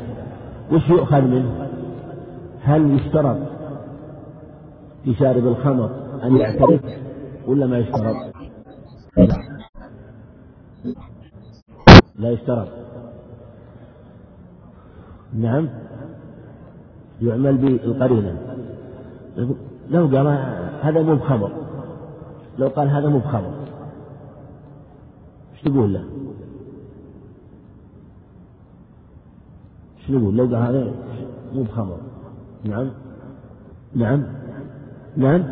وش 0.72 0.90
يؤخذ 0.90 1.22
منه؟ 1.22 1.68
هل 2.64 2.92
يشترط 2.92 3.38
في 5.04 5.14
شارب 5.14 5.48
الخمر 5.48 5.90
أن 6.24 6.38
يعترف 6.38 6.82
ولا 7.48 7.68
ما 7.68 7.78
يشترط؟ 7.78 8.16
لا 12.20 12.32
يشترط. 12.32 12.68
نعم. 15.34 15.70
يعمل 17.22 17.58
بالقرينة 17.58 18.36
لو 19.90 20.08
قال 20.08 20.28
هذا 20.82 21.02
مو 21.02 21.16
بخبر. 21.16 21.52
لو 22.60 22.68
قال 22.68 22.90
هذا 22.90 23.10
مو 23.10 23.20
بخبر. 23.20 23.54
إيش 25.54 25.62
تقول 25.62 25.94
له؟ 25.94 26.04
إيش 30.00 30.10
نقول 30.10 30.38
لو 30.38 30.44
قال 30.44 30.56
هذا 30.56 30.92
مو 31.54 31.64
بخبر. 31.64 31.98
نعم. 32.64 32.90
نعم. 33.96 34.24
نعم. 35.18 35.44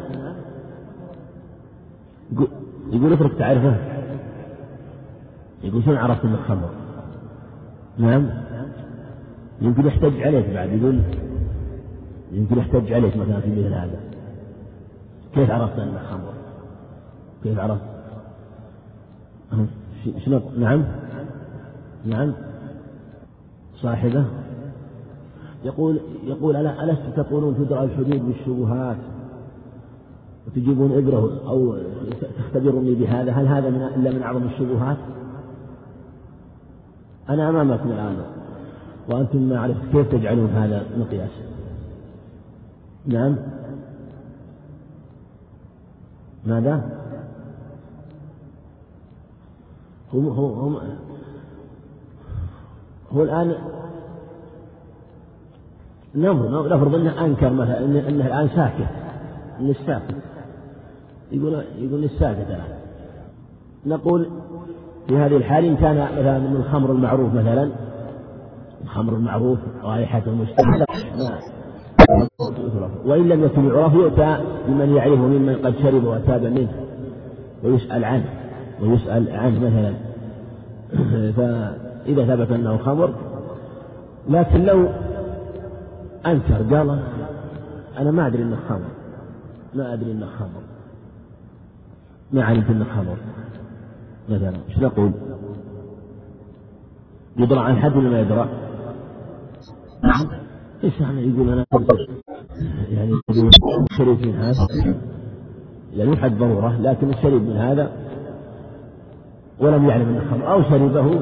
يقول 2.91 3.13
اترك 3.13 3.37
تعرفه. 3.37 3.75
يقول 5.63 5.83
شلون 5.83 5.97
عرفت 5.97 6.25
إنك 6.25 6.39
خمر 6.39 6.69
نعم. 7.97 8.29
يمكن 9.61 9.85
يحتج 9.85 10.21
عليك 10.21 10.49
بعد. 10.49 10.69
يقول 10.69 11.01
يمكن 12.31 12.57
يحتج 12.57 12.93
عليك 12.93 13.17
مثلا 13.17 13.39
في 13.39 13.51
مثل 13.51 13.73
هذا. 13.73 13.99
كيف 15.33 15.51
عرفت 15.51 15.79
أنك 15.79 16.01
خمر؟ 16.11 16.33
كيف 17.43 17.59
عرفت؟ 17.59 17.81
شنو؟ 20.25 20.41
نعم؟ 20.57 20.83
نعم؟ 22.05 22.33
صاحبه؟ 23.75 24.25
يقول 25.63 25.99
يقول 26.23 26.55
ألا 26.55 26.83
ألست 26.83 27.01
تقولون 27.15 27.55
تدرى 27.55 27.83
الحدود 27.83 28.25
بالشبهات 28.25 28.97
وتجيبون 30.47 30.91
إبرة 30.91 31.41
أو 31.47 31.75
تختبروني 32.37 32.95
بهذا؟ 32.95 33.31
هل 33.31 33.47
هذا 33.47 33.69
من 33.69 33.81
إلا 33.81 34.11
من 34.11 34.23
أعظم 34.23 34.43
الشبهات؟ 34.43 34.97
أنا 37.29 37.49
أمامكم 37.49 37.91
الآن. 37.91 38.17
وأنتم 39.09 39.41
ما 39.41 39.59
عرفت 39.59 39.81
كيف 39.91 40.11
تجعلون 40.11 40.49
هذا 40.49 40.85
مقياس؟ 40.99 41.31
نعم. 43.05 43.37
ماذا؟ 46.45 47.01
هم 50.13 50.27
هم 50.27 50.51
هم 50.59 50.79
هو 53.13 53.23
الآن 53.23 53.55
نفرض 56.15 56.95
أنه 56.95 57.25
أنكر 57.25 57.53
مثلا 57.53 57.85
أنه 57.85 58.27
الآن 58.27 58.49
ساكت 58.49 58.87
أنه 59.59 59.73
ساكت. 59.85 60.15
يقول 61.31 61.63
يقول 61.77 62.03
الساكت 62.03 62.47
الآن. 62.47 62.79
نقول 63.85 64.29
في 65.07 65.17
هذه 65.17 65.37
الحال 65.37 65.65
إن 65.65 65.75
كان 65.75 65.97
مثلا 65.97 66.39
من 66.39 66.55
الخمر 66.55 66.91
المعروف 66.91 67.33
مثلا 67.33 67.71
الخمر 68.83 69.13
المعروف 69.13 69.59
رائحة 69.83 70.23
مشتعلة 70.29 70.85
وإن 73.05 73.29
لم 73.29 73.43
يكن 73.43 73.67
يعرف 73.67 73.93
يؤتى 73.93 74.37
بمن 74.67 74.95
يعرفه 74.95 75.21
ممن 75.21 75.55
قد 75.55 75.73
شرب 75.83 76.03
وتاب 76.03 76.43
منه 76.43 76.71
ويسأل 77.63 78.05
عنه 78.05 78.25
ويسأل 78.81 79.31
عنه 79.31 79.59
مثلا 79.59 79.93
فإذا 81.37 82.35
ثبت 82.35 82.51
أنه 82.51 82.77
خمر 82.77 83.13
لكن 84.29 84.65
لو 84.65 84.89
أنكر 86.25 86.75
قال 86.75 86.99
أنا 87.97 88.11
ما 88.11 88.27
أدري 88.27 88.43
أنه 88.43 88.57
خمر 88.69 88.89
ما 89.75 89.93
أدري 89.93 90.11
أنه 90.11 90.25
خمر 90.25 90.61
ما 92.31 92.43
علمت 92.43 92.69
أنه 92.69 92.85
خمر 92.85 93.17
مثلا 94.29 94.53
إيش 94.69 94.79
نقول؟ 94.79 95.11
يدرى 97.37 97.59
عن 97.59 97.75
حد 97.75 97.95
ولا 97.95 98.09
ما 98.09 98.19
يدرى؟ 98.19 98.49
إيش 100.83 100.99
يعني 100.99 101.27
يقول 101.27 101.49
أنا 101.49 101.65
يعني 102.91 103.19
شريف 103.97 104.25
من 104.25 104.35
هذا. 104.35 104.67
يعني 105.93 106.17
حد 106.17 106.37
ضرورة 106.37 106.81
لكن 106.81 107.09
الشريب 107.09 107.41
من 107.41 107.57
هذا 107.57 107.91
ولم 109.59 109.89
يعلم 109.89 110.09
انه 110.09 110.31
خمر 110.31 110.53
أو 110.53 110.63
شربه 110.63 111.21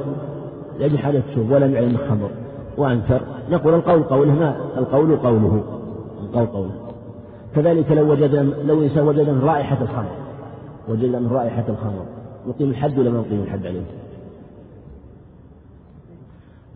يعني 0.80 0.97
حدث 0.97 1.24
شوف 1.36 1.51
ولم 1.51 1.74
يعلم 1.74 1.89
انه 1.89 2.10
خمر 2.10 2.30
وأنكر. 2.78 3.22
نقول 3.49 3.74
القول 3.74 4.03
قوله 4.03 4.34
ما؟ 4.34 4.55
القول 4.78 5.16
قوله. 5.16 5.64
القول 6.24 6.45
قوله. 6.45 6.72
كذلك 7.55 7.91
لو 7.91 8.12
وجد 8.12 8.36
لو 8.66 8.84
انسان 8.84 9.07
وجد 9.07 9.30
من 9.30 9.41
رائحة 9.41 9.82
الخمر. 9.82 10.12
وجد 10.89 11.16
من 11.16 11.28
رائحة 11.28 11.66
الخمر. 11.70 12.05
نقيم 12.47 12.70
الحد 12.70 12.99
ولا 12.99 13.10
ما 13.10 13.20
نقيم 13.20 13.41
الحد 13.43 13.66
عليه؟ 13.66 13.82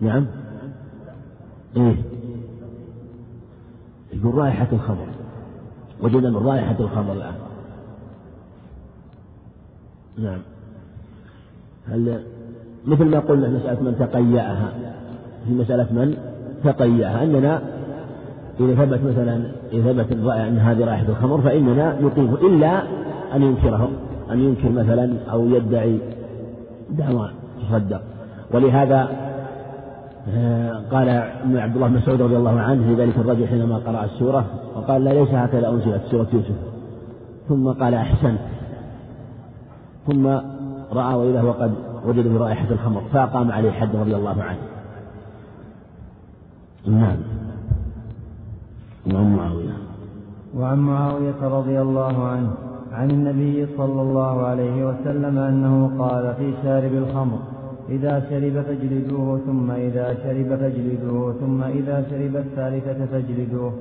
نعم. 0.02 0.26
إيه. 1.78 1.96
يقول 4.14 4.36
رائحة 4.36 4.68
الخمر. 4.74 5.07
وجد 6.01 6.26
من 6.26 6.38
رائحة 6.38 6.76
الخمر 6.80 7.14
الآن. 7.14 7.34
نعم. 10.18 10.39
هل 11.88 12.24
مثل 12.86 13.05
ما 13.05 13.20
قلنا 13.20 13.47
في 13.47 13.53
مسألة 13.53 13.82
من 13.82 13.95
تقيأها. 13.99 14.74
في 15.47 15.53
مسألة 15.53 15.84
من 15.84 16.18
تقيأها. 16.64 17.24
أننا 17.24 17.61
إذا 18.59 18.86
ثبت 18.86 18.99
مثلا 19.03 19.41
إذا 19.72 19.93
ثبت 19.93 20.11
أن 20.28 20.57
هذه 20.57 20.86
رائحة 20.86 21.09
الخمر 21.09 21.41
فإننا 21.41 21.99
نقيمه 22.01 22.36
إلا 22.36 22.84
أن 23.36 23.41
ينكره 23.41 23.89
أن 24.32 24.39
ينكر 24.39 24.70
مثلا 24.70 25.14
أو 25.32 25.45
يدعي 25.45 25.99
دعوى 26.89 27.32
تصدق. 27.70 28.01
ولهذا 28.53 29.33
قال 30.92 31.10
عبد 31.56 31.76
الله 31.76 31.88
مسعود 31.88 32.22
رضي 32.22 32.38
الله 32.38 32.60
عنه 32.60 32.84
في 32.88 33.02
ذلك 33.02 33.18
الرجل 33.18 33.48
حينما 33.48 33.78
قرأ 33.78 34.04
السورة 34.04 34.46
وقال 34.76 35.04
لا 35.04 35.10
ليس 35.10 35.30
هكذا 35.30 35.70
أنزلت 35.70 36.02
سورة 36.12 36.28
يوسف. 36.34 36.56
ثم 37.50 37.72
قال 37.72 37.94
أحسنت. 37.94 38.40
ثم 40.08 40.28
رأى 40.92 41.16
وإذا 41.16 41.42
هو 41.42 41.52
قد 41.52 41.74
وجد 42.06 42.28
برائحة 42.28 42.72
الخمر 42.72 43.02
فأقام 43.14 43.52
عليه 43.52 43.72
حد 43.72 43.96
رضي 43.96 44.16
الله 44.16 44.44
عنه. 44.44 44.60
نعم. 46.88 47.18
وعن 49.14 49.36
معاوية. 49.36 49.74
وعن 50.58 50.80
معاوية 50.80 51.42
رضي 51.42 51.82
الله 51.82 52.28
عنه 52.28 52.52
عن 52.92 53.12
النبي 53.12 53.68
صلى 53.78 54.02
الله 54.02 54.46
عليه 54.46 54.86
وسلم 54.88 55.38
أنه 55.38 55.92
قال 56.00 56.34
في 56.36 56.54
شارب 56.64 56.94
الخمر 56.94 57.40
إذا 57.90 58.20
شرب 58.30 58.62
فاجلدوه 58.62 59.40
ثم 59.46 59.72
إذا 59.72 60.14
شرب 60.24 60.60
فاجلدوه 60.60 61.34
ثم 61.34 61.64
إذا 61.64 62.06
شرب 62.10 62.36
الثالثة 62.36 63.06
فاجلدوه 63.06 63.74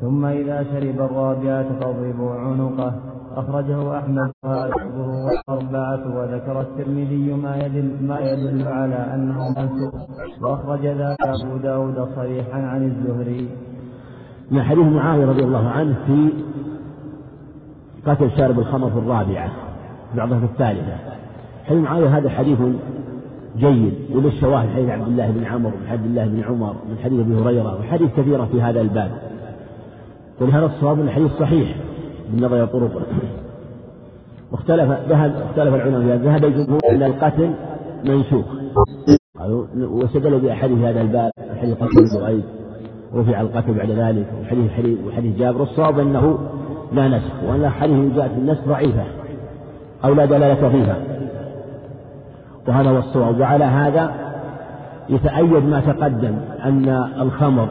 ثم 0.00 0.24
إذا 0.24 0.62
شرب 0.62 1.00
الرابعة 1.00 1.66
فاضربوا 1.80 2.34
عنقه. 2.34 2.94
أخرجه 3.36 3.98
أحمد 3.98 4.30
وأصحابه 4.44 5.24
والأربعة 5.24 6.16
وذكر 6.16 6.60
الترمذي 6.60 7.34
ما 7.34 7.56
يدل, 7.56 7.90
ما 8.00 8.20
يدل 8.20 8.68
على 8.68 9.14
أنه 9.14 9.48
منسوخ. 9.48 9.94
وأخرج 10.40 10.86
ذاك 10.86 11.16
أبو 11.20 11.56
داود 11.56 12.08
صريحا 12.16 12.62
عن 12.62 12.82
الزهري. 12.84 13.48
من 14.50 14.62
حديث 14.62 14.86
معاوية 14.86 15.26
رضي 15.26 15.44
الله 15.44 15.68
عنه 15.68 15.96
في 16.06 16.32
قتل 18.06 18.30
شارب 18.36 18.58
الخمر 18.58 18.90
في 18.90 18.98
الرابعة 18.98 19.50
بعضها 20.16 20.38
في 20.38 20.44
الثالثة. 20.44 20.96
حديث 21.64 21.82
معاوية 21.82 22.18
هذا 22.18 22.28
حديث 22.30 22.58
جيد 23.56 23.94
وللشواهد 24.14 24.68
حديث 24.68 24.88
عبد 24.88 25.08
الله 25.08 25.30
بن 25.30 25.44
عمرو 25.44 25.70
من 25.70 25.86
عبد 25.88 26.04
الله 26.04 26.24
بن 26.24 26.42
عمر 26.42 26.74
من 26.88 26.98
حديث 27.04 27.20
أبي 27.20 27.34
هريرة 27.34 27.80
وحديث 27.80 28.10
كثيرة 28.16 28.48
في 28.52 28.62
هذا 28.62 28.80
الباب. 28.80 29.10
ولهذا 30.40 30.66
الصواب 30.66 31.00
ان 31.00 31.06
الحديث 31.06 31.32
صحيح؟ 31.32 31.76
بالنظر 32.30 32.56
إلى 32.56 32.66
طرقه 32.66 33.02
واختلف 34.52 34.90
ذهب 35.08 35.34
اختلف 35.50 35.74
العلماء 35.74 36.16
ذهب 36.16 36.44
الجمهور 36.44 36.80
إلى 36.90 37.06
القتل 37.06 37.50
منسوخ. 38.04 38.46
قالوا 39.38 39.66
واستدلوا 39.76 40.38
بأحاديث 40.38 40.78
هذا 40.78 41.00
الباب 41.00 41.30
حديث 41.60 41.74
قتل 41.74 42.04
جريج 42.04 42.42
رفع 43.14 43.40
القتل 43.40 43.74
بعد 43.74 43.90
ذلك 43.90 44.26
وحديث 44.42 44.70
حديث 44.70 44.98
وحديث 45.08 45.38
جابر. 45.38 45.62
الصواب 45.62 45.98
أنه 45.98 46.38
لا 46.92 47.08
نسخ 47.08 47.44
وأن 47.48 47.64
احاديث 47.64 48.16
جاءت 48.16 48.30
في 48.30 48.38
النسخ 48.38 48.68
ضعيفة 48.68 49.04
أو 50.04 50.14
لا 50.14 50.24
دلالة 50.24 50.68
فيها. 50.68 50.96
وهذا 52.68 52.90
هو 52.90 52.98
الصواب. 52.98 53.40
وعلى 53.40 53.64
هذا 53.64 54.14
يتأيد 55.08 55.64
ما 55.64 55.80
تقدم 55.80 56.34
أن 56.64 56.88
الخمر 57.20 57.68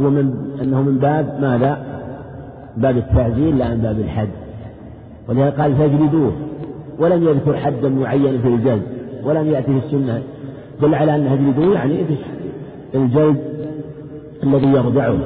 هو 0.00 0.10
من 0.10 0.34
أنه 0.62 0.82
من 0.82 0.98
باب 0.98 1.38
ماذا؟ 1.40 1.78
باب 2.76 2.96
التعزير 2.96 3.54
لا 3.54 3.68
من 3.68 3.80
باب 3.80 3.98
الحد. 3.98 4.28
ولهذا 5.28 5.50
قال 5.50 5.74
فاجلدوه. 5.74 6.32
ولم 6.98 7.22
يذكر 7.22 7.56
حدا 7.56 7.88
معينا 7.88 8.38
في 8.38 8.48
الجلد 8.48 8.82
ولم 9.24 9.46
يأتي 9.46 9.80
في 9.80 9.86
السنة. 9.86 10.22
دل 10.82 10.94
على 10.94 11.16
أنه 11.16 11.34
اجلدوه 11.34 11.74
يعني 11.74 12.04
الجلد 12.94 13.36
الذي 14.42 14.66
يرضعه. 14.66 15.18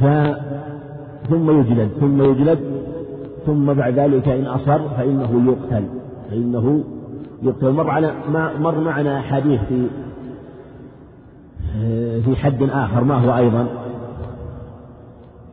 ف 0.00 0.04
ثم 1.30 1.60
يجلد 1.60 1.88
ثم 2.00 2.22
يجلد 2.22 2.58
ثم 3.46 3.72
بعد 3.72 3.98
ذلك 3.98 4.28
إن 4.28 4.46
أصر 4.46 4.78
فإنه 4.88 5.42
يقتل 5.46 5.84
فإنه 6.30 6.84
يقتل 7.42 7.70
مر 7.70 7.90
على 7.90 8.12
مر 8.60 8.80
معنا 8.80 9.18
أحاديث 9.18 9.60
في 9.68 9.86
في 12.24 12.36
حد 12.36 12.62
آخر 12.62 13.04
ما 13.04 13.14
هو 13.14 13.36
أيضا؟ 13.36 13.66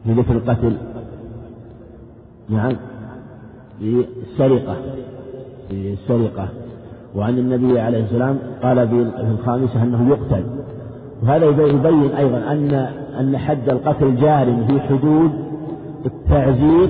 في 0.04 0.14
ذكر 0.14 0.32
القتل. 0.32 0.78
نعم. 2.50 2.76
في 3.80 4.06
السرقة. 4.22 4.76
في 5.70 5.94
السرقة. 5.94 6.50
وعن 7.16 7.38
النبي 7.38 7.80
عليه 7.80 8.04
السلام 8.04 8.40
قال 8.64 8.88
في 8.90 9.12
الخامسة 9.22 9.84
أنه 9.84 10.10
يقتل. 10.10 10.46
وهذا 11.24 11.46
يبين 11.46 12.12
أيضا 12.12 12.38
أن 12.38 12.74
أن 13.20 13.38
حد 13.38 13.70
القتل 13.70 14.16
جار 14.16 14.66
في 14.68 14.80
حدود 14.80 15.32
التعزير 16.06 16.90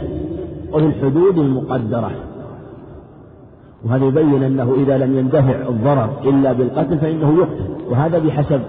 وفي 0.73 0.85
الحدود 0.85 1.37
المقدرة. 1.37 2.11
وهذا 3.85 4.05
يبين 4.05 4.43
أنه 4.43 4.75
إذا 4.77 4.97
لم 4.97 5.17
يندفع 5.17 5.55
الضرر 5.69 6.09
إلا 6.23 6.53
بالقتل 6.53 6.97
فإنه 6.97 7.37
يقتل. 7.37 7.89
وهذا 7.89 8.19
بحسب 8.19 8.61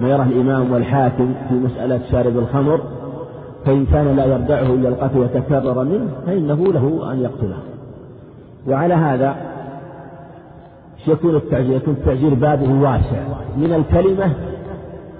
ما 0.00 0.08
يراه 0.08 0.24
الإمام 0.24 0.72
والحاكم 0.72 1.34
في 1.48 1.54
مسألة 1.54 2.00
شارب 2.10 2.38
الخمر. 2.38 2.80
فإن 3.64 3.86
كان 3.86 4.16
لا 4.16 4.24
يردعه 4.24 4.74
إلا 4.74 4.88
القتل 4.88 5.18
وتكرر 5.18 5.84
منه 5.84 6.08
فإنه 6.26 6.64
له 6.72 7.12
أن 7.12 7.20
يقتله. 7.20 7.58
وعلى 8.68 8.94
هذا 8.94 9.36
يكون 11.06 11.36
التعجير 11.36 11.76
يكون 11.76 11.94
التعجير 11.94 12.34
بابه 12.34 12.82
واسع. 12.82 13.22
من 13.56 13.72
الكلمة 13.72 14.32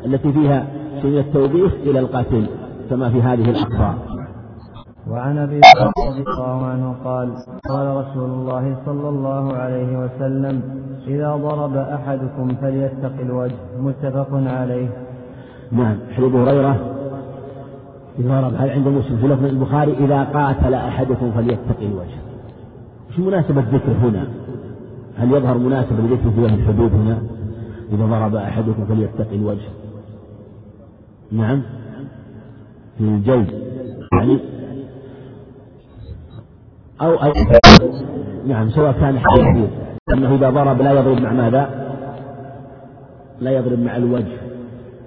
التي 0.07 0.33
فيها 0.33 0.67
شيء 1.03 1.11
من 1.11 1.19
التوبيخ 1.19 1.73
إلى 1.87 1.99
القتل 1.99 2.47
كما 2.91 3.09
في 3.09 3.23
هذه 3.23 3.51
الأخبار. 3.51 3.95
وعن 5.11 5.39
أبي 5.39 5.61
رضي 5.99 6.23
الله 6.23 6.67
عنه 6.67 6.95
قال 7.05 7.29
قال 7.69 7.97
رسول 7.97 8.31
الله 8.31 8.77
صلى 8.87 9.09
الله 9.09 9.57
عليه 9.57 9.99
وسلم 9.99 10.63
إذا 11.07 11.37
ضرب 11.37 11.77
أحدكم 11.77 12.49
فليتق 12.61 13.13
الوجه 13.21 13.55
متفق 13.81 14.29
عليه. 14.33 14.89
نعم 15.73 15.97
حديث 16.13 16.29
ابو 16.29 16.39
هريرة 16.39 16.77
إذا 18.19 18.41
ضرب 18.41 18.55
هل 18.55 18.71
عند 18.71 18.89
مسلم 18.89 19.17
في 19.17 19.27
لفظ 19.29 19.45
البخاري 19.45 19.93
إذا 19.93 20.25
قاتل 20.25 20.75
أحدكم 20.75 21.33
فليتق 21.33 21.81
الوجه 21.81 22.19
وش 23.11 23.19
مناسبة 23.19 23.61
الذكر 23.61 23.93
هنا؟ 23.93 24.27
هل 25.17 25.33
يظهر 25.33 25.59
مناسبة 25.59 25.97
لذكر 25.97 26.31
في 26.31 26.47
الحدود 26.47 26.93
هنا؟ 26.93 27.23
إذا 27.93 28.07
ضرب 28.07 28.35
أحدكم 28.37 28.85
فليتق 28.85 29.33
الوجه 29.33 29.69
نعم. 31.33 31.63
في 32.99 33.05
الجلد 33.05 33.63
يعني 34.13 34.39
أو 37.03 37.33
نعم 38.47 38.71
سواء 38.71 38.93
كان 38.93 39.19
حديث 39.19 39.69
أنه 40.13 40.35
إذا 40.35 40.51
ضرب 40.51 40.83
لا 40.83 40.93
يضرب 40.93 41.21
مع 41.21 41.33
ماذا؟ 41.33 41.71
لا 43.41 43.51
يضرب 43.51 43.79
مع 43.79 43.97
الوجه. 43.97 44.37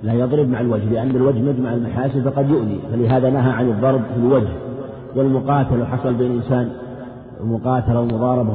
لا 0.04 0.14
يضرب 0.14 0.50
مع 0.50 0.60
الوجه 0.60 0.90
لأن 0.90 1.10
الوجه 1.10 1.40
مجمع 1.40 1.74
المحاسن 1.74 2.22
فقد 2.22 2.50
يؤذي 2.50 2.80
فلهذا 2.92 3.30
نهى 3.30 3.52
عن 3.52 3.70
الضرب 3.70 4.02
في 4.14 4.20
الوجه. 4.20 4.54
والمقاتل 5.16 5.86
حصل 5.86 6.14
بين 6.14 6.32
إنسان 6.32 6.70
المقاتلة 7.42 8.00
والمضاربة 8.00 8.52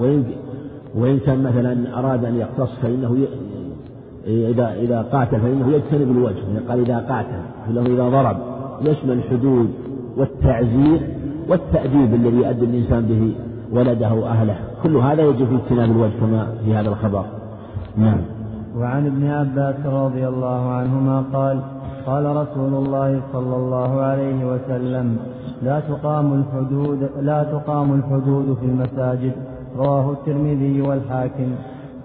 وإن 0.00 0.24
وإن 0.94 1.18
كان 1.18 1.42
مثلا 1.42 1.98
أراد 1.98 2.24
أن 2.24 2.36
يقتص 2.36 2.70
فإنه 2.82 3.16
إذا 4.26 4.74
إذا 4.80 5.02
قاتل 5.12 5.40
فإنه 5.40 5.68
يجتنب 5.72 6.16
الوجه. 6.16 6.68
قال 6.68 6.80
إذا 6.80 6.98
قاتل 6.98 7.42
فإنه 7.66 7.94
إذا 7.94 8.08
ضرب. 8.08 8.36
يشمل 8.82 9.12
الحدود 9.12 9.70
والتعزير 10.16 11.00
والتأديب 11.48 12.14
الذي 12.14 12.36
يؤدي 12.36 12.64
الإنسان 12.64 13.02
به 13.02 13.32
ولده 13.78 14.12
وأهله. 14.14 14.56
كل 14.82 14.96
هذا 14.96 15.22
يجب 15.22 15.46
في 15.46 15.54
اجتناب 15.54 15.90
الوجه 15.90 16.12
كما 16.20 16.46
في 16.64 16.74
هذا 16.74 16.88
الخبر. 16.88 17.24
نعم. 17.96 18.20
وعن 18.78 19.06
ابن 19.06 19.26
عباس 19.26 19.86
رضي 19.86 20.28
الله 20.28 20.70
عنهما 20.72 21.24
قال 21.32 21.60
قال 22.06 22.36
رسول 22.36 22.74
الله 22.74 23.20
صلى 23.32 23.56
الله 23.56 24.00
عليه 24.00 24.44
وسلم 24.44 25.16
لا 25.62 25.80
تقام 25.80 26.32
الحدود 26.32 27.08
لا 27.20 27.42
تقام 27.44 27.92
الحدود 27.92 28.56
في 28.60 28.66
المساجد. 28.66 29.32
رواه 29.76 30.12
الترمذي 30.12 30.82
والحاكم. 30.82 31.52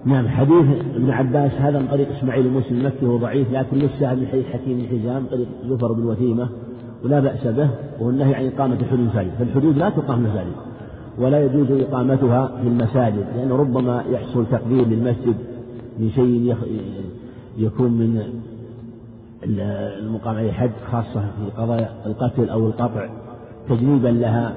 نعم 0.04 0.28
حديث 0.28 0.66
ابن 0.94 1.10
عباس 1.10 1.52
هذا 1.52 1.78
من 1.78 1.86
طريق 1.90 2.08
إسماعيل 2.18 2.46
المسلم 2.46 2.78
المكي 2.78 3.06
هو 3.06 3.16
ضعيف 3.16 3.52
لكن 3.52 3.76
للشاهد 3.76 4.18
من 4.18 4.26
حديث 4.26 4.46
حكيم 4.46 4.78
بن 4.78 4.98
حزام 4.98 5.26
طريق 5.30 5.48
زفر 5.68 5.92
بن 5.92 6.06
وثيمة. 6.06 6.48
ولا 7.04 7.20
بأس 7.20 7.46
به 7.46 7.68
وهو 8.00 8.10
النهي 8.10 8.34
عن 8.34 8.46
إقامة 8.46 8.74
الحدود 8.74 9.00
المساجد. 9.00 9.30
فالحدود 9.38 9.78
لا 9.78 9.90
تقام 9.90 10.18
المساجد 10.18 10.52
ولا 11.18 11.44
يجوز 11.44 11.70
إقامتها 11.70 12.46
في 12.62 12.68
المساجد 12.68 13.24
لأنه 13.36 13.56
ربما 13.56 14.04
يحصل 14.10 14.46
تقدير 14.50 14.86
للمسجد 14.86 15.34
من 15.98 16.10
شيء 16.10 16.56
يكون 17.58 17.90
من 17.90 18.22
المقام 20.00 20.36
عليه 20.36 20.52
حد 20.52 20.70
خاصة 20.92 21.20
في 21.20 21.50
قضايا 21.56 21.88
القتل 22.06 22.48
أو 22.48 22.66
القطع 22.66 23.08
تجنيبا 23.68 24.08
لها 24.08 24.52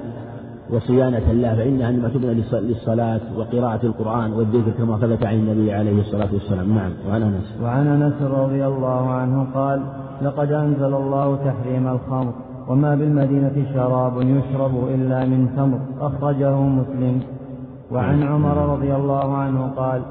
وصيانة 0.70 1.32
لها 1.32 1.54
فإنها 1.54 1.90
إنما 1.90 2.08
تبنى 2.08 2.44
للصلاة 2.52 3.20
وقراءة 3.36 3.86
القرآن 3.86 4.32
والذكر 4.32 4.70
كما 4.78 4.98
ثبت 4.98 5.26
عن 5.26 5.34
النبي 5.34 5.72
عليه 5.72 6.00
الصلاة 6.00 6.28
والسلام. 6.32 6.74
نعم 6.74 6.90
وعن 7.08 7.22
أنس. 7.22 7.54
وعن 7.62 7.86
أنس 7.86 8.22
رضي 8.22 8.66
الله 8.66 9.10
عنه 9.10 9.46
قال 9.54 9.82
لقد 10.22 10.52
أنزل 10.52 10.94
الله 10.94 11.36
تحريم 11.36 11.88
الخمر 11.88 12.32
وما 12.68 12.94
بالمدينة 12.94 13.66
شراب 13.74 14.12
يشرب 14.20 14.74
إلا 14.94 15.24
من 15.24 15.48
تمر. 15.56 15.78
أخرجه 16.00 16.56
مسلم. 16.60 17.20
وعن 17.92 18.22
عمر 18.22 18.56
رضي 18.74 18.94
الله 18.94 19.36
عنه 19.36 19.70
قال 19.76 20.02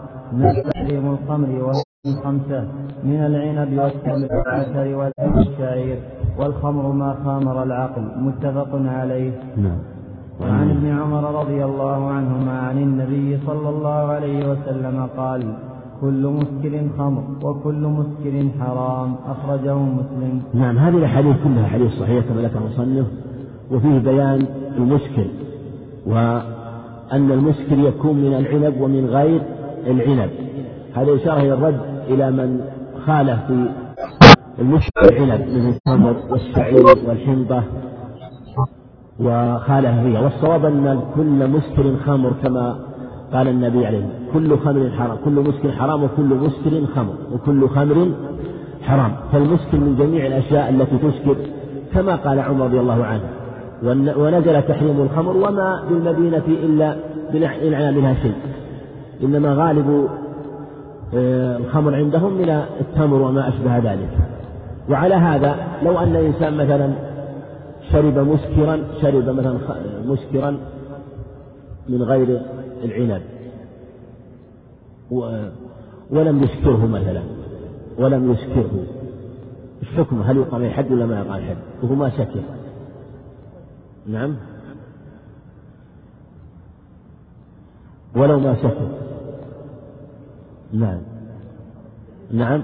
تحريم 0.74 1.06
الخمر 1.12 1.50
وهي 1.64 1.84
خمسة 2.24 2.62
من 3.04 3.20
العنب 3.26 3.80
والتمر 3.80 4.30
والعسل 4.36 4.94
والشعير 5.36 6.00
والخمر 6.40 6.92
ما 6.92 7.16
خامر 7.26 7.64
العقل. 7.64 8.04
متفق 8.18 8.70
عليه. 8.74 9.32
نعم. 9.58 9.80
وعن 10.42 10.70
ابن 10.70 10.88
عمر 11.00 11.42
رضي 11.42 11.66
الله 11.66 12.10
عنهما 12.12 12.60
عن 12.60 12.78
النبي 12.78 13.40
صلى 13.48 13.70
الله 13.70 14.02
عليه 14.16 14.50
وسلم 14.52 15.08
قال 15.18 15.54
كل 16.02 16.28
مسكر 16.28 16.88
خمر 16.98 17.24
وكل 17.44 17.88
مسكر 17.98 18.50
حرام. 18.60 19.16
أخرجه 19.26 19.76
مسلم. 19.76 20.42
نعم 20.54 20.78
هذه 20.78 20.98
الأحاديث 20.98 21.36
كلها 21.44 21.68
حديث 21.68 21.92
صحيحة 22.00 22.28
كما 22.28 22.42
ذكر 22.42 22.60
المصنف 22.60 23.08
وفيه 23.72 23.98
بيان 24.00 24.46
المسكر 24.78 25.26
وأن 26.08 27.32
المسكر 27.32 27.80
يكون 27.80 28.16
من 28.16 28.34
العنب 28.34 28.82
ومن 28.82 29.06
غير 29.06 29.42
العنب. 29.88 30.30
هذا 30.96 31.16
إشارة 31.16 31.40
إلى 31.42 31.54
الرد 31.54 31.82
إلى 32.08 32.32
من 32.32 32.62
خالف 33.06 33.40
في 33.48 33.70
المسكر 34.60 35.04
العنب 35.10 35.42
من 35.50 35.70
التمر 35.70 36.16
والشعير 36.30 36.86
والحنطة 37.08 37.64
وخالف 39.20 40.00
فيها. 40.04 40.22
والصواب 40.22 40.66
أن 40.66 41.02
كل 41.16 41.50
مسكر 41.50 41.96
خمر 42.06 42.34
كما 42.44 42.80
قال 43.34 43.48
النبي 43.48 43.86
عليه 43.86 44.06
كل 44.34 44.58
خمر 44.58 44.90
حرام 44.98 45.18
كل 45.26 45.32
مسكر 45.32 45.72
حرام 45.72 46.04
وكل 46.04 46.24
مسكر 46.24 46.86
خمر 46.96 47.14
وكل 47.34 47.70
خمر 47.70 48.12
حرام. 48.82 49.12
فالمسكر 49.32 49.78
من 49.78 49.96
جميع 50.00 50.26
الأشياء 50.28 50.70
التي 50.70 50.98
تسكر 50.98 51.36
كما 51.94 52.16
قال 52.16 52.40
عمر 52.40 52.66
رضي 52.66 52.80
الله 52.80 53.06
عنه 53.06 53.22
ونزل 54.18 54.62
تحريم 54.62 55.02
الخمر 55.02 55.38
وما 55.38 55.84
بالمدينة 55.90 56.44
إلا 56.48 56.96
بالإنعام 57.34 57.98
منها 57.98 58.14
شيء. 58.14 58.36
إنما 59.24 59.54
غالب 59.54 60.08
آه، 61.16 61.58
الخمر 61.58 61.96
عندهم 61.96 62.34
من 62.34 62.50
التمر 62.82 63.22
وما 63.22 63.50
أشبه 63.50 63.78
ذلك. 63.78 64.10
وعلى 64.90 65.16
هذا 65.16 65.56
لو 65.84 66.00
أن 66.00 66.16
إنسان 66.16 66.58
مثلا 66.58 66.90
شرب 67.92 68.18
مسكرا 68.18 68.80
شرب 69.02 69.30
مثلا 69.30 69.58
مسكرا 70.06 70.58
من 71.90 72.04
غير 72.04 72.42
العنب. 72.84 73.22
ولم 76.12 76.44
يسكره 76.44 76.86
مثلا 76.86 77.24
ولم 77.98 78.32
يسكره 78.32 78.84
الحكم 79.82 80.22
هل 80.22 80.38
يقام 80.38 80.70
حد 80.70 80.92
ولا 80.92 81.06
ما 81.06 81.20
يقام 81.20 81.42
حد؟ 81.50 81.58
وهو 81.84 81.96
ما 81.96 82.10
سكر 82.10 82.44
نعم. 84.08 84.36
ولو 88.16 88.40
ما 88.40 88.56
سكر 88.56 88.90
نعم. 90.74 91.02
نعم. 92.32 92.64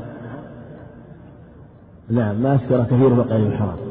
نعم 2.10 2.42
ما 2.44 2.56
أسكر 2.56 2.84
كثير 2.84 3.14
بقي 3.14 3.38
الحرام. 3.38 3.87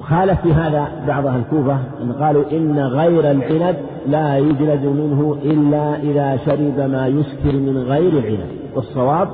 خالف 0.00 0.40
في 0.40 0.52
هذا 0.52 0.88
بعض 1.08 1.26
أهل 1.26 1.38
الكوفة 1.40 1.78
أن 2.02 2.12
قالوا 2.12 2.44
إن 2.52 2.78
غير 2.78 3.30
العنب 3.30 3.76
لا 4.08 4.38
يجلد 4.38 4.84
منه 4.84 5.36
إلا 5.44 6.02
إذا 6.02 6.36
شرب 6.36 6.90
ما 6.90 7.06
يسكر 7.06 7.52
من 7.52 7.76
غير 7.78 8.12
العنب. 8.12 8.50
والصواب 8.76 9.28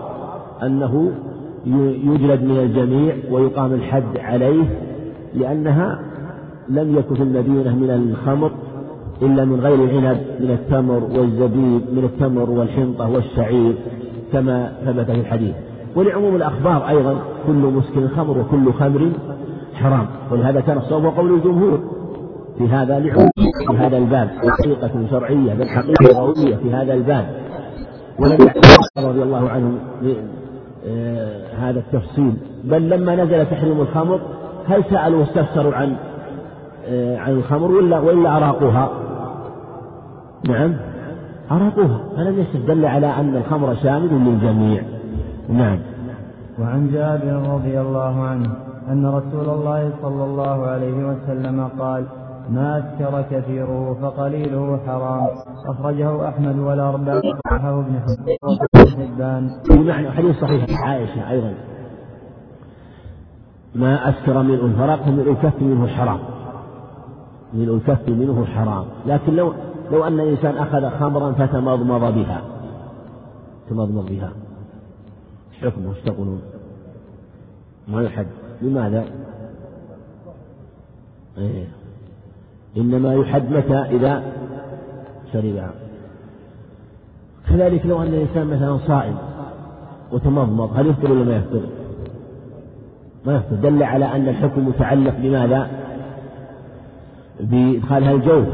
أنه 0.62 1.12
يجلد 2.04 2.42
من 2.42 2.58
الجميع 2.58 3.14
ويقام 3.30 3.72
الحد 3.72 4.18
عليه 4.18 4.64
لأنها 5.34 5.98
لم 6.68 6.98
يكن 6.98 7.14
في 7.14 7.22
المدينة 7.22 7.76
من 7.76 7.90
الخمر 7.90 8.50
إلا 9.22 9.44
من 9.44 9.60
غير 9.60 9.74
العنب 9.74 10.20
من 10.40 10.50
التمر 10.50 11.02
والزبيب 11.20 11.82
من 11.92 12.04
التمر 12.04 12.50
والحنطة 12.50 13.10
والشعير 13.10 13.74
كما 14.32 14.72
ثبت 14.84 15.10
في 15.10 15.20
الحديث. 15.20 15.54
ولعموم 15.96 16.36
الأخبار 16.36 16.88
أيضا 16.88 17.16
كل 17.46 17.52
مسكر 17.52 18.08
خمر 18.08 18.38
وكل 18.38 18.72
خمر 18.72 19.12
حرام. 19.76 20.06
ولهذا 20.30 20.60
كان 20.60 20.78
الصواب 20.78 21.04
وقول 21.04 21.34
الجمهور. 21.34 21.80
في 22.58 22.68
هذا 22.68 22.98
لعموم 22.98 23.30
في 23.68 23.76
هذا 23.76 23.96
الباب. 23.96 24.28
حقيقة 24.28 24.90
شرعية 25.10 25.54
بل 25.54 25.68
حقيقة 25.68 26.18
قولية 26.18 26.56
في 26.56 26.74
هذا 26.74 26.94
الباب. 26.94 27.26
ولم 28.18 28.50
رضي 28.98 29.22
الله 29.22 29.50
عنه 29.50 29.72
آه، 30.88 31.40
هذا 31.58 31.78
التفصيل. 31.78 32.34
بل 32.64 32.90
لما 32.90 33.16
نزل 33.16 33.46
تحريم 33.46 33.80
الخمر 33.80 34.20
هل 34.68 34.84
سألوا 34.90 35.20
واستفسروا 35.20 35.74
عن 35.74 35.96
آه، 36.88 37.18
عن 37.18 37.32
الخمر 37.32 37.72
ولا 37.72 37.98
ولا 37.98 38.36
أراقوها؟ 38.36 38.90
نعم. 40.48 40.76
أراقوها. 41.50 42.00
فلم 42.16 42.40
يستدل 42.40 42.84
على 42.84 43.06
أن 43.06 43.36
الخمر 43.36 43.74
شامل 43.74 44.10
للجميع. 44.12 44.82
نعم. 45.48 45.78
وعن 46.58 46.90
جابر 46.92 47.54
رضي 47.54 47.80
الله 47.80 48.22
عنه 48.22 48.65
أن 48.88 49.06
رسول 49.06 49.48
الله 49.48 49.92
صلى 50.02 50.24
الله 50.24 50.66
عليه 50.66 51.08
وسلم 51.08 51.68
قال 51.78 52.06
ما 52.50 52.78
أسكر 52.78 53.22
كثيره 53.22 53.96
فقليله 54.02 54.80
حرام. 54.86 55.28
أخرجه 55.66 56.28
أحمد 56.28 56.58
والأربعة 56.58 57.22
صححه 57.44 57.80
ابن 57.80 58.00
حبان. 58.96 59.50
حديث 60.10 60.40
صحيح 60.40 60.82
عائشة 60.84 61.30
أيضا. 61.30 61.54
ما 63.74 64.08
أسكر 64.08 64.42
من 64.42 64.54
الفرق 64.54 65.08
من 65.08 65.20
الكف 65.20 65.62
منه 65.62 65.86
حرام. 65.86 66.18
من 67.54 67.68
الكف 67.68 68.08
منه 68.08 68.44
حرام. 68.44 68.84
لكن 69.06 69.32
لو 69.32 69.52
لو 69.92 70.04
أن 70.04 70.20
إنسان 70.20 70.56
أخذ 70.56 70.90
خمرا 70.90 71.32
فتمضمض 71.32 72.14
بها. 72.14 72.42
تمضمض 73.70 74.06
بها. 74.06 74.32
حكمه 75.62 75.94
إيش 75.94 76.02
تقولون؟ 76.04 76.40
ما 77.88 78.02
يحد 78.02 78.26
لماذا؟ 78.62 79.04
إيه. 81.38 81.64
إنما 82.76 83.14
يحد 83.14 83.50
متى 83.50 83.76
إذا 83.76 84.22
شربها 85.32 85.70
كذلك 87.48 87.86
لو 87.86 88.02
أن 88.02 88.06
الإنسان 88.06 88.46
مثلا 88.46 88.78
صائم 88.86 89.16
وتمضمض 90.12 90.70
هل 90.76 90.86
يفطر 90.86 91.12
ولا 91.12 91.24
ما 91.24 91.36
يفطر؟ 91.36 91.60
ما 93.26 93.36
يفطر 93.36 93.56
دل 93.56 93.82
على 93.82 94.04
أن 94.04 94.28
الحكم 94.28 94.68
متعلق 94.68 95.14
بماذا؟ 95.18 95.68
بإدخالها 97.40 98.12
الجوف 98.12 98.46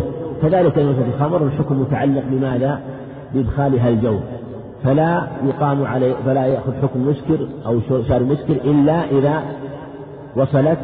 كذلك 0.43 0.73
في 0.73 1.05
الخمر 1.15 1.43
الحكم 1.43 1.81
متعلق 1.81 2.23
بماذا؟ 2.31 2.81
بإدخالها 3.35 3.89
الجوف 3.89 4.21
فلا 4.85 5.27
يقام 5.45 5.85
عليه 5.85 6.15
فلا 6.25 6.47
يأخذ 6.47 6.73
حكم 6.83 7.09
مسكر 7.09 7.49
أو 7.67 7.81
شارب 8.09 8.29
مسكر 8.29 8.55
إلا 8.55 9.11
إذا 9.11 9.43
وصلت 10.37 10.79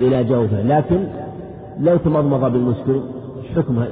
إلى 0.00 0.24
جوفه. 0.24 0.62
لكن 0.62 1.06
لو 1.80 1.96
تمضمض 1.96 2.52
بالمسكر 2.52 3.00
حكمها 3.56 3.86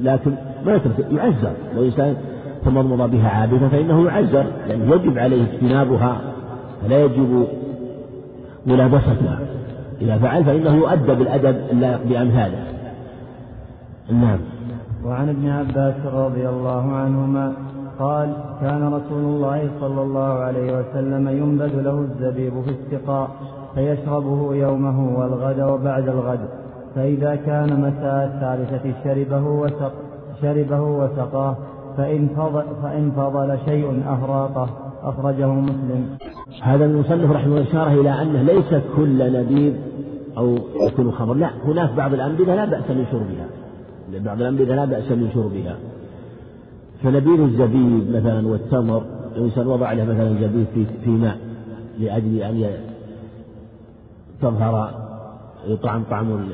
لكن 0.00 0.32
ما 0.66 0.80
يعزر 1.10 1.52
لو 1.74 1.84
إنسان 1.84 2.16
تمضمض 2.64 3.10
بها 3.10 3.28
عابثا 3.28 3.68
فإنه 3.68 4.06
يعزر 4.06 4.44
لأنه 4.68 4.94
يجب 4.94 5.18
عليه 5.18 5.42
اجتنابها 5.42 6.20
فلا 6.82 7.04
يجب 7.04 7.46
ملابستها. 8.66 9.38
إذا 10.00 10.18
فعل 10.18 10.44
فإنه 10.44 10.74
يؤدب 10.74 11.20
الأدب 11.20 11.56
اللائق 11.72 12.00
بأمثاله. 12.08 12.64
نعم. 14.10 14.38
وعن 15.04 15.28
ابن 15.28 15.48
عباس 15.48 15.94
رضي 16.06 16.48
الله 16.48 16.92
عنهما 16.92 17.52
قال 17.98 18.32
كان 18.60 18.94
رسول 18.94 19.24
الله 19.24 19.70
صلى 19.80 20.02
الله 20.02 20.20
عليه 20.20 20.78
وسلم 20.78 21.28
ينبذ 21.28 21.80
له 21.80 21.98
الزبيب 21.98 22.52
في 22.62 22.70
السقاء. 22.70 23.30
فيشربه 23.74 24.54
يومه 24.54 25.18
والغد 25.18 25.60
وبعد 25.60 26.08
الغد. 26.08 26.40
فإذا 26.94 27.34
كان 27.34 27.80
مساء 27.80 28.24
الثالثة 28.34 29.04
شربه 29.04 29.46
وسق 29.46 29.92
شربه 30.42 30.80
وسقاه 30.80 31.56
فإن 31.96 32.28
فضل, 32.36 32.62
فإن 32.82 33.10
فضل 33.10 33.58
شيء 33.64 34.02
أهراقه. 34.06 34.68
أخرجه 35.02 35.46
مسلم. 35.46 36.06
هذا 36.62 36.84
المصنف 36.84 37.30
رحمه 37.30 37.56
الله 37.56 37.62
إشارة 37.62 38.00
إلى 38.00 38.22
أنه 38.22 38.42
ليس 38.42 38.74
كل 38.96 39.32
نبيذ 39.32 39.74
أو 40.38 40.56
يكون 40.86 41.12
خمر 41.12 41.34
لا 41.34 41.50
هناك 41.64 41.94
بعض 41.94 42.14
الأنبذة 42.14 42.54
لا 42.54 42.64
بأس 42.64 42.90
من 42.90 43.06
شربها. 43.10 43.46
بعض 44.24 44.40
الأنبذة 44.40 44.74
لا 44.74 44.84
بأس 44.84 45.10
من 45.10 45.30
شربها. 45.34 45.76
فنبيذ 47.02 47.40
الزبيب 47.40 48.16
مثلا 48.16 48.48
والتمر 48.48 49.02
الإنسان 49.36 49.66
وضع 49.66 49.92
له 49.92 50.04
مثلا 50.04 50.34
زبيب 50.34 50.66
في, 50.74 50.84
في 51.04 51.10
ماء 51.10 51.38
لأجل 52.00 52.42
أن 52.42 52.56
تظهر 54.42 54.90
طعم 55.82 56.02
طعم 56.10 56.48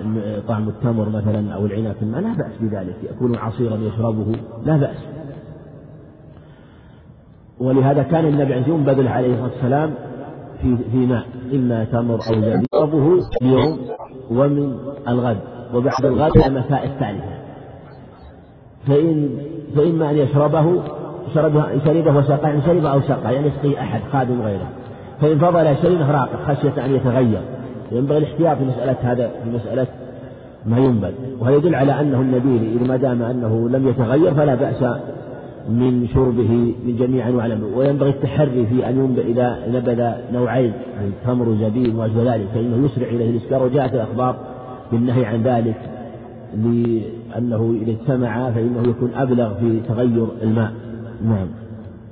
طعم 0.48 0.68
التمر 0.68 1.08
مثلا 1.08 1.54
أو 1.54 1.66
العنب 1.66 1.94
الماء 2.02 2.20
لا 2.20 2.34
بأس 2.34 2.52
بذلك. 2.60 2.96
يكون 3.02 3.36
عصيرا 3.36 3.76
يشربه 3.76 4.32
لا 4.64 4.76
بأس. 4.76 4.96
ولهذا 7.60 8.02
كان 8.02 8.24
النبي 8.24 8.54
عليه 8.54 8.68
ينبذل 8.68 9.08
عليه 9.08 9.34
الصلاة 9.34 9.52
والسلام 9.52 9.94
في 10.62 10.76
في 10.92 11.06
ماء 11.06 11.26
إما 11.54 11.84
تمر 11.84 12.14
أو 12.14 12.34
زبيب 12.34 12.66
يشربه 12.74 13.20
يوم 13.42 13.78
ومن 14.30 14.76
الغد. 15.08 15.38
وبعد 15.74 16.04
الغد 16.04 16.36
المساء 16.46 16.84
الثالثة. 16.84 17.38
فإن 18.86 19.30
فإما 19.76 20.10
أن 20.10 20.16
يشربه 20.16 20.82
شربه 21.34 21.78
شربه 21.84 22.18
وسقى 22.18 22.48
يعني 22.48 22.62
شرب 22.62 22.84
أو 22.86 23.00
سقى 23.00 23.34
يعني 23.34 23.46
يسقي 23.46 23.80
أحد 23.80 24.00
خادم 24.12 24.42
غيره. 24.42 24.68
فإن 25.20 25.38
فضل 25.38 25.76
شيء 25.76 26.02
أهراق 26.02 26.28
خشية 26.46 26.84
أن 26.84 26.94
يتغير. 26.94 27.40
ينبغي 27.92 28.18
الاحتياط 28.18 28.58
في 28.58 28.64
مسألة 28.64 28.96
هذا 29.02 29.30
في 29.44 29.50
مسألة 29.50 29.86
ما 30.66 30.78
ينبذ 30.78 31.12
وهذا 31.40 31.56
يدل 31.56 31.74
على 31.74 32.00
أنه 32.00 32.20
النبيل 32.20 32.76
إذا 32.76 32.88
ما 32.88 32.96
دام 32.96 33.22
أنه 33.22 33.68
لم 33.68 33.88
يتغير 33.88 34.34
فلا 34.34 34.54
بأس 34.54 34.82
من 35.68 36.08
شربه 36.14 36.74
من 36.86 36.96
جميع 36.98 37.28
أنواع 37.28 37.58
وينبغي 37.74 38.10
التحري 38.10 38.66
في 38.66 38.88
أن 38.88 38.98
ينبذ 38.98 39.20
إذا 39.20 39.58
نبذ 39.72 40.12
نوعين 40.32 40.72
يعني 40.96 41.10
تمر 41.26 41.48
وزبيب 41.48 41.94
وما 41.94 42.08
ذلك 42.24 42.46
فإنه 42.54 42.84
يسرع 42.86 43.08
إليه 43.08 43.30
الإسكار. 43.30 43.62
وجاءت 43.62 43.94
الأخبار 43.94 44.36
بالنهي 44.92 45.26
عن 45.26 45.42
ذلك 45.42 45.76
لأنه 46.54 47.74
إذا 47.82 47.90
اجتمع 47.90 48.50
فإنه 48.50 48.82
يكون 48.88 49.10
أبلغ 49.16 49.54
في 49.54 49.80
تغير 49.88 50.26
الماء. 50.42 50.72
نعم. 51.24 51.46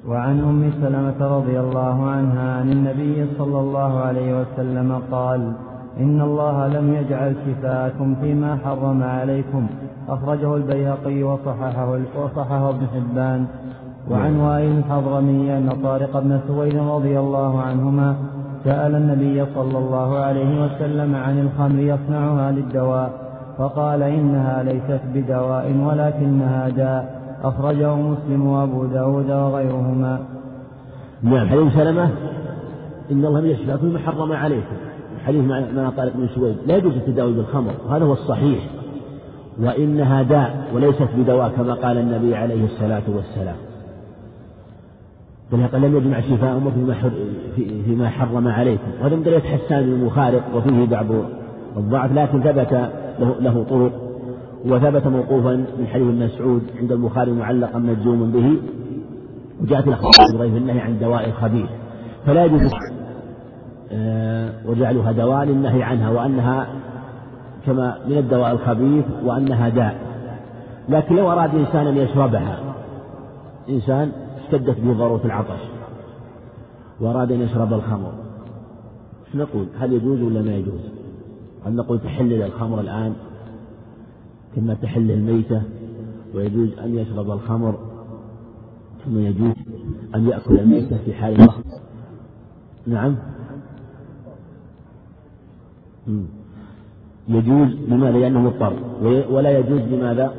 وعن 0.09 0.41
أم 0.41 0.71
سلمة 0.83 1.37
رضي 1.37 1.61
الله 1.61 2.11
عنها 2.11 2.57
عن 2.59 2.73
النبي 2.73 3.27
صلى 3.39 3.61
الله 3.61 3.99
عليه 4.01 4.41
وسلم 4.41 5.03
قال 5.11 5.53
إن 6.01 6.21
الله 6.21 6.69
لم 6.69 6.95
يجعل 6.95 7.35
شفاءكم 7.47 8.15
فيما 8.21 8.59
حرم 8.65 9.03
عليكم. 9.03 9.67
أخرجه 10.09 10.57
البيهقي 10.57 11.23
وصححه 11.23 11.99
وصححه 12.23 12.71
ابن 12.71 12.87
حبان. 12.95 13.47
وعن 14.11 14.37
وائل 14.37 14.79
الحضرمي 14.79 15.59
أن 15.59 15.69
طارق 15.83 16.19
بن 16.19 16.41
سويد 16.47 16.77
رضي 16.77 17.19
الله 17.19 17.63
عنهما 17.63 18.17
سأل 18.65 18.95
النبي 18.95 19.47
صلى 19.55 19.79
الله 19.79 20.19
عليه 20.19 20.65
وسلم 20.65 21.15
عن 21.15 21.39
الخمر 21.39 21.79
يصنعها 21.79 22.51
للدواء 22.51 23.11
فقال 23.59 24.03
إنها 24.03 24.63
ليست 24.63 25.01
بدواء 25.15 25.73
ولكنها 25.87 26.69
داء. 26.69 27.16
أخرجه 27.43 27.95
مسلم 27.95 28.47
وأبو 28.47 28.85
داود 28.85 29.31
وغيرهما. 29.31 30.21
نعم. 31.23 31.49
حديث 31.49 31.73
سلمة 31.75 32.11
إن 33.13 33.25
الله 33.25 33.47
يشفى 33.47 33.79
فيما 33.79 33.99
حرم 33.99 34.33
عليكم. 34.33 34.77
حديث 35.27 35.45
مع 35.75 35.91
طارق 35.97 36.13
بن 36.17 36.29
سويد. 36.35 36.57
لا 36.67 36.77
يجوز 36.77 36.93
التداوي 36.93 37.33
بالخمر 37.33 37.73
وهذا 37.89 38.05
هو 38.05 38.13
الصحيح. 38.13 38.59
وإنها 39.61 40.23
داء 40.23 40.71
وليست 40.75 41.09
بدواء 41.19 41.49
كما 41.49 41.75
قال 41.75 41.99
النبي 41.99 42.35
عليه 42.35 42.65
الصلاة 42.65 43.03
والسلام. 43.09 43.57
بل 45.53 45.83
لم 45.83 45.97
يجمع 45.97 46.21
شفاء 46.21 46.73
فيما, 46.75 46.95
فيما 47.85 48.09
حرم 48.09 48.49
عليكم. 48.49 48.89
وهذا 49.01 49.17
من 49.17 49.23
طريقة 49.23 49.49
حسان 49.49 49.79
المخارق 49.79 50.43
وفيه 50.55 50.87
بعض 50.87 51.07
الضعف 51.77 52.13
لكن 52.13 52.41
ثبت 52.41 52.73
له, 53.21 53.35
له 53.41 53.65
طرق. 53.71 54.06
وثبت 54.67 55.07
موقوفا 55.07 55.51
من 55.51 55.87
حديث 55.87 56.07
ابن 56.07 56.25
مسعود 56.25 56.63
عند 56.81 56.93
البخاري 56.93 57.33
معلقا 57.33 57.79
مجزوم 57.79 58.31
به 58.31 58.57
وجاءت 59.63 59.89
الأخبار 59.89 60.13
بغير 60.35 60.57
النهي 60.57 60.81
عن 60.81 60.99
دواء 60.99 61.29
الخبيث. 61.29 61.69
فلا 62.27 62.45
يجوز 62.45 62.71
آه، 63.93 64.53
وجعلها 64.67 65.13
دواء 65.13 65.45
للنهي 65.45 65.83
عنها 65.83 66.11
وأنها 66.11 66.67
كما 67.67 67.99
من 68.09 68.19
الدواء 68.19 68.53
الخبيث 68.53 69.05
وأنها 69.25 69.69
داء. 69.69 69.97
لكن 70.89 71.17
لو 71.17 71.33
أراد 71.33 71.55
إنسان 71.55 71.87
أن 71.87 71.97
يشربها 71.97 72.59
إنسان 73.69 74.13
اشتدت 74.45 74.81
به 74.81 74.93
ضرورة 74.93 75.21
العطش 75.25 75.61
وأراد 77.01 77.33
أن 77.33 77.41
يشرب 77.41 77.73
الخمر. 77.73 78.13
إيش 79.27 79.37
نقول؟ 79.37 79.67
هل 79.81 79.93
يجوز 79.93 80.23
ولا 80.23 80.43
ما 80.43 80.55
يجوز؟ 80.55 80.81
هل 81.67 81.77
نقول 81.77 81.99
تحل 82.01 82.33
الخمر 82.43 82.81
الآن 82.81 83.13
كما 84.57 84.75
تحل 84.75 85.11
الميتة 85.11 85.63
ويجوز 86.35 86.79
أن 86.79 86.99
يشرب 86.99 87.31
الخمر 87.31 87.79
ثم 89.05 89.19
يجوز 89.19 89.55
أن 90.15 90.29
يأكل 90.29 90.59
الميتة 90.59 90.99
في 91.05 91.15
حال 91.15 91.35
الوقت 91.35 91.65
نعم. 92.87 93.17
يجوز 97.29 97.69
لماذا؟ 97.89 98.19
لأنه 98.19 98.41
مضطر. 98.41 98.73
ولا 99.31 99.59
يجوز 99.59 99.81
لماذا؟ 99.81 100.35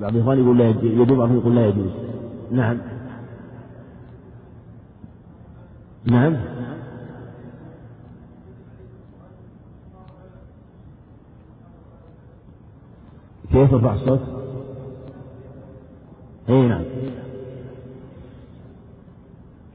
بعض 0.00 0.16
الإخوان 0.16 0.38
يقول 0.38 0.58
لا 0.58 0.68
يجوز 0.68 1.08
بعضهم 1.08 1.36
يقول 1.36 1.56
لا 1.56 1.66
يجوز. 1.66 1.90
نعم. 2.50 2.78
نعم. 6.04 6.36
كيف 13.52 13.74
أرفع 13.74 13.94
الصوت؟ 13.94 14.20
اي 16.48 16.68
نعم. 16.68 16.84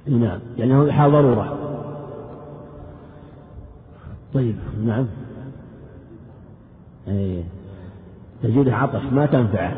اي 0.08 0.14
نعم. 0.14 0.40
يعني 0.58 0.76
هو 0.76 0.92
حال 0.92 1.12
ضرورة. 1.12 1.58
طيب 4.34 4.56
نعم. 4.86 5.06
اي 7.08 7.44
تجده 8.44 8.76
عطش 8.76 9.04
ما 9.12 9.26
تنفعه. 9.26 9.74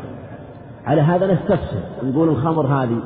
على 0.84 1.00
هذا 1.00 1.34
نستفسر. 1.34 1.82
نقول 2.02 2.28
الخمر 2.28 2.66
هذه 2.66 3.00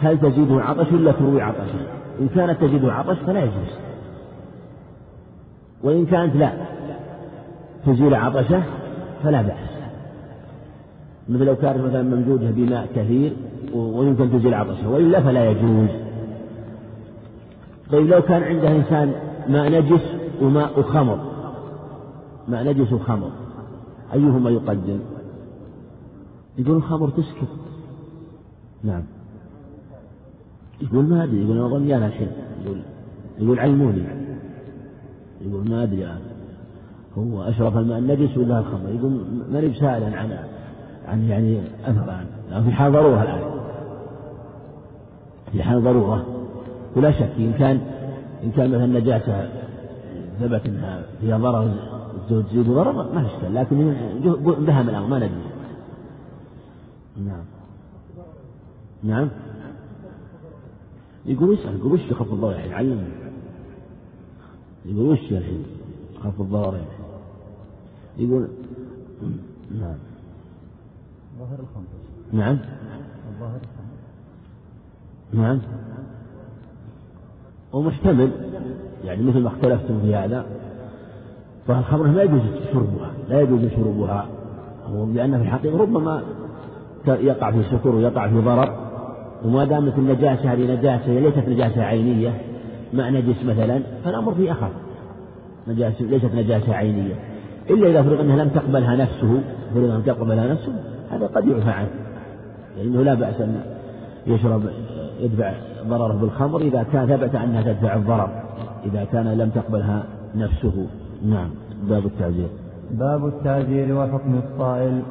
هل 0.00 0.20
تزيده 0.20 0.62
عطش 0.62 0.92
ولا 0.92 1.12
تروي 1.12 1.42
عطشا؟ 1.42 1.86
إن 2.20 2.28
كانت 2.28 2.60
تزيده 2.64 2.92
عطش 2.92 3.18
فلا 3.18 3.40
يجوز. 3.40 3.74
وإن 5.82 6.06
كانت 6.06 6.36
لا 6.36 6.52
تزيل 7.86 8.14
عطشه 8.14 8.62
فلا 9.22 9.42
بأس. 9.42 9.69
مثل 11.30 11.44
لو 11.44 11.56
كانت 11.56 11.78
مثلا 11.78 12.02
ممزوجة 12.02 12.50
بماء 12.50 12.88
كثير 12.96 13.32
ويمكن 13.74 14.30
تزيل 14.32 14.54
عطشه 14.54 14.90
وإلا 14.90 15.20
فلا 15.20 15.50
يجوز. 15.50 15.88
طيب 17.92 18.06
لو 18.06 18.22
كان 18.22 18.42
عنده 18.42 18.76
إنسان 18.76 19.12
ماء 19.48 19.70
نجس 19.70 20.02
وماء 20.42 20.82
خمر 20.82 21.18
ماء 22.48 22.64
نجس 22.64 22.92
وخمر 22.92 23.30
أيهما 24.12 24.50
يقدم؟ 24.50 25.00
يقول 26.58 26.76
الخمر 26.76 27.08
تسكت 27.08 27.48
نعم. 28.84 29.02
يقول 30.80 31.04
ما 31.04 31.24
أدري 31.24 31.44
يقول 31.44 31.58
أنا 31.58 31.68
ظنيان 31.68 32.02
الحين. 32.02 32.28
يقول 32.64 32.80
يقول 33.38 33.58
علموني. 33.58 34.02
يقول 35.40 35.70
ما 35.70 35.82
أدري 35.82 36.08
هو 37.18 37.42
أشرف 37.42 37.76
الماء 37.76 37.98
النجس 37.98 38.36
ولا 38.36 38.58
الخمر؟ 38.58 38.88
يقول 38.88 39.24
ماني 39.52 39.68
بسائلا 39.68 40.16
عن 40.16 40.49
عن 41.10 41.28
يعني 41.28 41.60
أثر 41.84 42.04
الآن 42.48 42.64
في 42.64 42.72
حال 42.72 42.92
ضرورة 42.92 43.22
الآن. 43.22 43.40
في 45.52 45.62
حال 45.62 45.84
ضرورة. 45.84 46.26
ولا 46.96 47.10
شك 47.10 47.30
إن 47.38 47.52
كان 47.58 47.80
إن 48.44 48.50
كان 48.50 48.70
مثلا 48.70 48.86
نجاسة 48.86 49.48
ثبت 50.40 50.66
أنها 50.66 51.02
فيها 51.20 51.38
ضرر 51.38 51.72
الزوج 52.22 52.44
زيد 52.52 52.66
ضرر 52.66 52.92
ما 52.92 53.22
في 53.22 53.36
إشكال. 53.36 53.54
لكن 53.54 53.94
بهم 54.66 54.88
الأمر 54.88 55.06
ما 55.06 55.16
ندري. 55.16 55.30
نعم. 57.26 57.44
نعم. 59.02 59.28
يقول 61.26 61.54
اسأل 61.54 61.78
يقول 61.78 61.92
وش 61.92 62.00
يخف 62.10 62.32
الضرر 62.32 62.50
الحين 62.50 62.72
علمني 62.72 63.08
يقول 64.84 65.08
وش 65.08 65.32
الحين 65.32 65.64
خف 66.24 66.40
الضرر 66.40 66.80
يقول 68.18 68.48
نعم. 69.80 69.96
ظاهر 71.40 71.60
الخمر 71.60 71.84
نعم. 72.32 72.58
الظاهر 73.34 73.56
الخمر 73.56 73.90
نعم. 75.32 75.60
ومحتمل. 77.72 78.30
يعني 79.04 79.22
مثل 79.22 79.42
ما 79.42 79.48
اختلفتم 79.48 80.00
في 80.00 80.14
هذا 80.14 80.46
فالخمر 81.66 82.06
لا 82.06 82.22
يجوز 82.22 82.40
شربها 82.72 83.10
لا 83.28 83.40
يجوز 83.40 83.60
شربها. 83.76 84.26
لأن 84.88 85.38
في 85.38 85.42
الحقيقة 85.42 85.78
ربما 85.78 86.22
يقع 87.06 87.50
في 87.50 87.62
سكر 87.62 87.88
ويقع 87.88 88.28
في 88.28 88.40
ضرر 88.40 88.76
وما 89.44 89.64
دامت 89.64 89.98
النجاسة 89.98 90.52
هذه 90.52 90.72
نجاسة 90.72 91.12
ليست 91.12 91.48
نجاسة 91.48 91.82
عينية 91.82 92.40
مع 92.94 93.08
نجس 93.08 93.44
مثلا 93.44 93.80
فالأمر 94.04 94.34
فيه 94.34 94.52
أخف. 94.52 94.70
نجاسة 95.68 96.04
ليست 96.04 96.34
نجاسة 96.34 96.74
عينية. 96.74 97.14
إلا 97.70 97.90
إذا 97.90 98.02
فرض 98.02 98.20
أنها 98.20 98.44
لم 98.44 98.48
تقبلها 98.48 98.96
نفسه 98.96 99.40
فرض 99.74 99.90
أن 99.90 100.04
تقبلها 100.04 100.52
نفسه 100.52 100.89
هذا 101.10 101.26
قد 101.26 101.48
يعفى 101.48 101.70
عنه. 101.70 101.90
لأنه 102.76 103.02
لا 103.02 103.14
بأس 103.14 103.40
أن 103.40 103.60
يشرب 104.26 104.62
يدفع 105.20 105.52
ضرره 105.88 106.12
بالخمر 106.12 106.60
إذا 106.60 106.82
كان 106.92 107.06
ثبت 107.06 107.34
أنها 107.34 107.62
تدفع 107.62 107.94
الضرر 107.94 108.28
إذا 108.84 109.04
كان 109.04 109.28
لم 109.28 109.50
تقبلها 109.50 110.04
نفسه. 110.34 110.86
نعم. 111.26 111.50
باب 111.88 112.06
التعزير. 112.06 112.48
باب 112.90 113.26
التعزير 113.26 113.96
وحكم 113.96 114.40
الصائل. 114.44 115.02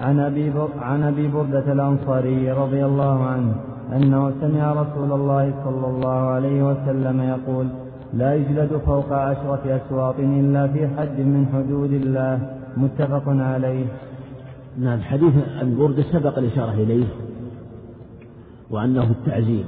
عن 0.00 0.20
أبي, 0.20 0.52
عن 0.80 1.02
أبي 1.02 1.28
بردة 1.28 1.72
الأنصاري 1.72 2.52
رضي 2.52 2.84
الله 2.84 3.24
عنه 3.24 3.54
أنه 3.96 4.32
سمع 4.40 4.72
رسول 4.72 5.12
الله 5.12 5.54
صلى 5.64 5.86
الله 5.86 6.08
عليه 6.08 6.62
وسلم 6.62 7.20
يقول 7.22 7.66
لا 8.14 8.34
يجلد 8.34 8.80
فوق 8.86 9.12
عشرة 9.12 9.80
أسواط 9.86 10.14
إلا 10.18 10.66
في 10.66 10.88
حد 10.88 11.20
من 11.20 11.46
حدود 11.52 11.92
الله. 11.92 12.38
متفق 12.76 13.22
عليه. 13.26 13.84
نعم 14.78 15.00
حديث 15.00 15.32
بردة 15.62 16.02
سبق 16.02 16.38
الإشارة 16.38 16.72
إليه 16.72 17.04
وأنه 18.70 19.02
التعزير 19.02 19.64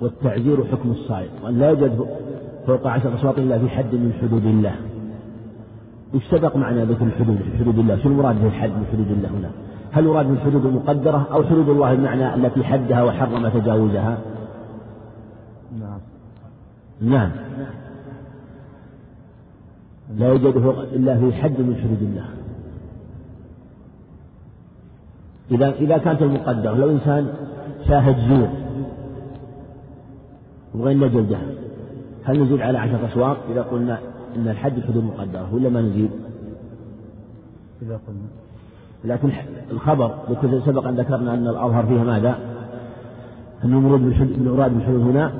والتعزير 0.00 0.64
حكم 0.64 0.90
الصائل 0.90 1.28
وأن 1.44 1.58
لا 1.58 1.68
يوجد 1.68 2.06
فوق 2.66 2.86
عشر 2.86 3.14
أصوات 3.14 3.38
إلا 3.38 3.58
في 3.58 3.68
حد 3.68 3.94
من 3.94 4.12
حدود 4.22 4.44
الله. 4.44 4.74
وش 6.14 6.22
سبق 6.30 6.56
معنى 6.56 6.84
ذكر 6.84 7.04
الحدود 7.04 7.38
حدود 7.58 7.78
الله؟ 7.78 8.02
شو 8.02 8.08
المراد 8.08 8.42
بالحد 8.42 8.70
من 8.70 8.86
حدود 8.92 9.10
الله 9.10 9.28
هنا؟ 9.28 9.50
هل 9.92 10.04
يراد 10.04 10.26
بالحدود 10.26 10.66
المقدرة 10.66 11.26
أو 11.32 11.44
حدود 11.44 11.68
الله 11.68 11.92
المعنى 11.92 12.34
التي 12.34 12.64
حدها 12.64 13.02
وحرم 13.02 13.48
تجاوزها؟ 13.48 14.18
نعم. 15.80 16.00
نعم. 17.00 17.30
لا 20.16 20.28
يوجد 20.28 20.58
فوق 20.58 20.78
إلا 20.78 21.18
في 21.18 21.32
حد 21.32 21.60
من 21.60 21.76
حدود 21.76 22.02
الله. 22.02 22.24
إذا 25.50 25.70
إذا 25.70 25.98
كانت 25.98 26.22
المقدرة 26.22 26.74
لو 26.74 26.90
إنسان 26.90 27.26
شاهد 27.88 28.16
زور 28.28 28.48
وغير 30.74 31.08
جلدها 31.08 31.42
هل 32.24 32.42
نزيد 32.42 32.60
على 32.60 32.78
عشرة 32.78 33.08
أسواق 33.12 33.36
إذا 33.52 33.62
قلنا 33.62 33.98
أن 34.36 34.48
الحد 34.48 34.76
الحدود 34.76 35.04
مقدرة 35.04 35.54
ولا 35.54 35.68
ما 35.68 35.82
نزيد؟ 35.82 36.10
إذا 37.82 38.00
قلنا 38.06 38.28
لكن 39.04 39.30
الخبر 39.70 40.14
سبق 40.66 40.86
أن 40.86 40.94
ذكرنا 40.94 41.34
أن 41.34 41.46
الأظهر 41.46 41.86
فيها 41.86 42.04
ماذا؟ 42.04 42.38
أن 43.64 43.72
المراد 43.72 44.00
بالحدود 44.00 44.74
بالحدود 44.74 45.00
هنا 45.00 45.32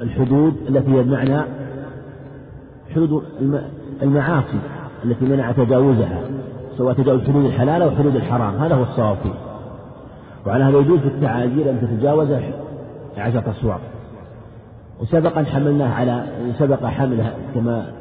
الحدود 0.00 0.54
التي 0.68 0.90
هي 0.90 1.02
بمعنى 1.02 1.40
حدود 2.94 3.22
المعاصي 4.02 4.58
التي 5.04 5.24
منع 5.24 5.52
تجاوزها 5.52 6.20
سواء 6.80 6.94
تجاوز 6.94 7.20
حدود 7.20 7.44
الحلال 7.44 7.82
أو 7.82 7.90
حدود 7.90 8.16
الحرام 8.16 8.54
هذا 8.54 8.74
هو 8.74 8.82
الصواب 8.82 9.16
فيه. 9.22 9.34
وعلى 10.46 10.64
هذا 10.64 10.78
يجوز 10.78 10.98
في 10.98 11.08
التعازير 11.08 11.70
أن 11.70 11.80
تتجاوز 11.80 12.28
عشرة 13.16 13.50
أسواق 13.50 13.80
وسبق 15.00 15.38
أن 15.38 15.46
حملناه 15.46 15.94
على 15.94 16.26
سبق 16.58 16.84
حملها 16.84 17.32
كما 17.54 17.92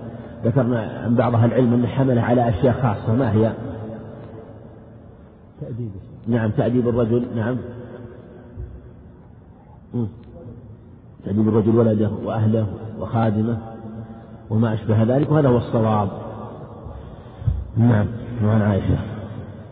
ذكرنا 0.45 1.01
عن 1.05 1.15
بعض 1.15 1.35
أهل 1.35 1.45
العلم 1.45 1.73
أن 1.73 1.87
حملها 1.87 2.23
على 2.23 2.49
أشياء 2.49 2.73
خاصة. 2.81 3.15
ما 3.15 3.31
هي؟ 3.31 3.51
تأديب. 5.61 5.91
نعم 6.27 6.49
تأديب 6.49 6.87
الرجل. 6.87 7.25
نعم. 7.35 7.57
تأديب 11.25 11.47
الرجل 11.47 11.75
ولده 11.75 12.09
وأهله 12.25 12.67
وخادمه 12.99 13.57
وما 14.49 14.73
أشبه 14.73 15.03
ذلك 15.03 15.31
وهذا 15.31 15.49
هو 15.49 15.57
الصواب. 15.57 16.09
نعم. 17.77 18.05
وعن 18.45 18.61
عائشة. 18.61 18.97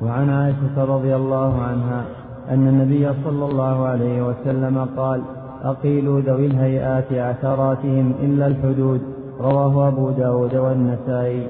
وعن 0.02 0.30
عائشة 0.30 0.84
رضي 0.96 1.16
الله 1.16 1.62
عنها 1.62 2.06
أن 2.50 2.68
النبي 2.68 3.10
صلى 3.24 3.46
الله 3.46 3.86
عليه 3.86 4.28
وسلم 4.28 4.88
قال 4.98 5.22
أقيلوا 5.64 6.22
ذوي 6.22 6.46
الهيئات 6.46 7.14
عثراتهم 7.14 8.14
إلا 8.24 8.48
الحدود. 8.48 9.02
رواه 9.40 9.88
أبو 9.88 10.12
داود 10.12 10.56
والنسائي. 10.56 11.48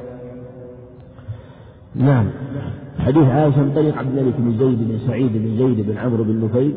نعم. 1.96 2.26
حديث 3.00 3.28
عائشة 3.28 3.62
من 3.62 3.72
طريق 3.76 3.98
عبد 3.98 4.18
الملك 4.18 4.34
بن 4.38 4.58
زيد 4.58 4.80
بن 4.88 4.98
سعيد 5.08 5.34
بن 5.34 5.58
زيد 5.58 5.90
بن 5.90 5.98
عمرو 5.98 6.24
بن 6.24 6.46
نفيل. 6.46 6.76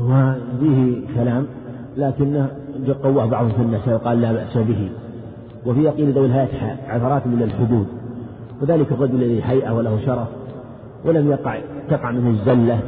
وفيه 0.00 1.00
كلام 1.14 1.46
لكنه 1.96 2.48
قواه 3.02 3.26
بعضهم 3.26 3.52
في 3.52 3.62
النساء 3.62 3.94
وقال 3.94 4.20
لا 4.20 4.32
بأس 4.32 4.56
به. 4.56 4.90
وفي 5.66 5.88
قيل 5.88 6.12
ذوي 6.12 6.26
الهيئات 6.26 6.78
عثرات 6.88 7.26
من 7.26 7.42
الحدود. 7.42 7.86
وذلك 8.62 8.92
الرجل 8.92 9.14
الذي 9.14 9.42
هيئة 9.44 9.70
وله 9.70 9.98
شرف 10.06 10.28
ولم 11.04 11.30
يقع 11.30 11.58
تقع 11.90 12.10
منه 12.10 12.30
الزلة 12.30 12.80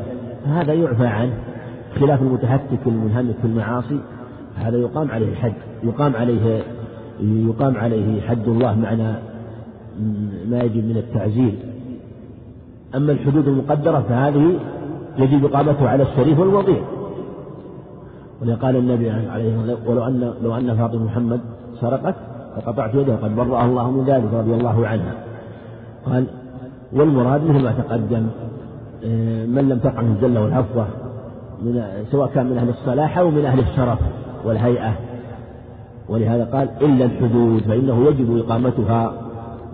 فهذا 0.45 0.73
يعفى 0.73 1.07
عنه 1.07 1.33
خلاف 2.01 2.23
المتهتك 2.23 2.87
المنهمك 2.87 3.35
في 3.43 3.47
المعاصي 3.47 4.01
هذا 4.57 4.77
يقام 4.77 5.11
عليه 5.11 5.29
الحد 5.29 5.53
يقام 5.83 6.17
عليه 6.17 6.63
يقام 7.21 7.77
عليه 7.77 8.21
حد 8.21 8.49
الله 8.49 8.79
معنى 8.79 9.13
ما 10.51 10.63
يجب 10.63 10.85
من 10.85 10.97
التعزير 10.97 11.55
أما 12.95 13.13
الحدود 13.13 13.49
المقدرة 13.49 14.05
فهذه 14.09 14.59
يجب 15.19 15.45
إقامتها 15.45 15.89
على 15.89 16.03
الشريف 16.03 16.39
والوضيع. 16.39 16.81
ولقال 18.43 18.77
النبي 18.77 19.11
عليه 19.11 19.61
الصلاة 19.61 19.91
ولو 19.91 20.05
أن 20.05 20.35
لو 20.43 20.57
أن 20.57 20.77
فاطمة 20.77 21.05
محمد 21.05 21.41
سرقت 21.81 22.15
فقطعت 22.57 22.95
يده 22.95 23.17
قد 23.17 23.37
برأها 23.37 23.65
الله 23.65 23.91
من 23.91 24.05
ذلك 24.05 24.35
رضي 24.35 24.55
الله 24.55 24.87
عنها. 24.87 25.15
قال 26.07 26.27
والمراد 26.93 27.45
مثل 27.45 27.63
ما 27.63 27.73
تقدم 27.73 28.27
آه، 29.05 29.47
من 29.47 29.69
لم 29.69 29.79
تقع 29.79 30.03
من 30.03 30.13
الزلة 30.17 30.43
والعفوة 30.43 30.87
من 31.63 31.83
سواء 32.11 32.29
كان 32.29 32.47
من 32.47 32.59
أهل 32.59 32.69
الصلاح 32.69 33.19
أو 33.19 33.31
من 33.31 33.45
أهل 33.45 33.61
الشرف 33.61 33.99
والهيئة. 34.45 34.93
ولهذا 36.09 36.45
قال 36.45 36.69
إلا 36.81 37.05
الحدود 37.05 37.63
فإنه 37.63 38.07
يجب 38.07 38.37
إقامتها 38.37 39.13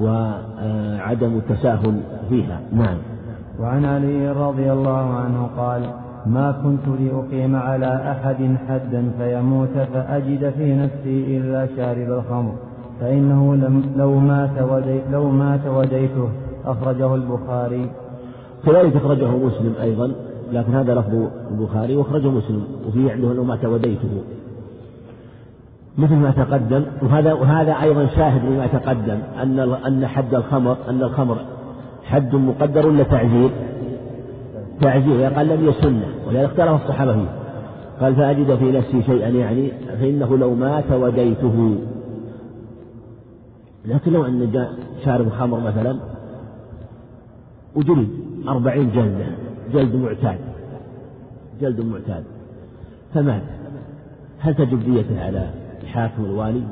وعدم 0.00 1.36
التساهل 1.36 2.00
فيها. 2.28 2.60
نعم. 2.72 2.96
وعن 3.60 3.84
علي 3.84 4.32
رضي 4.32 4.72
الله 4.72 5.14
عنه 5.14 5.48
قال 5.58 5.82
ما 6.26 6.52
كنت 6.52 7.00
لأقيم 7.00 7.56
على 7.56 8.12
أحد 8.12 8.56
حدا 8.68 9.10
فيموت 9.18 9.78
فأجد 9.94 10.50
في 10.50 10.74
نفسي 10.74 11.38
إلا 11.38 11.66
شارب 11.76 12.10
الخمر. 12.10 12.52
فإنه 13.00 13.54
لو 13.96 14.18
مات 14.18 14.62
ودي 14.70 15.00
لو 15.12 15.30
مات 15.30 15.66
وديته 15.66 16.28
أخرجه 16.64 17.14
البخاري. 17.14 17.90
كذلك 18.66 18.96
أخرجه 18.96 19.30
مسلم 19.30 19.74
أيضا 19.82 20.12
لكن 20.52 20.74
هذا 20.74 20.94
لفظ 20.94 21.28
البخاري 21.50 21.96
وأخرجه 21.96 22.28
مسلم 22.28 22.64
وفيه 22.88 23.12
عنده 23.12 23.32
انه 23.32 23.44
مات 23.44 23.64
وديته 23.64 24.08
مثل 25.98 26.14
ما 26.14 26.30
تقدم 26.30 26.84
وهذا 27.02 27.32
وهذا 27.32 27.72
أيضا 27.82 28.06
شاهد 28.06 28.44
لما 28.44 28.66
تقدم 28.66 29.18
أن 29.42 29.58
أن 29.86 30.06
حد 30.06 30.34
الخمر 30.34 30.76
أن 30.88 31.02
الخمر 31.02 31.38
حد 32.04 32.34
مقدر 32.34 32.86
ولا 32.86 33.02
تعزير؟ 33.02 33.50
تعزير 34.80 35.24
قال 35.24 35.48
لم 35.48 35.68
يسنه 35.68 36.06
ولهذا 36.28 36.46
اختلف 36.46 36.82
الصحابة 36.82 37.12
فيه. 37.12 37.28
قال 38.00 38.14
فأجد 38.14 38.54
في 38.54 38.72
نفسي 38.72 39.02
شيئا 39.02 39.28
يعني 39.28 39.72
فإنه 40.00 40.36
لو 40.36 40.54
مات 40.54 40.92
وديته 40.92 41.76
لكن 43.86 44.12
لو 44.12 44.26
أن 44.26 44.50
جاء 44.52 44.78
شارب 45.04 45.28
خمر 45.28 45.60
مثلا 45.60 46.00
وجلد 47.76 48.08
أربعين 48.48 48.90
جلدة 48.90 49.26
جلد 49.72 49.94
معتاد 49.94 50.38
جلد 51.60 51.80
معتاد. 51.80 52.24
فمات. 53.14 53.42
هل 54.38 54.54
تجب 54.54 54.84
ديته 54.84 55.24
على 55.24 55.50
الحاكم 55.82 56.24
الوالي؟ 56.24 56.62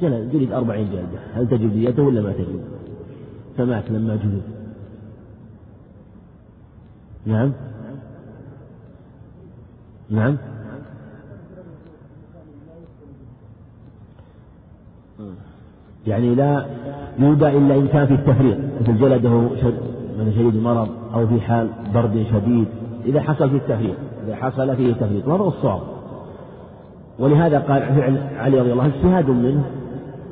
جلد 0.00 0.52
أربعين 0.52 0.90
جلدة. 0.90 1.18
هل 1.34 1.48
تجد 1.48 1.72
ديته 1.72 2.02
ولا 2.02 2.20
ما 2.20 2.32
تجد 2.32 2.64
فمات 3.56 3.90
لما 3.90 4.16
جلد 4.16 4.42
نعم. 7.26 7.52
نعم. 10.10 10.36
يعني 16.06 16.34
لا 16.34 16.64
يودى 17.18 17.48
إلا 17.48 17.74
إن 17.74 17.86
كان 17.86 18.06
في 18.06 18.14
التفريق 18.14 18.58
مثل 18.80 18.98
جلده 18.98 19.30
من 20.18 20.32
شديد 20.36 20.54
المرض 20.54 20.88
أو 21.14 21.26
في 21.26 21.40
حال 21.40 21.68
برد 21.94 22.26
شديد 22.32 22.66
إذا 23.06 23.20
حصل 23.20 23.50
في 23.50 23.56
التفريق 23.56 23.94
إذا 24.26 24.36
حصل 24.36 24.76
فيه 24.76 24.92
تفريط 24.92 25.28
وهذا 25.28 25.42
الصواب 25.42 25.80
ولهذا 27.18 27.58
قال 27.58 27.82
فعل 27.82 28.18
علي 28.38 28.60
رضي 28.60 28.72
الله 28.72 28.82
عنه 28.82 28.92
اجتهاد 28.94 29.30
منه 29.30 29.64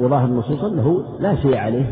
وظاهر 0.00 0.24
النصوص 0.24 0.64
أنه 0.64 1.02
لا 1.20 1.34
شيء 1.34 1.56
عليه 1.56 1.84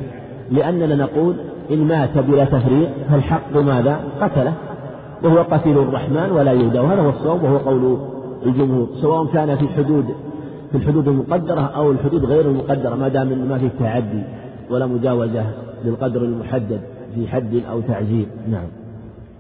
لأننا 0.51 0.95
نقول 0.95 1.35
إن 1.71 1.85
مات 1.85 2.19
بلا 2.19 2.45
تفريق 2.45 2.91
فالحق 3.11 3.57
ماذا؟ 3.57 4.01
قتله 4.21 4.53
وهو 5.25 5.39
قتيل 5.39 5.79
الرحمن 5.79 6.31
ولا 6.33 6.53
يهدى 6.53 6.79
وهذا 6.79 7.03
هو 7.03 7.09
الصواب 7.09 7.43
وهو 7.43 7.57
قول 7.57 7.99
الجمهور 8.47 8.89
سواء 9.01 9.27
كان 9.27 9.57
في 9.57 9.63
الحدود 9.63 10.05
في 10.71 10.77
الحدود 10.77 11.09
المقدرة 11.09 11.61
أو 11.61 11.91
الحدود 11.91 12.25
غير 12.25 12.51
المقدرة 12.51 12.95
ما 12.95 13.09
دام 13.09 13.49
ما 13.49 13.59
فيه 13.59 13.71
تعدي 13.81 14.23
ولا 14.71 14.87
مجاوزة 14.87 15.45
للقدر 15.85 16.23
المحدد 16.23 16.81
في 17.15 17.29
حد 17.29 17.63
أو 17.71 17.81
تعزير. 17.81 18.27
نعم. 18.51 18.67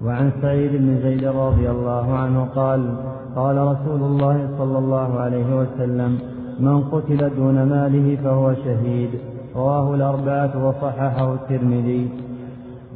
وعن 0.05 0.32
سعيد 0.42 0.72
بن 0.72 1.00
زيد 1.02 1.24
رضي 1.24 1.70
الله 1.70 2.14
عنه 2.14 2.44
قال 2.44 2.96
قال 3.36 3.56
رسول 3.56 4.00
الله 4.00 4.48
صلى 4.59 4.78
الله 4.78 5.20
عليه 5.20 5.56
وسلم 5.56 6.18
من 6.60 6.80
قتل 6.80 7.30
دون 7.36 7.62
ماله 7.62 8.18
فهو 8.24 8.55
شهيد. 8.64 9.10
رواه 9.56 9.94
الأربعة 9.94 10.68
وصححه 10.68 11.34
الترمذي. 11.34 12.09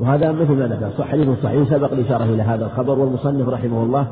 وهذا 0.00 0.32
مثل 0.32 0.52
ما 0.52 0.66
ذكر 0.66 0.90
صح 0.98 1.08
حديث 1.08 1.28
صحيح 1.42 1.68
سبق 1.68 1.92
الإشارة 1.92 2.24
إلى 2.24 2.42
هذا 2.42 2.64
الخبر 2.64 2.98
والمصنف 2.98 3.48
رحمه 3.48 3.82
الله 3.82 4.06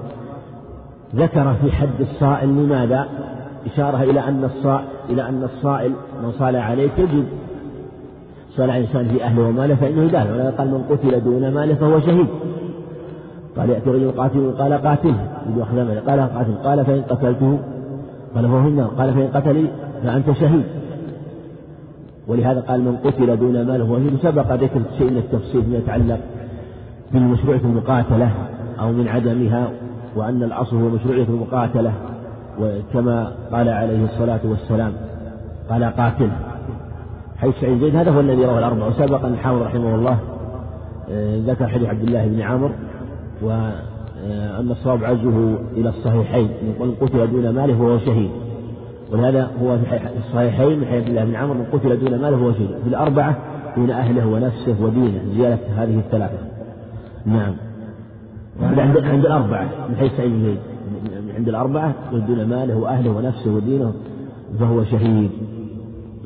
ذكر 1.17 1.55
في 1.55 1.73
حد 1.73 2.01
الصائل 2.01 2.49
لماذا؟ 2.49 3.09
إشارة 3.67 4.03
إلى 4.03 4.21
أن 4.21 4.45
الصائل 4.45 4.85
إلى 5.11 5.29
أن 5.29 5.45
الصائل 5.45 5.93
من 6.23 6.33
صال 6.39 6.57
عليك 6.57 6.99
يجب 6.99 7.25
صال 8.57 8.71
على 8.71 8.81
الإنسان 8.81 9.09
في 9.09 9.25
أهله 9.25 9.43
وماله 9.43 9.75
فإنه 9.75 10.03
يدافع 10.03 10.33
ولا 10.33 10.51
قال 10.51 10.69
من 10.69 10.83
قتل 10.91 11.25
دون 11.25 11.55
ماله 11.55 11.75
فهو 11.75 12.01
شهيد. 12.01 12.27
قال 13.57 13.71
يأتي 13.71 13.91
رجل 13.91 14.11
قاتل 14.11 14.53
قال 14.59 14.73
قاتله. 14.73 15.17
قال 16.07 16.21
قاتل 16.21 16.55
قال 16.65 16.85
فإن 16.85 17.03
قتلته 17.03 17.59
قال 18.35 18.45
فهو 18.45 18.69
النار 18.69 18.87
قال 18.87 19.15
فإن 19.15 19.29
قتلي 19.35 19.67
فأنت 20.03 20.33
شهيد. 20.33 20.65
ولهذا 22.29 22.61
قال 22.61 22.81
من 22.81 22.97
قتل 23.05 23.37
دون 23.37 23.67
ماله 23.67 23.85
فهو 23.85 23.99
شهيد. 23.99 24.17
سبق 24.23 24.53
ذكر 24.53 24.81
شيء 24.99 25.11
من 25.11 25.17
التفصيل 25.17 25.63
فيما 25.63 25.79
يتعلق 25.79 26.21
بمشروعية 27.13 27.61
المقاتلة 27.61 28.31
أو 28.81 28.93
من 28.93 29.09
عدمها 29.09 29.69
وأن 30.17 30.43
الأصل 30.43 30.77
هو 30.77 30.89
مشروعية 30.89 31.27
المقاتلة. 31.29 31.93
وكما 32.61 33.33
قال 33.53 33.69
عليه 33.69 34.05
الصلاة 34.05 34.41
والسلام 34.45 34.93
قال 35.71 35.85
قاتل. 35.85 36.31
حيث 37.39 37.55
سعيد 37.61 37.81
زيد 37.81 37.97
هذا 37.97 38.11
هو 38.11 38.21
الذي 38.21 38.45
رواه 38.45 38.59
الأربعة. 38.59 38.89
وسبق 38.89 39.25
أن 39.25 39.37
حاول 39.37 39.63
رحمه 39.63 39.95
الله 39.95 40.19
آه، 41.11 41.41
ذكر 41.47 41.69
حديث 41.69 41.89
عبد 41.89 42.03
الله 42.03 42.27
بن 42.27 42.41
عامر 42.43 42.71
وأن 43.43 44.71
الصواب 44.71 45.05
عزه 45.05 45.59
إلى 45.77 45.89
الصحيحين 45.89 46.49
من 46.81 46.95
قتل 47.01 47.31
دون 47.31 47.51
ماله 47.51 47.75
فهو 47.75 47.99
شهيد. 47.99 48.31
ولهذا 49.13 49.51
هو 49.63 49.79
في 49.79 50.01
الصحيحين 50.19 50.79
من 50.79 50.87
حديث 50.87 51.09
الله 51.09 51.25
بن 51.25 51.35
عمرو 51.35 51.55
من 51.55 51.65
قتل 51.73 51.99
دون 51.99 52.21
ماله 52.21 52.37
فهو 52.37 52.53
شهيد. 52.53 52.71
في 52.83 52.89
الأربعة 52.89 53.37
دون 53.77 53.91
أهله 53.91 54.27
ونفسه 54.27 54.77
ودينه 54.85 55.21
زيادة 55.37 55.59
هذه 55.77 55.99
الثلاثة. 55.99 56.39
نعم. 57.27 57.55
عند 58.63 58.99
عند 58.99 59.25
الأربعة 59.25 59.69
من 59.89 59.97
حيث 59.97 60.13
سعيد 60.17 60.33
بن 60.33 60.57
عند 61.41 61.49
الأربعة 61.49 61.95
دون 62.13 62.45
ماله 62.45 62.77
وأهله 62.79 63.11
ونفسه 63.11 63.51
ودينه 63.55 63.93
فهو 64.59 64.85
شهيد. 64.85 65.31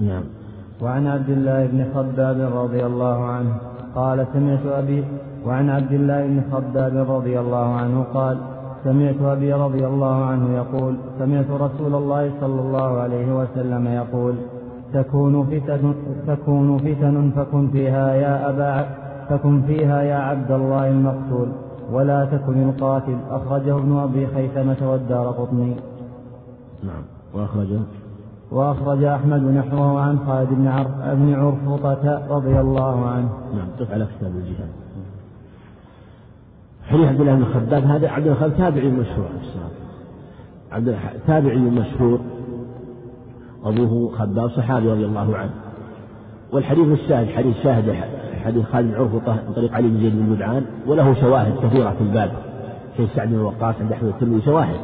نعم. 0.01 0.23
وعن 0.83 1.07
عبد 1.07 1.31
الله 1.31 1.67
بن 1.67 1.85
خباب 1.95 2.39
رضي 2.57 2.87
الله 2.87 3.25
عنه 3.25 3.53
قال 3.95 4.27
سمعت 4.33 4.67
أبي 4.67 5.05
وعن 5.47 5.71
عبد 5.71 5.93
الله 5.93 6.27
بن 6.27 6.43
خباب 6.53 7.11
رضي 7.11 7.41
الله 7.41 7.75
عنه 7.75 8.03
قال 8.15 8.37
سمعت 8.85 9.23
أبي 9.23 9.53
رضي 9.53 9.87
الله 9.87 10.25
عنه 10.25 10.55
يقول 10.57 10.95
سمعت 11.19 11.51
رسول 11.51 11.95
الله 11.95 12.31
صلى 12.41 12.61
الله 12.61 12.99
عليه 12.99 13.29
وسلم 13.39 13.87
يقول 13.87 14.35
تكون 14.95 15.47
فتن 15.47 15.95
تكون 16.27 16.79
فتن 16.79 17.31
فكن 17.37 17.71
فيها 17.71 18.15
يا 18.15 18.51
أبا 18.51 18.87
فكن 19.29 19.63
فيها 19.63 20.03
يا 20.03 20.17
عبد 20.17 20.51
الله 20.53 20.89
المقتول. 20.89 21.49
ولا 21.93 22.25
تكن 22.25 22.69
القاتل. 22.69 23.19
أخرجه 23.31 23.77
ابن 23.77 23.97
أبي 23.97 24.27
خيثمة 24.27 24.91
والدار 24.91 25.31
قطني. 25.31 25.77
نعم. 26.85 27.03
وأخرجه؟ 27.35 27.81
وأخرج 28.51 29.05
أحمد 29.05 29.43
نحوه 29.43 30.01
عن 30.01 30.19
خالد 30.27 30.49
بن 30.49 30.67
عر... 30.67 30.87
بن 31.15 31.35
عرفطة 31.35 32.27
رضي 32.31 32.61
الله 32.61 33.07
عنه. 33.07 33.29
نعم. 33.57 33.69
تقف 33.79 33.93
على 33.93 34.07
كتاب 34.19 34.33
الجهاد. 34.37 34.69
حديث 36.85 37.09
عبد 37.09 37.21
الله 37.21 37.35
بن 37.35 37.45
خباب 37.45 37.85
هذا 37.85 38.09
عبد 38.09 38.27
الله 38.27 38.49
تابعي 38.49 38.89
مشهور 38.89 39.29
عبد 40.73 40.97
تابعي 41.27 41.59
مشهور. 41.59 42.19
أبوه 43.65 44.19
خباب 44.19 44.51
صحابي 44.51 44.91
رضي 44.91 45.05
الله 45.05 45.37
عنه. 45.37 45.51
والحديث 46.53 47.01
الشاهد 47.01 47.29
حديث 47.29 47.57
شاهد 47.63 47.89
حديث 48.45 48.65
خالد 48.65 48.91
بن 48.91 49.01
عرفطة 49.01 49.33
من 49.49 49.55
طريق 49.55 49.75
علي 49.75 49.89
بن 49.89 50.01
زيد 50.01 50.13
بن 50.17 50.35
جدعان 50.35 50.65
وله 50.87 51.15
شواهد 51.15 51.53
كثيرة 51.63 51.91
في 51.91 52.01
الباب 52.01 52.31
شيخ 52.97 53.11
سعد 53.17 53.29
بن 53.29 53.41
وقاص 53.41 53.75
عند 53.81 53.93
أحمد 53.93 54.09
الترمذي 54.09 54.43
شواهد. 54.43 54.77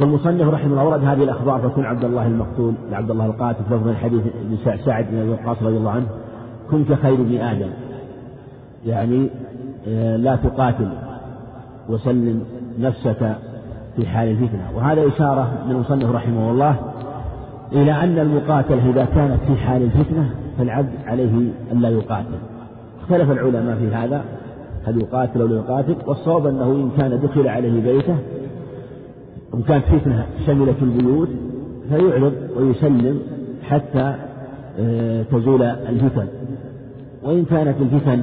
والمصنف 0.00 0.48
رحمه 0.48 0.70
الله 0.70 0.84
ورد 0.84 1.04
هذه 1.04 1.22
الأخبار 1.22 1.60
فكن 1.60 1.84
عبد 1.84 2.04
الله 2.04 2.26
المقتول 2.26 2.74
لعبد 2.90 3.10
الله 3.10 3.26
القاتل 3.26 3.62
من 3.70 3.96
حديث 3.96 4.22
ابن 4.26 4.78
سعد 4.84 5.06
بن 5.10 5.18
أبي 5.18 5.30
وقاص 5.30 5.62
رضي 5.62 5.76
الله 5.76 5.90
عنه 5.90 6.06
كن 6.70 6.84
كخير 6.84 7.14
ابن 7.14 7.36
آدم. 7.36 7.70
يعني 8.86 9.28
آه، 9.88 10.16
لا 10.16 10.36
تقاتل 10.36 10.88
وسلم 11.88 12.44
نفسك 12.78 13.36
في 13.96 14.06
حال 14.06 14.28
الفتنة. 14.28 14.70
وهذا 14.76 15.08
إشارة 15.08 15.52
من 15.66 15.70
المصنف 15.70 16.10
رحمه 16.10 16.50
الله 16.50 16.76
إلى 17.72 17.92
أن 17.92 18.18
المقاتل 18.18 18.78
إذا 18.78 19.04
كانت 19.04 19.40
في 19.46 19.56
حال 19.56 19.82
الفتنة 19.82 20.30
فالعبد 20.58 20.90
عليه 21.06 21.50
أن 21.72 21.80
لا 21.80 21.88
يقاتل. 21.88 22.49
اختلف 23.10 23.30
العلماء 23.30 23.76
في 23.76 23.94
هذا. 23.94 24.24
هل 24.84 25.00
يقاتل 25.00 25.40
أو 25.40 25.46
لا 25.46 25.56
يقاتل؟ 25.56 25.96
والصواب 26.06 26.46
أنه 26.46 26.70
إن 26.72 26.90
كان 26.98 27.20
دخل 27.20 27.48
عليه 27.48 27.80
بيته 27.80 28.16
وإن 29.52 29.62
كانت 29.62 29.84
فتنة 29.84 30.26
شملت 30.46 30.82
البيوت 30.82 31.28
فيعرض 31.88 32.32
ويسلم 32.56 33.20
حتى 33.62 34.14
آه، 34.80 35.22
تزول 35.22 35.62
الفتن. 35.62 36.26
وإن 37.22 37.44
كانت 37.44 37.76
الفتن 37.80 38.22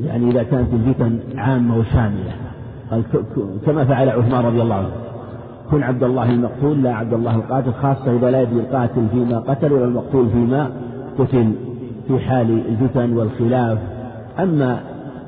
يعني 0.00 0.30
إذا 0.30 0.42
كانت 0.42 0.68
الفتن 0.72 1.18
عامة 1.36 1.78
وشاملة. 1.78 2.32
كما 3.66 3.84
فعل 3.84 4.08
عثمان 4.08 4.44
رضي 4.44 4.62
الله 4.62 4.74
عنه. 4.74 4.90
كن 5.70 5.82
عبد 5.82 6.02
الله 6.02 6.30
المقتول 6.30 6.82
لا 6.82 6.94
عبد 6.94 7.12
الله 7.12 7.36
القاتل 7.36 7.72
خاصة 7.72 8.16
إذا 8.16 8.30
لا 8.30 8.42
يدري 8.42 8.60
القاتل 8.60 9.06
فيما 9.12 9.38
قتل 9.38 9.72
ولا 9.72 9.84
المقتول 9.84 10.30
فيما 10.30 10.70
قتل. 11.18 11.52
في 12.08 12.18
حال 12.18 12.66
الفتن 12.68 13.16
والخلاف. 13.16 13.78
أما 14.38 14.80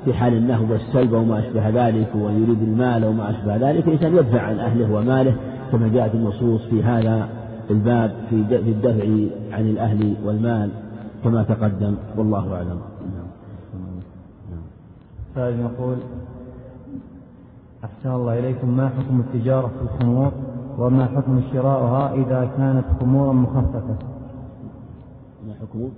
في 0.04 0.14
حال 0.14 0.34
النهب 0.34 0.70
والسلب 0.70 1.12
وما 1.12 1.38
أشبه 1.38 1.68
ذلك 1.68 2.08
ويريد 2.14 2.62
المال 2.62 3.04
وما 3.04 3.30
أشبه 3.30 3.56
ذلك 3.56 3.88
الإنسان 3.88 4.16
يدفع 4.16 4.40
عن 4.42 4.58
أهله 4.58 4.94
وماله 4.94 5.34
كما 5.72 5.88
جاءت 5.88 6.14
النصوص 6.14 6.66
في 6.66 6.82
هذا 6.82 7.28
الباب 7.70 8.10
في 8.30 8.36
الدفع 8.52 9.04
عن 9.56 9.70
الأهل 9.70 10.14
والمال 10.24 10.70
كما 11.24 11.42
تقدم. 11.42 11.94
والله 12.16 12.54
أعلم. 12.54 12.80
سائل 15.34 15.60
يقول 15.60 15.96
أحسن 17.84 18.10
الله 18.10 18.38
إليكم 18.38 18.76
ما 18.76 18.88
حكم 18.88 19.20
التجارة 19.20 19.66
في 19.66 19.82
الخمور 19.82 20.32
وما 20.78 21.06
حكم 21.06 21.40
شراؤها 21.52 22.14
إذا 22.14 22.50
كانت 22.56 22.84
خمورا 23.00 23.32
مخففة؟ 23.32 23.96
ما 25.46 25.54
حكم؟ 25.60 25.88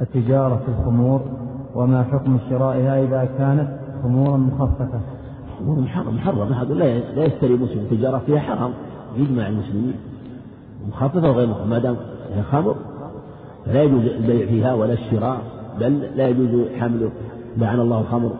التجارة 0.00 0.56
في 0.56 0.68
الخمور 0.78 1.20
وما 1.74 2.02
حكم 2.02 2.38
شرائها 2.50 3.02
إذا 3.02 3.28
كانت 3.38 3.68
خمورا 4.02 4.36
مخففة. 4.36 5.00
خمور 5.58 5.80
محرم 5.80 6.14
محرم. 6.14 6.52
أحد 6.52 6.72
لا 6.72 7.24
يشتري 7.24 7.54
مسلم. 7.54 7.78
التجارة 7.78 8.22
فيها 8.26 8.38
حرام. 8.38 8.70
يجمع 9.16 9.48
المسلمين. 9.48 9.94
مخففة 10.88 11.30
وغير 11.30 11.48
مخففة. 11.48 11.66
ما 11.66 11.78
دام 11.78 11.96
هي 12.34 12.42
خمر 12.42 12.74
فلا 13.66 13.82
يجوز 13.82 14.04
البيع 14.04 14.46
فيها 14.46 14.74
ولا 14.74 14.92
الشراء 14.92 15.38
بل 15.80 16.00
لا 16.16 16.28
يجوز 16.28 16.68
حمل 16.80 17.08
لعن 17.56 17.80
الله 17.80 18.00
الخمر. 18.00 18.30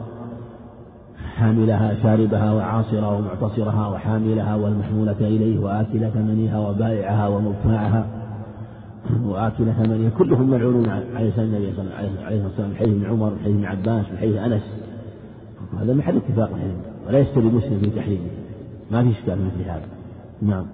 حاملها 1.37 1.95
شاربها 2.03 2.53
وعاصرها 2.53 3.09
ومعتصرها 3.09 3.89
وحاملها 3.89 4.57
والمحمولة 4.57 5.17
إليه 5.21 5.59
وآكلة 5.59 6.13
منيها 6.15 6.59
وبائعها 6.59 7.29
ومبتاعها 7.29 8.07
وآكل 9.25 9.73
ثمانية 9.73 10.09
كلهم 10.09 10.51
ملعونون 10.51 10.89
على 10.89 11.29
لسان 11.29 11.45
النبي 11.45 11.73
صلى 11.77 11.85
الله 11.85 12.25
عليه 12.25 12.45
وسلم 12.47 12.75
حديث 12.75 12.95
ابن 12.95 13.07
عمر 13.07 13.33
حديث 13.45 13.57
ابن 13.57 13.65
عباس 13.65 14.07
حديث 14.21 14.37
أنس. 14.37 14.63
هذا 15.81 15.95
محل 15.95 16.17
اتفاق 16.17 16.49
العلم 16.49 16.81
ولا 17.07 17.19
يشتري 17.19 17.45
مسلم 17.45 17.79
في 17.81 17.91
تحريمه. 17.91 18.31
ما 18.91 19.03
في 19.03 19.11
إشكال 19.11 19.39
مثل 19.47 19.71
هذا. 19.71 19.89
نعم. 20.43 20.65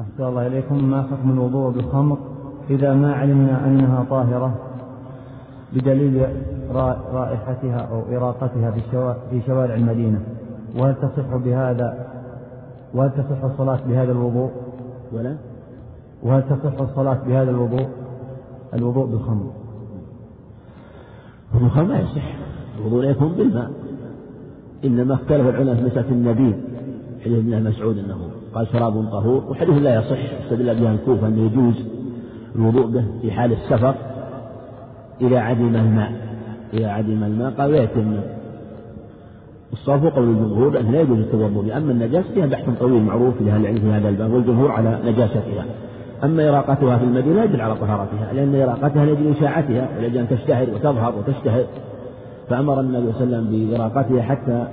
أحسن 0.00 0.24
الله 0.24 0.46
إليكم. 0.46 0.84
ما 0.84 1.02
حكم 1.02 1.30
الوضوء 1.30 1.70
بالخمر 1.70 2.18
إذا 2.70 2.94
ما 2.94 3.14
علمنا 3.14 3.66
أنها 3.66 4.06
طاهرة 4.10 4.54
بدليل 5.72 6.26
رائحتها 7.12 7.78
أو 7.78 8.02
إراقتها 8.16 8.70
في 9.30 9.40
شوارع 9.46 9.74
المدينة؟ 9.74 10.20
وهل 10.78 10.94
تصح 10.94 11.36
بهذا 11.36 12.06
وهل 12.94 13.10
تصح 13.10 13.44
الصلاة 13.44 13.78
بهذا 13.88 14.12
الوضوء؟ 14.12 14.50
ولا؟ 15.12 15.36
وهل 16.22 16.42
تصح 16.42 16.80
الصلاة 16.80 17.18
بهذا 17.26 17.50
الوضوء؟ 17.50 17.86
الوضوء 18.74 19.06
بالخمر. 19.06 19.50
الخمر 21.54 21.84
ما 21.84 21.98
يصح. 21.98 22.34
الوضوء 22.78 23.02
لا 23.02 23.10
يكون 23.10 23.32
بالماء. 23.32 23.70
إنما 24.84 25.14
اختلف 25.14 25.48
العلماء 25.48 25.74
في 25.74 25.82
مسألة 25.82 26.10
النبيذ 26.10 26.54
حديث 27.24 27.38
ابن 27.38 27.64
مسعود 27.64 27.98
أنه 27.98 28.18
قال 28.54 28.66
شراب 28.72 28.92
طهور 29.12 29.50
وحديث 29.50 29.82
لا 29.82 29.94
يصح. 29.94 30.18
استدل 30.42 30.80
بها 30.80 30.92
الكوفة 30.92 31.28
أنه 31.28 31.42
يجوز 31.42 31.74
الوضوء 32.56 32.86
به 32.86 33.04
في 33.22 33.30
حال 33.32 33.52
السفر 33.52 33.94
إذا 35.20 35.38
عدم 35.38 35.76
الماء. 35.76 36.12
إذا 36.74 36.88
عدم 36.88 37.24
الماء 37.24 37.50
قال 37.50 37.70
ويتم 37.70 38.16
الصواب 39.72 40.06
قول 40.06 40.28
الجمهور 40.28 40.80
أنه 40.80 40.90
لا 40.90 41.00
يجوز 41.00 41.18
التوضؤ 41.18 41.76
أما 41.76 41.92
النجاسة 41.92 42.34
فيها 42.34 42.46
بحث 42.46 42.78
طويل 42.80 43.02
معروف 43.02 43.40
لأهل 43.40 43.60
العلم 43.60 43.80
في 43.80 43.90
هذا 43.90 44.08
الباب 44.08 44.32
والجمهور 44.32 44.70
على 44.70 45.00
نجاستها 45.04 45.64
أما 46.24 46.48
إراقتها 46.48 46.98
في 46.98 47.04
المدينة 47.04 47.36
لا 47.36 47.44
يدل 47.44 47.60
على 47.60 47.74
طهارتها 47.74 48.32
لأن 48.32 48.54
إراقتها 48.62 49.04
لأجل 49.06 49.30
إشاعتها 49.36 49.88
ولأجل 49.98 50.18
أن 50.18 50.28
تشتهر 50.28 50.70
وتظهر 50.70 51.14
وتشتهر. 51.18 51.64
فأمر 52.48 52.80
النبي 52.80 53.12
صلى 53.12 53.24
الله 53.24 53.36
عليه 53.36 53.46
وسلم 53.46 53.70
بإراقتها 53.70 54.22
حتى 54.22 54.66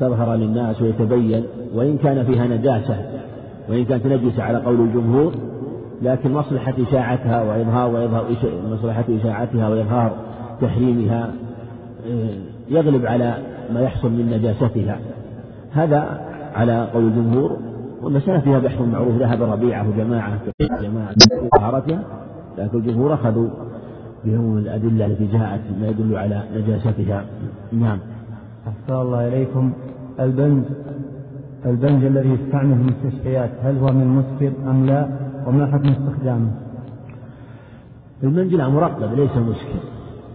تظهر 0.00 0.34
للناس 0.34 0.82
ويتبين 0.82 1.44
وإن 1.74 1.98
كان 1.98 2.24
فيها 2.24 2.46
نجاسة 2.46 2.96
وإن 3.68 3.84
كانت 3.84 4.06
نجسة 4.06 4.42
على 4.42 4.58
قول 4.58 4.80
الجمهور 4.80 5.32
لكن 6.02 6.32
مصلحة 6.32 6.74
إشاعتها 6.88 7.42
وإظهار 7.42 7.90
وإظهار 7.90 8.24
مصلحة 8.70 9.04
إشاعتها 9.20 9.68
وإظهار 9.68 10.12
تحريمها 10.60 11.30
آه، 12.10 12.28
يغلب 12.68 13.06
على 13.06 13.34
ما 13.74 13.80
يحصل 13.80 14.10
من 14.10 14.30
نجاستها. 14.30 14.98
هذا 15.72 16.20
على 16.54 16.88
قول 16.94 17.04
الجمهور. 17.04 17.56
والمسألة 18.04 18.40
فيها 18.40 18.58
بحث 18.58 18.80
معروف 18.80 19.16
ذهب 19.16 19.42
ربيعة 19.42 19.88
وجماعة 19.88 20.38
جماعة 20.82 21.14
طهارتها 21.56 22.04
لكن 22.58 22.78
الجمهور 22.78 23.14
أخذوا 23.14 23.48
بهم 24.24 24.58
الأدلة 24.58 25.06
التي 25.06 25.26
جاءت 25.26 25.60
ما 25.80 25.88
يدل 25.88 26.16
على 26.16 26.42
نجاستها. 26.56 27.24
نعم. 27.72 27.98
أحسن 28.68 28.94
الله 28.94 29.28
إليكم. 29.28 29.72
البنج 30.20 30.64
البنج 31.66 32.04
الذي 32.04 32.28
يستعمل 32.28 32.74
في 32.74 32.80
المستشفيات 32.80 33.50
هل 33.62 33.78
هو 33.78 33.86
من 33.86 34.06
مسكر 34.06 34.52
أم 34.70 34.86
لا؟ 34.86 35.08
وما 35.46 35.66
حكم 35.66 35.88
استخدامه؟ 35.88 36.50
المنجل 38.22 38.70
مرقب 38.70 39.14
ليس 39.14 39.36
مسكر 39.36 39.80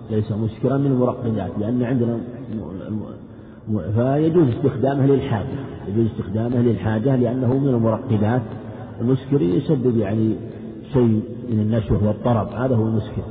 ليس 0.10 0.32
مسكرا 0.32 0.78
من 0.78 0.86
المرقدات 0.86 1.52
لأن 1.60 1.84
عندنا 1.84 2.18
فيجوز 3.96 4.48
استخدامه 4.48 5.06
للحاجة 5.06 5.69
يجوز 5.88 6.06
استخدامه 6.06 6.62
للحاجة 6.62 7.16
لأنه 7.16 7.54
من 7.54 7.70
المرقدات 7.70 8.42
المسكر 9.02 9.42
يسبب 9.42 9.98
يعني 9.98 10.36
شيء 10.94 11.22
من 11.50 11.60
النشوة 11.60 12.08
والطرب 12.08 12.48
هذا 12.54 12.76
هو 12.76 12.88
المسكر. 12.88 13.22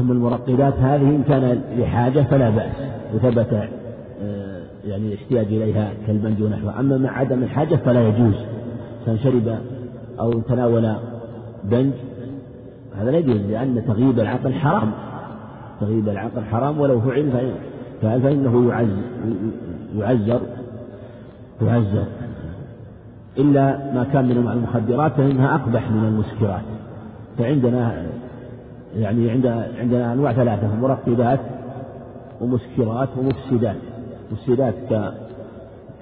أما 0.00 0.12
المرقدات 0.12 0.74
هذه 0.74 1.02
إن 1.02 1.22
كان 1.28 1.60
لحاجة 1.78 2.20
فلا 2.20 2.50
بأس 2.50 2.72
وثبت 3.14 3.68
آه، 4.22 4.62
يعني 4.84 5.14
احتياج 5.14 5.46
إليها 5.46 5.92
كالبنج 6.06 6.42
ونحوه. 6.42 6.80
أما 6.80 6.98
مع 6.98 7.18
عدم 7.18 7.42
الحاجة 7.42 7.76
فلا 7.76 8.08
يجوز. 8.08 8.34
إنسان 9.00 9.18
شرب 9.18 9.58
أو 10.20 10.30
تناول 10.30 10.94
بنج 11.64 11.92
هذا 12.96 13.10
لا 13.10 13.18
يجوز 13.18 13.36
لأن 13.36 13.84
تغييب 13.86 14.20
العقل 14.20 14.52
حرام. 14.52 14.90
تغييب 15.80 16.08
العقل 16.08 16.42
حرام 16.44 16.80
ولو 16.80 17.00
فعل 17.00 17.52
فإنه 18.02 18.72
يعزر 19.98 20.40
يعزر 21.62 22.06
إلا 23.38 23.94
ما 23.94 24.06
كان 24.12 24.24
من 24.24 24.48
المخدرات 24.48 25.12
فإنها 25.12 25.54
أقبح 25.54 25.90
من 25.90 26.04
المسكرات. 26.04 26.62
فعندنا 27.38 28.06
يعني 28.96 29.30
عند 29.30 29.46
عندنا 29.80 30.12
أنواع 30.12 30.32
ثلاثة 30.32 30.76
مرقبات 30.80 31.40
ومسكرات 32.40 33.08
ومفسدات. 33.18 33.76
مفسدات 34.32 34.74
ك 34.90 35.12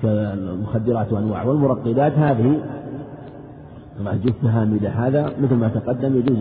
كالمخدرات 0.03 1.13
وأنواع. 1.13 1.43
والمرقبات 1.43 2.13
هذه 2.13 2.61
مع 4.05 4.15
جثة 4.15 4.63
هامدة. 4.63 4.89
هذا 4.89 5.33
مثل 5.43 5.55
ما 5.55 5.69
تقدم 5.69 6.17
يجوز 6.19 6.39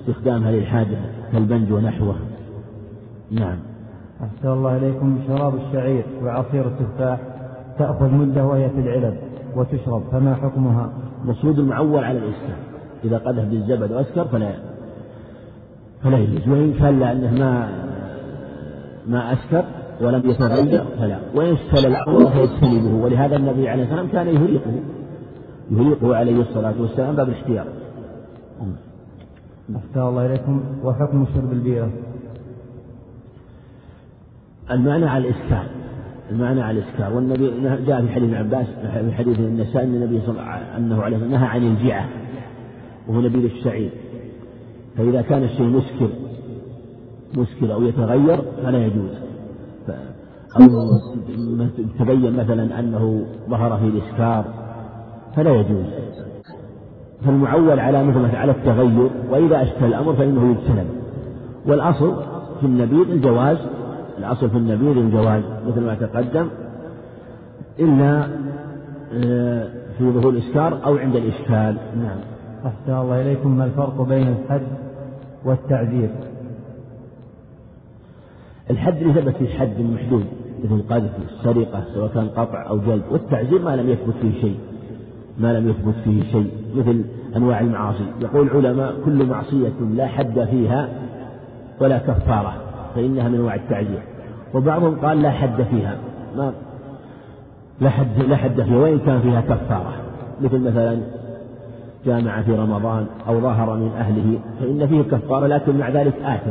استخدامها 0.00 0.52
للحاجة 0.52 0.98
كالبنج 1.32 1.72
ونحوه. 1.72 2.16
نعم. 3.30 3.56
أحسن 4.22 4.48
الله 4.48 4.76
إليكم. 4.76 5.18
شراب 5.28 5.54
الشعير 5.54 6.04
وعصير 6.22 6.66
التفاح. 6.66 7.18
تأخذ 7.78 8.10
مدة 8.10 8.46
وهي 8.46 8.70
في 8.70 8.80
العلب 8.80 9.16
وتشرب 9.56 10.02
فما 10.12 10.34
حكمها؟ 10.34 10.92
مصود 11.24 11.58
المعول 11.58 12.04
على 12.04 12.18
الإسكار 12.18 12.56
إذا 13.04 13.18
قدح 13.18 13.44
بالزبد 13.44 13.92
وأسكر 13.92 14.24
فلا 14.24 14.52
فلا 16.02 16.18
يجوز. 16.18 16.48
وإن 16.48 16.72
كان 16.72 16.98
لأنه 16.98 17.34
ما 17.34 17.68
ما 19.06 19.32
أسكر 19.32 19.64
ولم 20.00 20.30
يتغير 20.30 20.84
فلا. 20.98 21.18
وإن 21.34 21.52
اشتل 21.52 21.86
الأمر 21.86 22.30
فيجتنبه. 22.30 22.94
ولهذا 23.04 23.36
النبي 23.36 23.68
عليه 23.68 23.82
والسلام 23.82 24.08
كان 24.08 24.26
يهريقه 24.26 24.72
يهريقه 25.70 26.16
عليه 26.16 26.40
الصلاة 26.40 26.74
والسلام 26.80 27.16
باب 27.16 27.28
الاحتياط. 27.28 27.66
أحسن 29.76 30.00
الله 30.00 30.26
إليكم. 30.26 30.60
وحكم 30.84 31.26
شرب 31.34 31.52
البيرة؟ 31.52 31.90
المعنى 34.70 35.06
على 35.06 35.28
الإسكار 35.28 35.77
المعنى 36.30 36.62
على 36.62 36.78
الإسكار. 36.78 37.14
والنبي 37.14 37.52
جاء 37.86 38.06
في 38.06 38.08
حديث 38.08 38.34
عباس 38.34 38.66
في 39.06 39.12
حديث 39.12 39.38
النساء 39.38 39.84
أن 39.84 39.94
النبي 39.94 40.20
صلى 40.20 40.30
الله 40.78 41.02
عليه 41.02 41.16
وسلم 41.16 41.30
نهى 41.30 41.46
عن 41.46 41.62
الجعة 41.62 42.08
وهو 43.08 43.20
نبيذ 43.20 43.44
الشعير 43.44 43.90
فإذا 44.96 45.22
كان 45.22 45.42
الشيء 45.42 45.66
مسكر 45.66 46.08
مسكر 47.36 47.72
أو 47.72 47.82
يتغير 47.82 48.38
فلا 48.64 48.86
يجوز. 48.86 49.10
أو 50.60 50.68
تبين 51.98 52.36
مثلا 52.36 52.80
أنه 52.80 53.26
ظهر 53.50 53.78
في 53.78 53.84
الإسكار 53.84 54.44
فلا 55.36 55.54
يجوز. 55.54 55.86
فالمعول 57.24 57.80
على 57.80 58.04
مثل 58.04 58.36
على 58.36 58.52
التغير 58.52 59.10
وإذا 59.30 59.62
أشكل 59.62 59.84
الأمر 59.84 60.14
فإنه 60.14 60.50
يجتنب 60.50 60.86
والأصل 61.66 62.22
في 62.60 62.66
النبيذ 62.66 63.10
الجواز 63.10 63.58
الأصل 64.18 64.50
في 64.50 64.56
النبيذ 64.56 64.96
الجواز 64.96 65.42
مثل 65.66 65.80
ما 65.80 65.94
تقدم 65.94 66.48
إلا 67.80 68.28
آه، 69.12 69.68
في 69.98 70.10
ظهور 70.10 70.32
الإسكار 70.32 70.84
أو 70.84 70.96
عند 70.96 71.16
الإشكال. 71.16 71.76
نعم. 71.96 72.18
أحسن 72.66 72.92
الله 72.92 73.22
إليكم. 73.22 73.56
ما 73.56 73.64
الفرق 73.64 74.02
بين 74.02 74.28
الحد 74.28 74.62
والتعذير؟ 75.44 76.10
الحد 78.70 78.96
اللي 78.96 79.12
ثبت 79.12 79.36
فيه 79.36 79.58
حد 79.58 79.80
محدود 79.80 80.24
مثل 80.64 80.74
القذف 80.74 81.10
السرقة 81.30 81.84
سواء 81.94 82.08
كان 82.08 82.28
قطع 82.28 82.68
أو 82.68 82.78
جلد 82.78 83.02
والتعزير 83.10 83.62
ما 83.62 83.76
لم 83.76 83.88
يثبت 83.88 84.14
فيه 84.22 84.40
شيء 84.40 84.58
ما 85.38 85.58
لم 85.58 85.68
يثبت 85.68 85.94
فيه 86.04 86.22
شيء 86.22 86.50
مثل 86.76 87.04
أنواع 87.36 87.60
المعاصي. 87.60 88.06
يقول 88.20 88.46
العلماء 88.46 88.94
كل 89.04 89.26
معصية 89.26 89.72
لا 89.94 90.06
حد 90.06 90.40
فيها 90.50 90.88
ولا 91.80 91.98
كفارة 91.98 92.54
فإنها 92.94 93.28
من 93.28 93.34
أنواع 93.34 93.54
التعزير 93.54 94.02
وبعضهم 94.54 94.96
قال 94.96 95.22
لا 95.22 95.30
حد 95.30 95.62
فيها. 95.62 95.96
ما 96.36 96.52
لا 97.80 97.90
حد 97.90 98.22
لا 98.28 98.36
حد 98.36 98.62
فيها 98.62 98.76
وإن 98.76 98.98
كان 98.98 99.20
فيها 99.20 99.40
كفارة. 99.40 99.92
مثل 100.40 100.58
مثلا 100.58 100.98
جامع 102.06 102.42
في 102.42 102.52
رمضان 102.52 103.06
أو 103.28 103.40
ظهر 103.40 103.76
من 103.76 103.90
أهله 103.98 104.38
فإن 104.60 104.86
فيه 104.86 105.02
كفارة 105.02 105.46
لكن 105.46 105.78
مع 105.78 105.88
ذلك 105.88 106.14
آثم. 106.22 106.50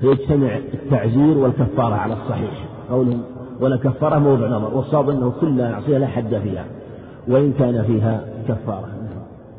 فيجتمع 0.00 0.56
التعزير 0.74 1.38
والكفارة 1.38 1.94
على 1.94 2.12
الصحيح. 2.12 2.66
قولهم 2.90 3.22
ولا 3.60 3.76
كفارة 3.76 4.18
موضع 4.18 4.48
نظر 4.48 4.74
والصواب 4.74 5.10
أنه 5.10 5.32
كل 5.40 5.70
معصية 5.70 5.98
لا 5.98 6.06
حد 6.06 6.34
فيها 6.42 6.64
وإن 7.28 7.52
كان 7.58 7.82
فيها 7.82 8.20
كفارة. 8.48 8.88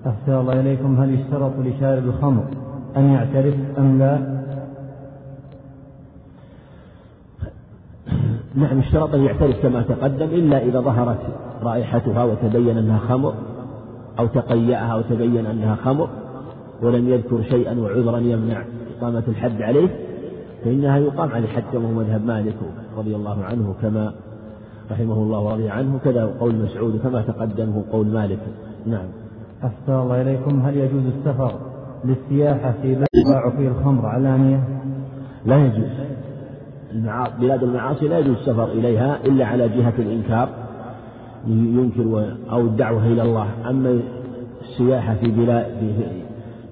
أحسن 0.08 0.34
الله 0.34 0.60
إليكم. 0.60 1.02
هل 1.02 1.14
يشترط 1.14 1.52
لشارب 1.60 2.04
الخمر 2.06 2.44
أن 2.98 3.12
يعترف 3.14 3.54
أم 3.78 4.00
لا؟ 4.00 4.41
نعم 8.56 8.80
اشترط 8.80 9.16
أن 9.16 9.24
يعترف 9.24 9.62
كما 9.62 9.82
تقدم 9.82 10.26
إلا 10.26 10.64
إذا 10.64 10.80
ظهرت 10.80 11.20
رائحتها 11.64 12.24
وتبين 12.24 12.78
أنها 12.78 12.98
خمر 12.98 13.34
أو 14.20 14.28
تقيأها 14.28 14.96
وتبين 14.96 15.46
أنها 15.46 15.76
خمر 15.76 16.10
ولم 16.82 17.10
يذكر 17.10 17.44
شيئا 17.44 17.80
وعذرا 17.80 18.18
يمنع 18.18 18.64
إقامة 18.98 19.24
الحد 19.28 19.62
عليه 19.62 19.88
فإنها 20.66 20.98
يقام 20.98 21.32
على 21.32 21.46
الحد 21.46 21.64
كما 21.74 21.88
هو 21.88 21.92
مذهب 21.92 22.26
مالك 22.26 22.56
رضي 22.98 23.16
الله 23.16 23.44
عنه 23.44 23.76
كما 23.82 24.14
رحمه 24.92 25.14
الله 25.14 25.40
ورضي 25.40 25.70
عنه 25.70 26.00
كذا 26.04 26.26
قول 26.40 26.56
مسعود 26.56 27.00
كما 27.04 27.22
تقدمه 27.22 27.84
قول 27.92 28.08
مالك. 28.08 28.40
نعم. 28.86 29.06
أحسن 29.64 29.94
الله 29.94 30.22
إليكم. 30.22 30.62
هل 30.62 30.78
يجوز 30.78 31.04
السفر 31.06 31.52
للسياحة 32.06 32.74
في 32.82 32.96
بلد 32.96 33.08
يباع 33.16 33.50
فيه 33.50 33.68
الخمر 33.68 34.06
علانية؟ 34.06 34.64
لا 35.46 35.66
يجوز. 35.66 36.11
بلاد 37.40 37.64
المعاصي 37.64 38.08
لا 38.08 38.20
يجوز 38.20 38.36
السفر 38.36 38.72
إليها 38.72 39.20
إلا 39.26 39.46
على 39.46 39.70
جهة 39.70 39.94
الإنكار 40.00 40.50
ينكر 41.48 42.26
أو 42.52 42.62
الدعوة 42.62 43.08
إلى 43.08 43.22
الله. 43.22 43.48
أما 43.70 44.00
السياحة 44.62 45.16
في 45.16 45.32
بلاد 45.32 45.66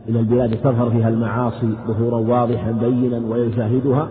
إلى 0.10 0.20
البلاد 0.20 0.58
تظهر 0.64 0.90
فيها 0.90 1.10
المعاصي 1.10 1.70
ظهورا 1.88 2.18
واضحا 2.18 2.72
بينا 2.72 3.22
ويشاهدها 3.28 4.08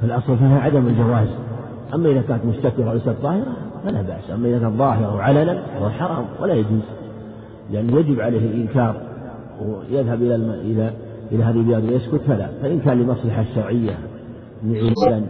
فالأصل 0.00 0.36
فيها 0.36 0.60
عدم 0.60 0.86
الجواز. 0.86 1.28
أما 1.94 2.08
إذا 2.08 2.22
كانت 2.28 2.44
مستترة 2.44 2.90
وليست 2.90 3.14
ظاهرة 3.22 3.56
فلا 3.84 4.02
بأس. 4.02 4.30
أما 4.34 4.48
إذا 4.48 4.58
كانت 4.58 4.76
ظاهرة 4.76 5.14
وعلنا 5.14 5.62
فهو 5.62 5.90
حرام 5.90 6.24
ولا 6.40 6.54
يجوز 6.54 6.82
لأنه 7.72 7.98
يجب 7.98 8.20
عليه 8.20 8.38
الإنكار 8.38 8.96
ويذهب 9.62 10.22
إلى. 10.22 10.34
إلى 10.34 10.90
إلى 11.32 11.44
هذه 11.44 11.56
البلاد 11.56 11.84
ويسكت. 11.84 12.20
فلا. 12.26 12.48
فإن 12.62 12.80
كان 12.80 13.02
لمصلحة 13.02 13.44
شرعية 13.54 13.98
نعوما 14.62 15.26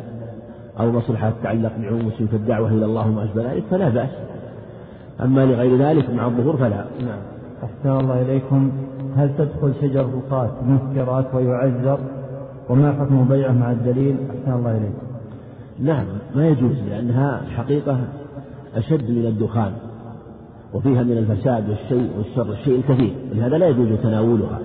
أو 0.80 0.92
مصلحة 0.92 1.30
تتعلق 1.30 1.72
بعموم 1.78 2.10
في 2.10 2.36
الدعوة 2.36 2.68
إلى 2.68 2.84
الله 2.84 3.06
وما 3.06 3.24
أشبه 3.24 3.52
ذلك 3.52 3.64
فلا 3.70 3.88
بأس. 3.88 4.10
أما 5.20 5.46
لغير 5.46 5.76
ذلك 5.76 6.10
مع 6.10 6.26
الظهور 6.26 6.56
فلا. 6.56 6.84
نعم. 7.00 7.18
أحسن 7.64 7.90
الله 7.90 8.22
إليكم. 8.22 8.72
هل 9.16 9.30
تدخل 9.38 9.72
شجر 9.80 10.00
القات 10.00 10.50
مسكرات 10.62 11.34
ويعذر 11.34 11.98
وما 12.70 12.92
حكم 12.92 13.28
بيعه 13.28 13.52
مع 13.52 13.72
الدليل؟ 13.72 14.16
أحسن 14.30 14.52
الله 14.52 14.70
إليكم. 14.70 15.06
نعم 15.82 16.06
ما 16.34 16.48
يجوز 16.48 16.76
لأنها 16.90 17.40
حقيقة 17.56 17.98
أشد 18.74 19.10
من 19.10 19.26
الدخان 19.26 19.72
وفيها 20.74 21.02
من 21.02 21.18
الفساد 21.18 21.70
والشيء 21.70 22.10
والشر 22.18 22.52
الشيء 22.52 22.78
الكثير 22.78 23.14
لهذا 23.34 23.58
لا 23.58 23.68
يجوز 23.68 23.88
تناولها. 24.02 24.58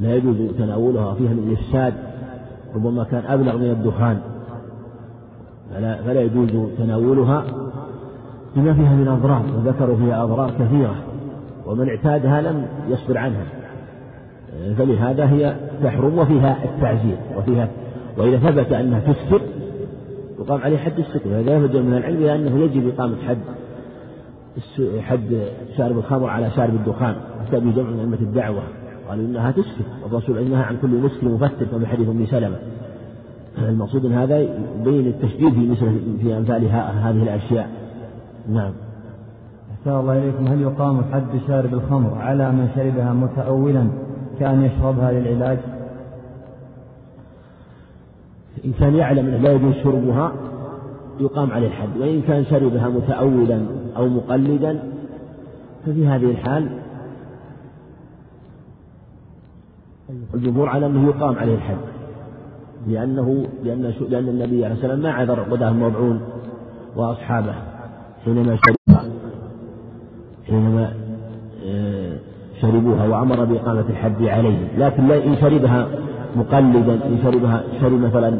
لا 0.00 0.14
يجوز 0.14 0.36
تناولها 0.58 1.14
فيها 1.14 1.30
من 1.30 1.48
الإفساد 1.48 1.94
ربما 2.74 3.04
كان 3.04 3.22
أبلغ 3.26 3.56
من 3.56 3.70
الدخان. 3.70 4.18
فلا, 5.74 6.02
فلا 6.02 6.20
يجوز 6.20 6.50
تناولها 6.78 7.44
بما 8.56 8.74
فيها 8.74 8.94
من 8.94 9.08
أضرار 9.08 9.42
وذكروا 9.56 9.96
فيها 9.96 10.24
أضرار 10.24 10.50
كثيرة 10.50 10.94
ومن 11.66 11.88
اعتادها 11.88 12.42
لم 12.42 12.66
يصبر 12.88 13.18
عنها. 13.18 13.44
فلهذا 14.78 15.26
هي 15.26 15.56
تحرم 15.82 16.18
وفيها 16.18 16.64
التعزير 16.64 17.16
وفيها 17.36 17.68
وإذا 18.18 18.38
ثبت 18.38 18.72
أنها 18.72 19.00
تسكر 19.00 19.40
يقام 20.38 20.60
عليه 20.60 20.78
حد 20.78 20.98
السكر 20.98 21.28
وهذا 21.28 21.56
يفهم 21.56 21.86
من 21.86 21.96
العلم 21.96 22.22
أنه 22.22 22.58
يجب 22.58 22.88
إقامة 22.88 23.16
حد 23.28 23.38
حد 25.00 25.42
شارب 25.76 25.98
الخمر 25.98 26.28
على 26.28 26.50
شارب 26.50 26.74
الدخان 26.74 27.16
حتى 27.46 27.60
بجمع 27.60 27.90
من 27.90 28.00
أئمة 28.00 28.18
الدعوة. 28.20 28.62
قالوا 29.08 29.24
إنها 29.24 29.50
تسكر 29.50 29.84
الرسول 30.06 30.38
إنها 30.38 30.64
عن 30.64 30.76
كل 30.82 30.88
مسكر 30.88 31.28
مفتر 31.28 31.66
كما 31.66 31.86
حديث 31.86 32.08
أم 32.08 32.26
سلمة. 32.26 32.56
المقصود 33.58 34.04
ان 34.04 34.12
هذا 34.12 34.38
يبين 34.38 35.06
التشديد 35.06 35.52
في 35.52 35.68
مثل 35.70 36.00
في 36.22 36.36
أمثال 36.36 36.64
هذه 37.04 37.22
الأشياء. 37.22 37.68
نعم. 38.48 38.72
أحسن 39.78 39.90
الله 39.90 40.18
إليكم. 40.18 40.46
هل 40.46 40.60
يقام 40.60 41.02
حد 41.12 41.40
شارب 41.46 41.74
الخمر 41.74 42.18
على 42.18 42.52
من 42.52 42.68
شربها 42.74 43.12
متأولا 43.12 43.86
كأن 44.40 44.62
يشربها 44.62 45.12
للعلاج؟ 45.12 45.58
إن 48.64 48.72
كان 48.72 48.94
يعلم 48.94 49.26
أنه 49.26 49.36
لا 49.36 49.52
يجوز 49.52 49.74
شربها 49.74 50.32
يقام 51.20 51.50
عليه 51.50 51.66
الحد. 51.66 51.96
وإن 52.00 52.22
كان 52.22 52.44
شربها 52.44 52.88
متأولا 52.88 53.60
أو 53.96 54.08
مقلدا 54.08 54.78
ففي 55.86 56.06
هذه 56.06 56.30
الحال 56.30 56.68
الجمهور 60.34 60.68
على 60.68 60.86
أنه 60.86 61.08
يقام 61.08 61.38
عليه 61.38 61.54
الحد. 61.54 61.76
لأنه 62.88 63.46
لأن 63.64 63.92
لأن 64.08 64.28
النبي 64.28 64.64
عليه 64.64 64.74
السلام 64.74 64.98
ما 64.98 65.12
عذر 65.12 65.40
قداه 65.40 65.68
الموضعون 65.68 66.20
وأصحابه. 66.96 67.54
حينما 68.24 68.56
شربها 68.56 69.04
حينما 70.46 70.92
آه، 71.66 72.16
شربوها 72.62 73.08
وأمر 73.08 73.44
بإقامة 73.44 73.84
الحد 73.90 74.22
عليه. 74.22 74.58
لكن 74.78 75.10
إن 75.10 75.36
شربها 75.40 75.88
مقلدا 76.36 76.94
إن 76.94 77.18
شربها 77.22 77.64
شرب 77.80 77.92
مثلا 78.00 78.30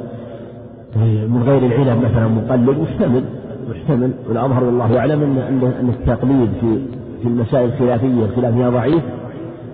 من 1.26 1.42
غير 1.46 1.66
العلم 1.66 2.02
مثلا 2.02 2.28
مقلد 2.28 2.78
محتمل 2.78 3.24
محتمل. 3.70 4.10
والأظهر 4.28 4.64
والله 4.64 4.98
أعلم 4.98 5.22
أن 5.22 5.72
أن 5.80 5.88
التقليد 5.88 6.50
في 6.60 6.78
في 7.22 7.28
المسائل 7.28 7.68
الخلافية 7.68 8.24
الخلاف 8.24 8.54
فيها 8.54 8.70
ضعيف. 8.70 9.02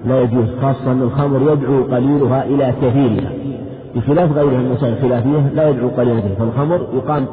لا 0.06 0.20
يجوز 0.20 0.46
خاصة 0.62 0.92
أن 0.92 1.02
الخمر 1.02 1.52
يدعو 1.52 1.82
قليلها 1.82 2.44
إلى 2.44 2.74
كثيرها. 2.82 3.32
بخلاف 3.94 4.32
غيرها 4.32 4.58
من 4.58 4.66
المسائل 4.66 4.92
الخلافية 4.92 5.48
لا 5.54 5.68
يدعو 5.68 5.88
قليلها 5.88 6.34
فالخمر 6.38 6.86
يقام 6.94 7.26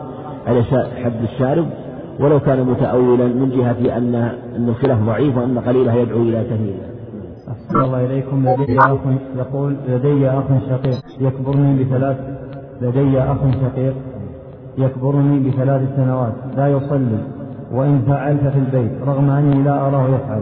على 0.48 0.64
حد 1.04 1.24
الشارب 1.24 1.66
ولو 2.20 2.40
كان 2.40 2.64
متأولا 2.64 3.26
من 3.26 3.50
جهة 3.50 3.98
أن 3.98 4.16
أن 4.56 4.70
الخلاف 4.70 5.00
ضعيف 5.00 5.38
وأن 5.38 5.60
قليلها 5.60 5.96
يدعو 5.96 6.22
إلى 6.22 6.44
كثيرها. 6.44 6.90
أحسن 7.52 7.82
الله 7.82 8.06
إليكم. 8.06 8.50
لدي 8.50 8.78
أخ 8.78 8.98
يقول 9.38 9.76
لدي 9.90 10.30
أخ 10.30 10.44
شقيق. 10.70 10.98
يكبرني 11.20 11.84
بثلاث 11.84 12.18
لدي 12.82 13.20
أخ 13.20 13.38
شقيق. 13.62 13.94
يكبرني 14.78 15.40
بثلاث 15.40 15.82
سنوات. 15.96 16.34
لا 16.58 16.68
يصلي. 16.68 17.20
وإن 17.74 18.02
فعلت 18.08 18.48
في 18.48 18.60
البيت 18.60 18.92
رغم 19.08 19.30
أني 19.30 19.64
لا 19.64 19.88
أراه 19.88 20.08
يفعل. 20.08 20.42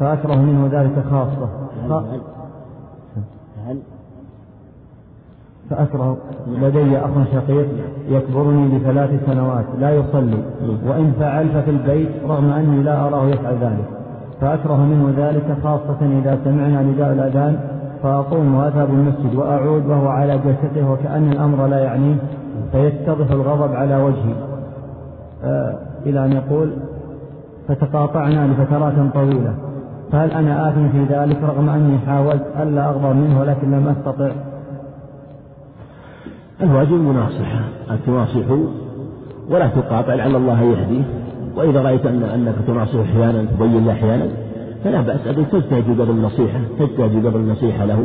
فأكره 0.00 0.34
منه 0.34 0.68
ذلك 0.72 1.04
خاصة. 1.10 1.48
هل 3.66 3.78
فأكره. 5.70 6.16
لدي 6.46 6.98
أخ 6.98 7.10
شقيق 7.32 7.68
يكبرني 8.08 8.78
بثلاث 8.78 9.10
سنوات 9.26 9.64
لا 9.78 9.90
يصلي. 9.90 10.42
وإن 10.86 11.12
فعل 11.20 11.48
ففي 11.48 11.70
البيت 11.70 12.08
رغم 12.28 12.50
أني 12.50 12.82
لا 12.82 13.06
أراه 13.06 13.26
يفعل 13.26 13.54
ذلك. 13.54 13.84
فأكره 14.40 14.76
منه 14.76 15.14
ذلك 15.16 15.56
خاصة 15.64 15.98
إذا 16.02 16.38
سمعنا 16.44 16.82
نداء 16.82 17.12
الأذان 17.12 17.60
فأقوم 18.02 18.54
وأذهب 18.54 18.90
المسجد 18.90 19.34
وأعود 19.34 19.86
وهو 19.86 20.08
على 20.08 20.38
جلسته 20.38 20.90
وكأن 20.90 21.32
الأمر 21.32 21.66
لا 21.66 21.78
يعنيه 21.78 22.16
فيتضح 22.72 23.30
الغضب 23.30 23.74
على 23.74 23.96
وجهي. 23.96 24.34
آه 25.44 25.74
إلى 26.06 26.24
أن 26.24 26.32
يقول 26.32 26.72
فتقاطعنا 27.68 28.46
لفترات 28.46 28.94
طويلة. 29.14 29.54
فهل 30.12 30.30
أنا 30.30 30.68
آثم 30.68 30.88
في 30.88 31.14
ذلك 31.14 31.42
رغم 31.42 31.68
أني 31.68 31.98
حاولت 32.06 32.42
ألا 32.62 32.88
أغضب 32.88 33.16
منه 33.16 33.40
ولكن 33.40 33.70
لم 33.70 33.88
أستطع؟ 33.88 34.30
الواجب 36.62 36.92
المناصحة 36.92 37.60
أن 37.90 37.98
تناصحه 38.06 38.58
ولا 39.50 39.68
تقاطع 39.68 40.14
لعل 40.14 40.36
الله 40.36 40.62
يهديه 40.62 41.02
وإذا 41.56 41.82
رأيت 41.82 42.06
أن 42.06 42.22
أنك 42.22 42.54
تناصح 42.66 42.98
أحيانا 42.98 43.44
تبين 43.44 43.86
له 43.86 43.92
أحيانا 43.92 44.28
فلا 44.84 45.00
بأس 45.00 45.26
أن 45.26 45.48
تجتهد 45.52 46.00
قبل 46.00 46.10
النصيحة 46.10 46.60
تجتهد 46.78 47.26
قبل 47.26 47.36
النصيحة 47.36 47.84
له. 47.84 48.04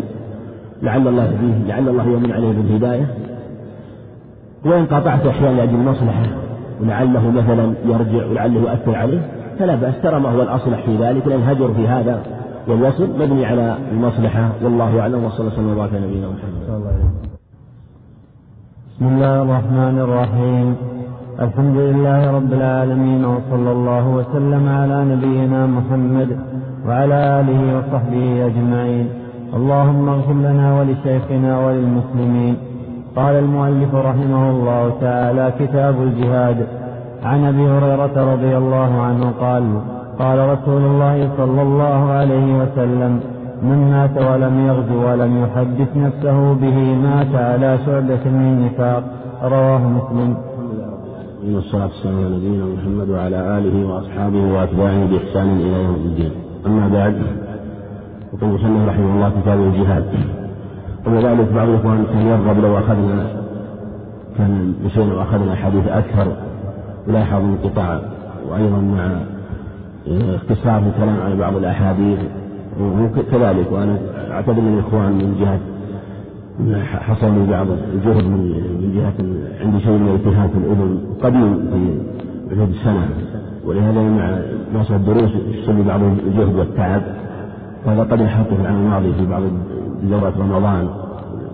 لعل 0.81 1.07
الله 1.07 1.23
يهديه 1.23 1.67
لعل 1.67 1.89
الله 1.89 2.03
يمن 2.03 2.31
عليه 2.31 2.51
بالهداية. 2.51 3.07
وإن 4.65 4.85
قاطعت 4.85 5.25
أحيانا 5.25 5.55
لأجل 5.55 5.75
المصلحة 5.75 6.23
ولعله 6.81 7.31
مثلا 7.31 7.73
يرجع 7.85 8.25
ولعله 8.25 8.59
يؤثر 8.59 8.95
عليه. 8.95 9.34
فلا 9.59 9.75
بأس 9.75 10.01
ترى 10.03 10.19
ما 10.19 10.29
هو 10.29 10.41
الأصلح 10.41 10.85
في 10.85 10.97
ذلك 10.97 11.27
لأن 11.27 11.39
الهجر 11.39 11.73
في 11.73 11.87
هذا 11.87 12.21
والوصل 12.67 13.09
مبني 13.19 13.45
على 13.45 13.77
المصلحة. 13.91 14.49
والله 14.63 14.99
أعلم 14.99 15.23
وصلى 15.23 15.39
الله 15.39 15.53
وسلم 15.53 15.71
وبارك 15.71 15.89
على 15.93 16.07
نبينا 16.07 16.27
محمد. 16.27 16.63
بسم 18.95 19.05
الله 19.07 19.41
الرحمن 19.41 19.99
الرحيم. 19.99 20.75
الحمد 21.39 21.77
لله 21.77 22.31
رب 22.31 22.53
العالمين 22.53 23.25
وصلى 23.25 23.71
الله 23.71 24.07
وسلم 24.07 24.69
على 24.69 25.05
نبينا 25.05 25.65
محمد 25.65 26.39
وعلى 26.87 27.39
آله 27.39 27.77
وصحبه 27.77 28.45
أجمعين. 28.45 29.09
اللهم 29.53 30.09
اغفر 30.09 30.33
لنا 30.33 30.79
ولشيخنا 30.79 31.65
وللمسلمين. 31.65 32.55
قال 33.15 33.35
المؤلف 33.35 33.95
رحمه 33.95 34.49
الله 34.49 34.83
تعالى 35.01 35.53
كتاب 35.59 35.95
الجهاد. 36.01 36.67
عن 37.23 37.43
أبي 37.43 37.67
هريرة 37.67 38.33
رضي 38.33 38.57
الله 38.57 39.01
عنه 39.01 39.31
قال 39.39 39.63
قال 40.19 40.49
رسول 40.49 40.81
الله 40.81 41.29
صلى 41.37 41.61
الله 41.61 42.11
عليه 42.11 42.59
وسلم 42.61 43.19
من 43.63 43.91
مات 43.91 44.17
ولم 44.17 44.67
يغزو 44.67 45.11
ولم 45.11 45.43
يحدث 45.43 45.97
نفسه 45.97 46.53
به 46.53 46.77
مات 46.95 47.35
على 47.35 47.77
شعبة 47.85 48.23
من 48.25 48.65
نفاق. 48.65 49.03
رواه 49.43 49.77
مسلم. 49.77 50.37
والصلاة 51.55 51.83
والسلام 51.83 52.15
على 52.17 52.35
نبينا 52.35 52.65
محمد 52.65 53.09
وعلى 53.09 53.57
آله 53.57 53.87
وأصحابه 53.87 54.53
وأتباعه 54.53 55.05
بإحسان 55.05 55.49
إلى 55.59 55.83
يوم 55.83 55.95
الدين. 55.95 56.31
أما 56.65 56.87
بعد 56.87 57.15
يقول 58.33 58.49
المصنف 58.49 58.89
رحمه 58.89 59.15
الله 59.15 59.31
كتاب 59.41 59.59
الجهاد. 59.59 60.05
وذلك 61.07 61.47
بعض 61.55 61.67
الإخوان 61.69 62.05
كان 62.13 62.27
يرغب 62.27 62.59
لو 62.59 62.77
أخذنا 62.77 63.27
كان 64.37 64.73
مشينا 64.85 65.13
وأخذنا 65.13 65.55
حديث 65.55 65.87
أكثر 65.87 66.27
لاحظ 67.07 67.41
انقطاع 67.43 67.99
وأيضا 68.49 68.77
مع 68.79 69.09
اختصار 70.07 70.81
في 70.81 70.87
الكلام 70.87 71.19
عن 71.21 71.37
بعض 71.37 71.55
الأحاديث 71.55 72.19
وكذلك 72.81 73.71
وأنا 73.71 73.97
أعتبر 74.31 74.61
من 74.61 74.73
الإخوان 74.73 75.11
من 75.11 75.35
جهة 75.39 75.59
حصل 76.99 77.33
لي 77.33 77.51
بعض 77.51 77.67
الجهد 77.93 78.23
من 78.25 78.91
جهة 78.95 79.25
عندي 79.65 79.79
شيء 79.79 79.91
من 79.91 80.15
التهاب 80.15 80.49
في 80.49 80.57
الأذن 80.57 80.99
قديم 81.23 81.57
في 82.49 82.61
عهد 82.61 82.69
السنة 82.69 83.09
ولهذا 83.65 84.01
مع 84.01 84.39
ناس 84.73 84.91
الدروس 84.91 85.31
يحصل 85.49 85.75
لي 85.75 85.83
بعض 85.83 86.01
الجهد 86.01 86.55
والتعب 86.55 87.01
وهذا 87.85 88.01
قد 88.03 88.21
لاحظته 88.21 88.55
في 88.55 88.61
العام 88.61 88.75
الماضي 88.75 89.13
في 89.13 89.25
بعض 89.25 89.41
دورات 90.03 90.37
رمضان 90.37 90.87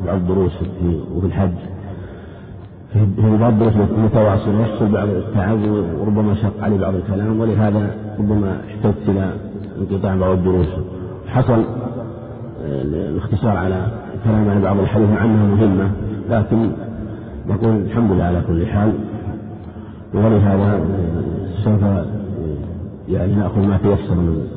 بعض 0.05 0.15
الدروس 0.15 0.51
في 0.57 0.99
وفي 1.15 1.27
الحج. 1.27 1.51
الدروس 2.95 3.73
المتواصلة 3.97 4.61
يحصل 4.61 4.91
بعض 4.91 5.07
التعب 5.07 5.59
وربما 5.99 6.35
شق 6.35 6.63
علي 6.63 6.77
بعض 6.77 6.93
الكلام 6.95 7.39
ولهذا 7.39 7.95
ربما 8.19 8.57
احتجت 8.67 9.09
إلى 9.09 9.33
انقطاع 9.81 10.15
بعض 10.15 10.31
الدروس. 10.31 10.67
حصل 11.27 11.63
الاختصار 12.85 13.57
على 13.57 13.87
الكلام 14.15 14.49
عن 14.49 14.61
بعض 14.61 14.79
الحديث 14.79 15.09
مع 15.09 15.25
أنها 15.25 15.55
مهمة 15.55 15.91
لكن 16.29 16.71
نقول 17.49 17.75
الحمد 17.75 18.11
لله 18.11 18.23
على 18.23 18.41
كل 18.47 18.65
حال. 18.65 18.93
ولهذا 20.13 20.79
سوف 21.63 21.81
يعني 23.09 23.35
نأخذ 23.35 23.61
ما 23.61 23.77
تيسر 23.77 24.15
من 24.15 24.47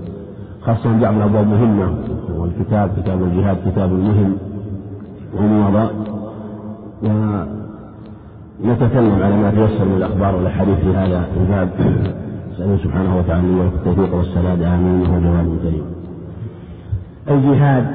خاصة 0.63 1.01
بعض 1.01 1.15
الأبواب 1.15 1.47
مهمة 1.47 1.95
والكتاب 2.35 2.91
كتاب 3.03 3.23
الجهاد 3.23 3.57
كتاب 3.71 3.93
مهم 3.93 4.37
وموضع 5.39 5.87
ونتكلم 8.63 9.23
على 9.23 9.37
ما 9.37 9.51
تيسر 9.51 9.85
من 9.85 9.95
الأخبار 9.97 10.37
والأحاديث 10.37 10.79
في 10.79 10.97
هذا 10.97 11.27
الباب. 11.37 11.69
نسأله 12.53 12.77
سبحانه 12.77 13.19
وتعالى 13.19 13.47
التوفيق 13.63 14.15
والسداد. 14.15 14.63
آمين. 14.63 15.01
وهو 15.01 15.21
جواب 15.21 15.59
كريم 15.63 15.85
الجهاد 17.31 17.87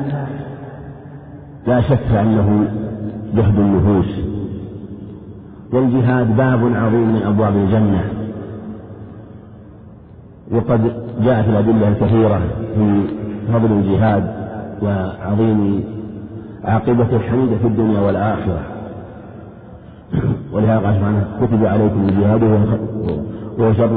لا 1.68 1.82
شك 1.82 2.12
أنه 2.12 2.68
جهد 3.36 3.60
النفوس. 3.60 4.20
والجهاد 5.74 6.38
باب 6.38 6.60
عظيم 6.76 7.14
من 7.14 7.22
أبواب 7.26 7.56
الجنة. 7.56 8.04
وقد 10.52 10.82
جاءت 11.22 11.48
الأدلة 11.48 11.88
الكثيرة 11.88 12.42
في 12.76 13.04
فضل 13.54 13.72
الجهاد 13.72 14.24
وعظيم 14.82 15.84
عاقبة 16.64 17.16
الحميدة 17.16 17.58
في 17.58 17.68
الدنيا 17.68 18.00
والآخرة. 18.00 18.79
ولهذا 20.54 20.80
قال 20.86 20.96
سبحانه 20.96 21.28
كتب 21.42 21.66
عليكم 21.66 22.00
الجهاد 22.10 22.44
وهو 22.44 23.74
شر 23.74 23.92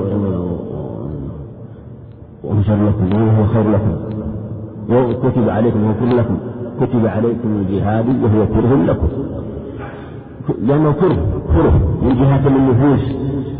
وهو 2.44 2.62
شر 2.62 2.86
لكم 2.86 3.22
وهو 3.22 3.46
خير 3.46 3.70
لكم. 3.70 3.94
وكتب 4.90 5.48
عليكم 5.48 5.84
وهو 5.84 6.16
لكم. 6.16 6.36
كتب 6.80 7.06
عليكم 7.06 7.48
الجهاد 7.60 8.06
وهو 8.22 8.46
كره 8.46 8.82
لكم. 8.86 9.08
لأنه 10.66 10.92
كره 10.92 11.16
كره. 11.54 11.80
من 12.02 12.14
جهة 12.20 12.46
النفوس 12.46 13.04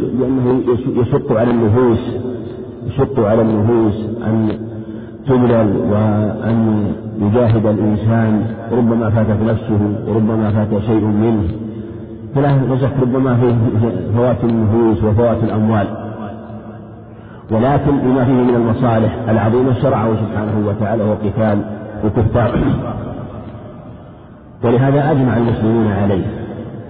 لأنه 0.00 0.62
يشق 1.00 1.32
على 1.32 1.50
النفوس 1.50 2.16
يشق 2.86 3.20
على 3.20 3.42
النفوس 3.42 4.06
أن 4.26 4.48
تبلل 5.26 5.76
وأن 5.90 6.84
يجاهد 7.20 7.66
الإنسان. 7.66 8.44
ربما 8.72 9.10
فاتت 9.10 9.42
نفسه 9.42 9.80
وربما 10.08 10.50
فات 10.50 10.82
شيء 10.82 11.04
منه. 11.04 11.48
فلا 12.34 12.78
شك 12.80 12.92
ربما 13.02 13.36
فيه 13.36 13.54
فوات 14.16 14.44
النفوس 14.44 15.04
وفوات 15.04 15.44
الأموال. 15.44 15.86
ولكن 17.50 17.98
بما 17.98 18.24
فيه 18.24 18.32
من 18.32 18.54
المصالح 18.54 19.16
العظيمة 19.28 19.72
شرعه 19.82 20.08
سبحانه 20.16 20.68
وتعالى 20.68 21.02
هو 21.02 21.12
قتال 21.12 21.64
الكفار 22.04 22.58
ولهذا 24.64 25.10
أجمع 25.10 25.36
المسلمون 25.36 25.92
عليه 25.92 26.24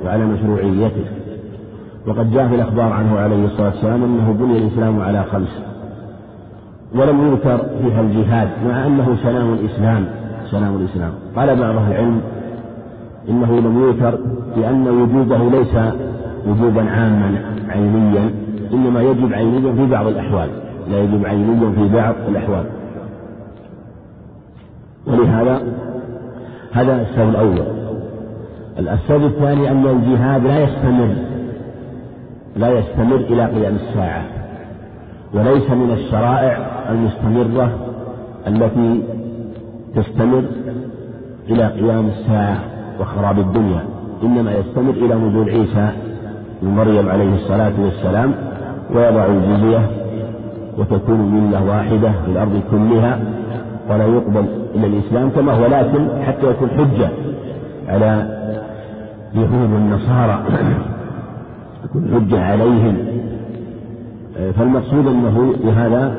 وعلى 0.04 0.24
مشروعيته. 0.24 1.04
وقد 2.06 2.32
جاء 2.32 2.48
في 2.48 2.54
الأخبار 2.54 2.92
عنه 2.92 3.18
عليه 3.18 3.44
الصلاة 3.44 3.68
والسلام 3.68 4.04
أنه 4.04 4.32
بني 4.32 4.58
الإسلام 4.58 5.00
على 5.00 5.24
خمس. 5.32 5.62
ولم 6.94 7.26
يذكر 7.26 7.66
فيها 7.82 8.00
الجهاد 8.00 8.48
مع 8.68 8.86
أنه 8.86 9.16
سلام 9.22 9.52
الإسلام 9.52 10.04
سلام 10.50 10.76
الإسلام. 10.76 11.12
قال 11.36 11.56
بعض 11.56 11.76
أهل 11.76 11.92
العلم 11.92 12.20
إنه 13.28 13.60
لم 13.60 13.88
يذكر 13.88 14.18
لأن 14.56 14.88
وجوبه 14.88 15.38
ليس 15.58 15.76
وجوبا 16.46 16.90
عاما 16.90 17.34
عينيا 17.68 18.30
إنما 18.72 19.02
يجب 19.02 19.32
عينيا 19.32 19.72
في 19.72 19.86
بعض 19.86 20.06
الأحوال 20.06 20.48
لا 20.90 21.00
يجب 21.00 21.26
عينيا 21.26 21.70
في 21.70 21.94
بعض 21.94 22.14
الأحوال. 22.28 22.64
ولهذا 25.06 25.62
هذا 26.72 27.02
السبب 27.02 27.28
الأول. 27.28 27.62
السبب 28.78 29.24
الثاني 29.24 29.70
أن 29.70 29.86
الجهاد 29.86 30.46
لا 30.46 30.62
يستمر 30.62 31.14
لا 32.56 32.78
يستمر 32.78 33.16
إلى 33.16 33.46
قيام 33.46 33.74
الساعة 33.74 34.22
وليس 35.34 35.70
من 35.70 35.90
الشرائع 35.90 36.58
المستمرة 36.90 37.70
التي 38.46 39.02
تستمر 39.94 40.44
إلى 41.48 41.66
قيام 41.66 42.06
الساعة. 42.06 42.71
وخراب 43.02 43.38
الدنيا 43.38 43.80
إنما 44.22 44.52
يستمر 44.52 44.90
إلى 44.90 45.14
نزول 45.14 45.48
عيسى 45.50 45.88
من 46.62 46.74
مريم 46.76 47.08
عليه 47.08 47.34
الصلاة 47.34 47.72
والسلام 47.84 48.34
ويضع 48.94 49.26
الجزية 49.26 49.90
وتكون 50.78 51.20
ملة 51.20 51.64
واحدة 51.68 52.12
في 52.24 52.30
الأرض 52.32 52.60
كلها 52.70 53.18
ولا 53.90 54.04
يقبل 54.04 54.44
إلا 54.74 54.86
الإسلام 54.86 55.30
كما 55.30 55.52
هو 55.52 55.66
لكن 55.66 56.22
حتى 56.26 56.46
يكون 56.50 56.68
حجة 56.70 57.08
على 57.88 58.26
يهود 59.34 59.70
والنصارى 59.72 60.42
يكون 61.84 62.10
حجة 62.14 62.44
عليهم. 62.44 62.96
فالمقصود 64.58 65.06
أنه 65.06 65.54
بهذا 65.64 66.14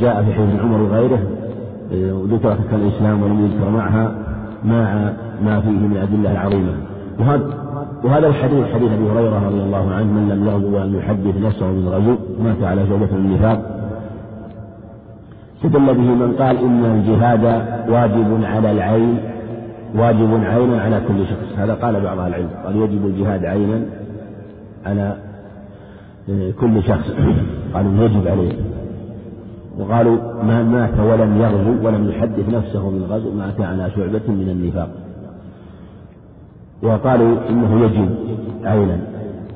جاء 0.00 0.22
في 0.22 0.32
حديث 0.32 0.60
عمر 0.60 0.82
وغيره 0.82 1.18
كان 2.70 2.80
الإسلام 2.80 3.22
ولم 3.22 3.44
يذكر 3.44 3.70
معها 3.70 4.14
مع 4.64 5.12
ما 5.44 5.60
فيه 5.60 5.70
من 5.70 5.92
الأدلة 5.92 6.32
العظيمة. 6.32 6.72
وهذا 7.18 7.60
وهذا 8.04 8.26
الحديث 8.26 8.66
حديث 8.74 8.92
أبي 8.92 9.10
هريرة 9.10 9.46
رضي 9.46 9.62
الله 9.62 9.90
عنه 9.90 10.04
من 10.04 10.28
لم 10.28 10.46
يغزو 10.46 10.76
ولم 10.76 10.96
يحدث 10.96 11.36
نفسه 11.36 11.72
بالغزو 11.72 12.16
مات 12.44 12.62
على 12.62 12.86
شعبة 12.86 13.08
النفاق. 13.12 13.80
استدل 15.56 15.86
به 15.86 16.14
من 16.14 16.34
قال 16.38 16.58
إن 16.58 16.84
الجهاد 16.84 17.44
واجب 17.88 18.44
على 18.44 18.70
العين 18.70 19.18
واجب 19.94 20.40
عينا 20.44 20.82
على 20.82 21.00
كل 21.08 21.26
شخص. 21.26 21.58
هذا 21.58 21.74
قال 21.74 22.00
بعض 22.00 22.18
العلم 22.18 22.48
قال 22.64 22.76
يجب 22.76 23.06
الجهاد 23.06 23.44
عينا 23.44 23.82
على 24.86 25.16
كل 26.60 26.82
شخص. 26.82 27.10
قالوا 27.74 28.04
يجب 28.04 28.28
عليه. 28.28 28.52
وقالوا 29.78 30.16
ما 30.42 30.62
مات 30.62 31.00
ولم 31.00 31.40
يغزو 31.40 31.86
ولم 31.86 32.08
يحدث 32.08 32.48
نفسه 32.48 32.90
بالغزو 32.90 33.32
مات 33.32 33.60
على 33.60 33.90
شعبة 33.96 34.28
من 34.28 34.48
النفاق. 34.48 34.90
وقالوا 36.82 37.36
إنه 37.50 37.84
يجب 37.84 38.08
عينا. 38.64 38.98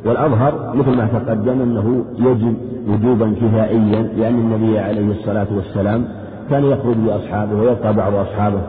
والأظهر 0.07 0.73
مثل 0.75 0.97
ما 0.97 1.07
تقدم 1.07 1.61
أنه 1.61 2.05
يجب 2.19 2.55
وجوبا 2.89 3.35
كفائيا 3.41 4.03
لأن 4.03 4.35
النبي 4.35 4.79
عليه 4.79 5.11
الصلاة 5.11 5.47
والسلام 5.57 6.05
كان 6.51 6.65
يخرج 6.65 6.97
بأصحابه 6.97 7.57
ويبقى 7.57 7.95
بعض 7.95 8.15
أصحابه. 8.15 8.61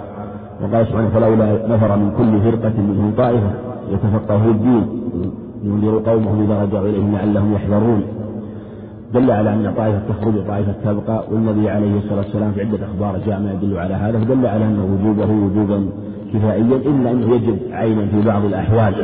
وقال 0.61 0.87
سبحانه 0.87 1.09
فلولا 1.09 1.75
نفر 1.75 1.97
من 1.97 2.11
كل 2.17 2.51
فرقة 2.51 2.81
منهم 2.81 3.13
طائفة 3.17 3.51
يتفقهوا 3.91 4.51
الدين 4.51 4.83
ينذروا 5.63 6.01
قومهم 6.05 6.43
إذا 6.43 6.63
رجعوا 6.63 6.87
إليهم 6.87 7.15
لعلهم 7.15 7.53
يحذرون. 7.53 8.03
دل 9.13 9.31
على 9.31 9.53
أن 9.53 9.73
طائفة 9.77 9.99
تخرج 10.09 10.35
وطائفة 10.35 10.73
تبقى 10.85 11.23
والنبي 11.31 11.69
عليه 11.69 11.97
الصلاة 11.97 12.17
والسلام 12.17 12.51
في 12.51 12.61
عدة 12.61 12.85
أخبار 12.85 13.19
ما 13.27 13.57
يدل 13.61 13.77
على 13.77 13.93
هذا 13.93 14.19
فدل 14.19 14.45
على 14.45 14.65
أن 14.65 14.79
وجوبه 14.79 15.31
وجوبا 15.31 15.89
كفائيا 16.33 16.75
إلا 16.75 17.11
أنه 17.11 17.35
يجب 17.35 17.57
عينا 17.71 18.05
في 18.05 18.21
بعض 18.21 18.45
الأحوال. 18.45 18.95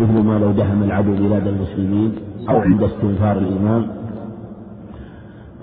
مثل 0.00 0.22
ما 0.22 0.38
لو 0.38 0.50
دهم 0.50 0.82
العدو 0.82 1.14
بلاد 1.14 1.46
المسلمين 1.46 2.12
أو 2.48 2.58
عند 2.60 2.82
استنفار 2.82 3.38
الإمام. 3.38 3.86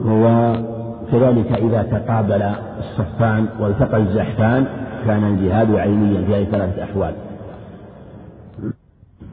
وكذلك 0.05 1.51
إذا 1.51 1.83
تقابل 1.83 2.41
الصفان 2.79 3.45
والتقى 3.59 3.97
الزحفان 3.97 4.65
كان 5.07 5.23
الجهاد 5.23 5.75
عينيا 5.75 6.21
في 6.21 6.35
هذه 6.35 6.43
ثلاثة 6.43 6.83
أحوال. 6.83 7.13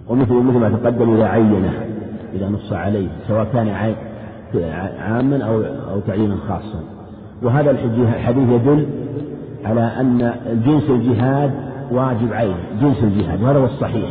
ومثل 0.09 0.35
مثل 0.35 0.59
ما 0.59 0.69
تقدم 0.69 1.15
إذا 1.15 1.25
عينه. 1.25 1.94
إذا 2.35 2.49
نص 2.49 2.73
عليه 2.73 3.09
سواء 3.29 3.45
كان 3.53 3.69
عاما 4.99 5.45
أو 5.45 5.63
أو 5.93 6.01
تعيينا 6.07 6.37
خاصا. 6.37 6.81
وهذا 7.43 7.71
الحديث 7.71 8.49
يدل 8.51 8.87
على 9.65 9.81
أن 9.81 10.33
جنس 10.67 10.91
الجهاد 10.91 11.51
واجب 11.91 12.33
عين 12.33 12.57
جنس 12.81 13.03
الجهاد 13.03 13.43
وهذا 13.43 13.59
هو 13.59 13.65
الصحيح. 13.65 14.11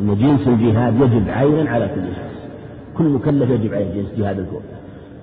أن 0.00 0.14
جنس 0.14 0.48
الجهاد 0.48 0.94
يجب 1.00 1.28
عينا 1.28 1.70
على 1.70 1.88
كل 1.88 2.00
شخص. 2.00 2.34
كل 2.98 3.04
مكلف 3.04 3.50
يجب 3.50 3.74
عليه 3.74 3.94
جنس 3.94 4.18
جهاد 4.18 4.46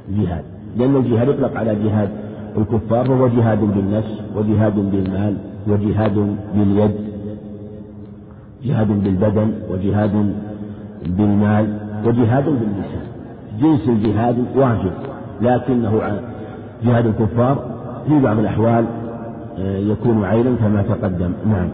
الجهاد. 0.09 0.43
لأن 0.77 0.95
الجهاد 0.95 1.27
يطلق 1.27 1.57
على 1.57 1.75
جهاد 1.75 2.09
الكفار 2.57 3.11
وهو 3.11 3.27
جهاد 3.27 3.59
بالنفس 3.59 4.21
وجهاد 4.35 4.75
بالمال 4.75 5.37
وجهاد 5.67 6.35
باليد 6.55 6.91
جهاد 8.65 8.87
بالبدن 9.03 9.51
وجهاد 9.69 10.33
بالمال. 11.05 11.90
وجهاد 12.07 12.45
باللسان 12.45 13.05
جنس 13.59 13.89
الجهاد 13.89 14.45
واجب 14.55 14.91
لكنه 15.41 16.01
جهاد 16.83 17.05
الكفار 17.05 17.55
في 18.07 18.19
بعض 18.19 18.39
الأحوال 18.39 18.85
آه، 19.59 19.77
يكون 19.77 20.23
عينا 20.25 20.55
كما 20.55 20.81
تقدم. 20.81 21.33
نعم. 21.45 21.69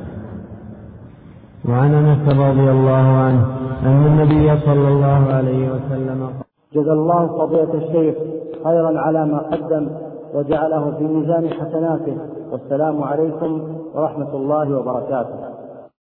وعن 1.69 1.93
أنس 1.93 2.29
رضي 2.29 2.71
الله 2.71 3.07
عنه 3.25 3.45
أن 3.85 4.05
النبي 4.05 4.59
صلى 4.59 4.87
الله 4.87 5.33
عليه 5.33 5.69
وسلم 5.71 6.29
جزا 6.73 6.93
الله 6.93 7.27
فضيلة 7.27 7.73
الشيخ 7.73 8.15
خيرا 8.63 8.99
على 8.99 9.25
ما 9.25 9.37
قدم 9.37 9.89
وجعله 10.33 10.91
في 10.97 11.03
ميزان 11.03 11.49
حسناته. 11.49 12.17
والسلام 12.51 13.03
عليكم 13.03 13.61
ورحمة 13.95 14.33
الله 14.33 14.77
وبركاته. 14.77 15.56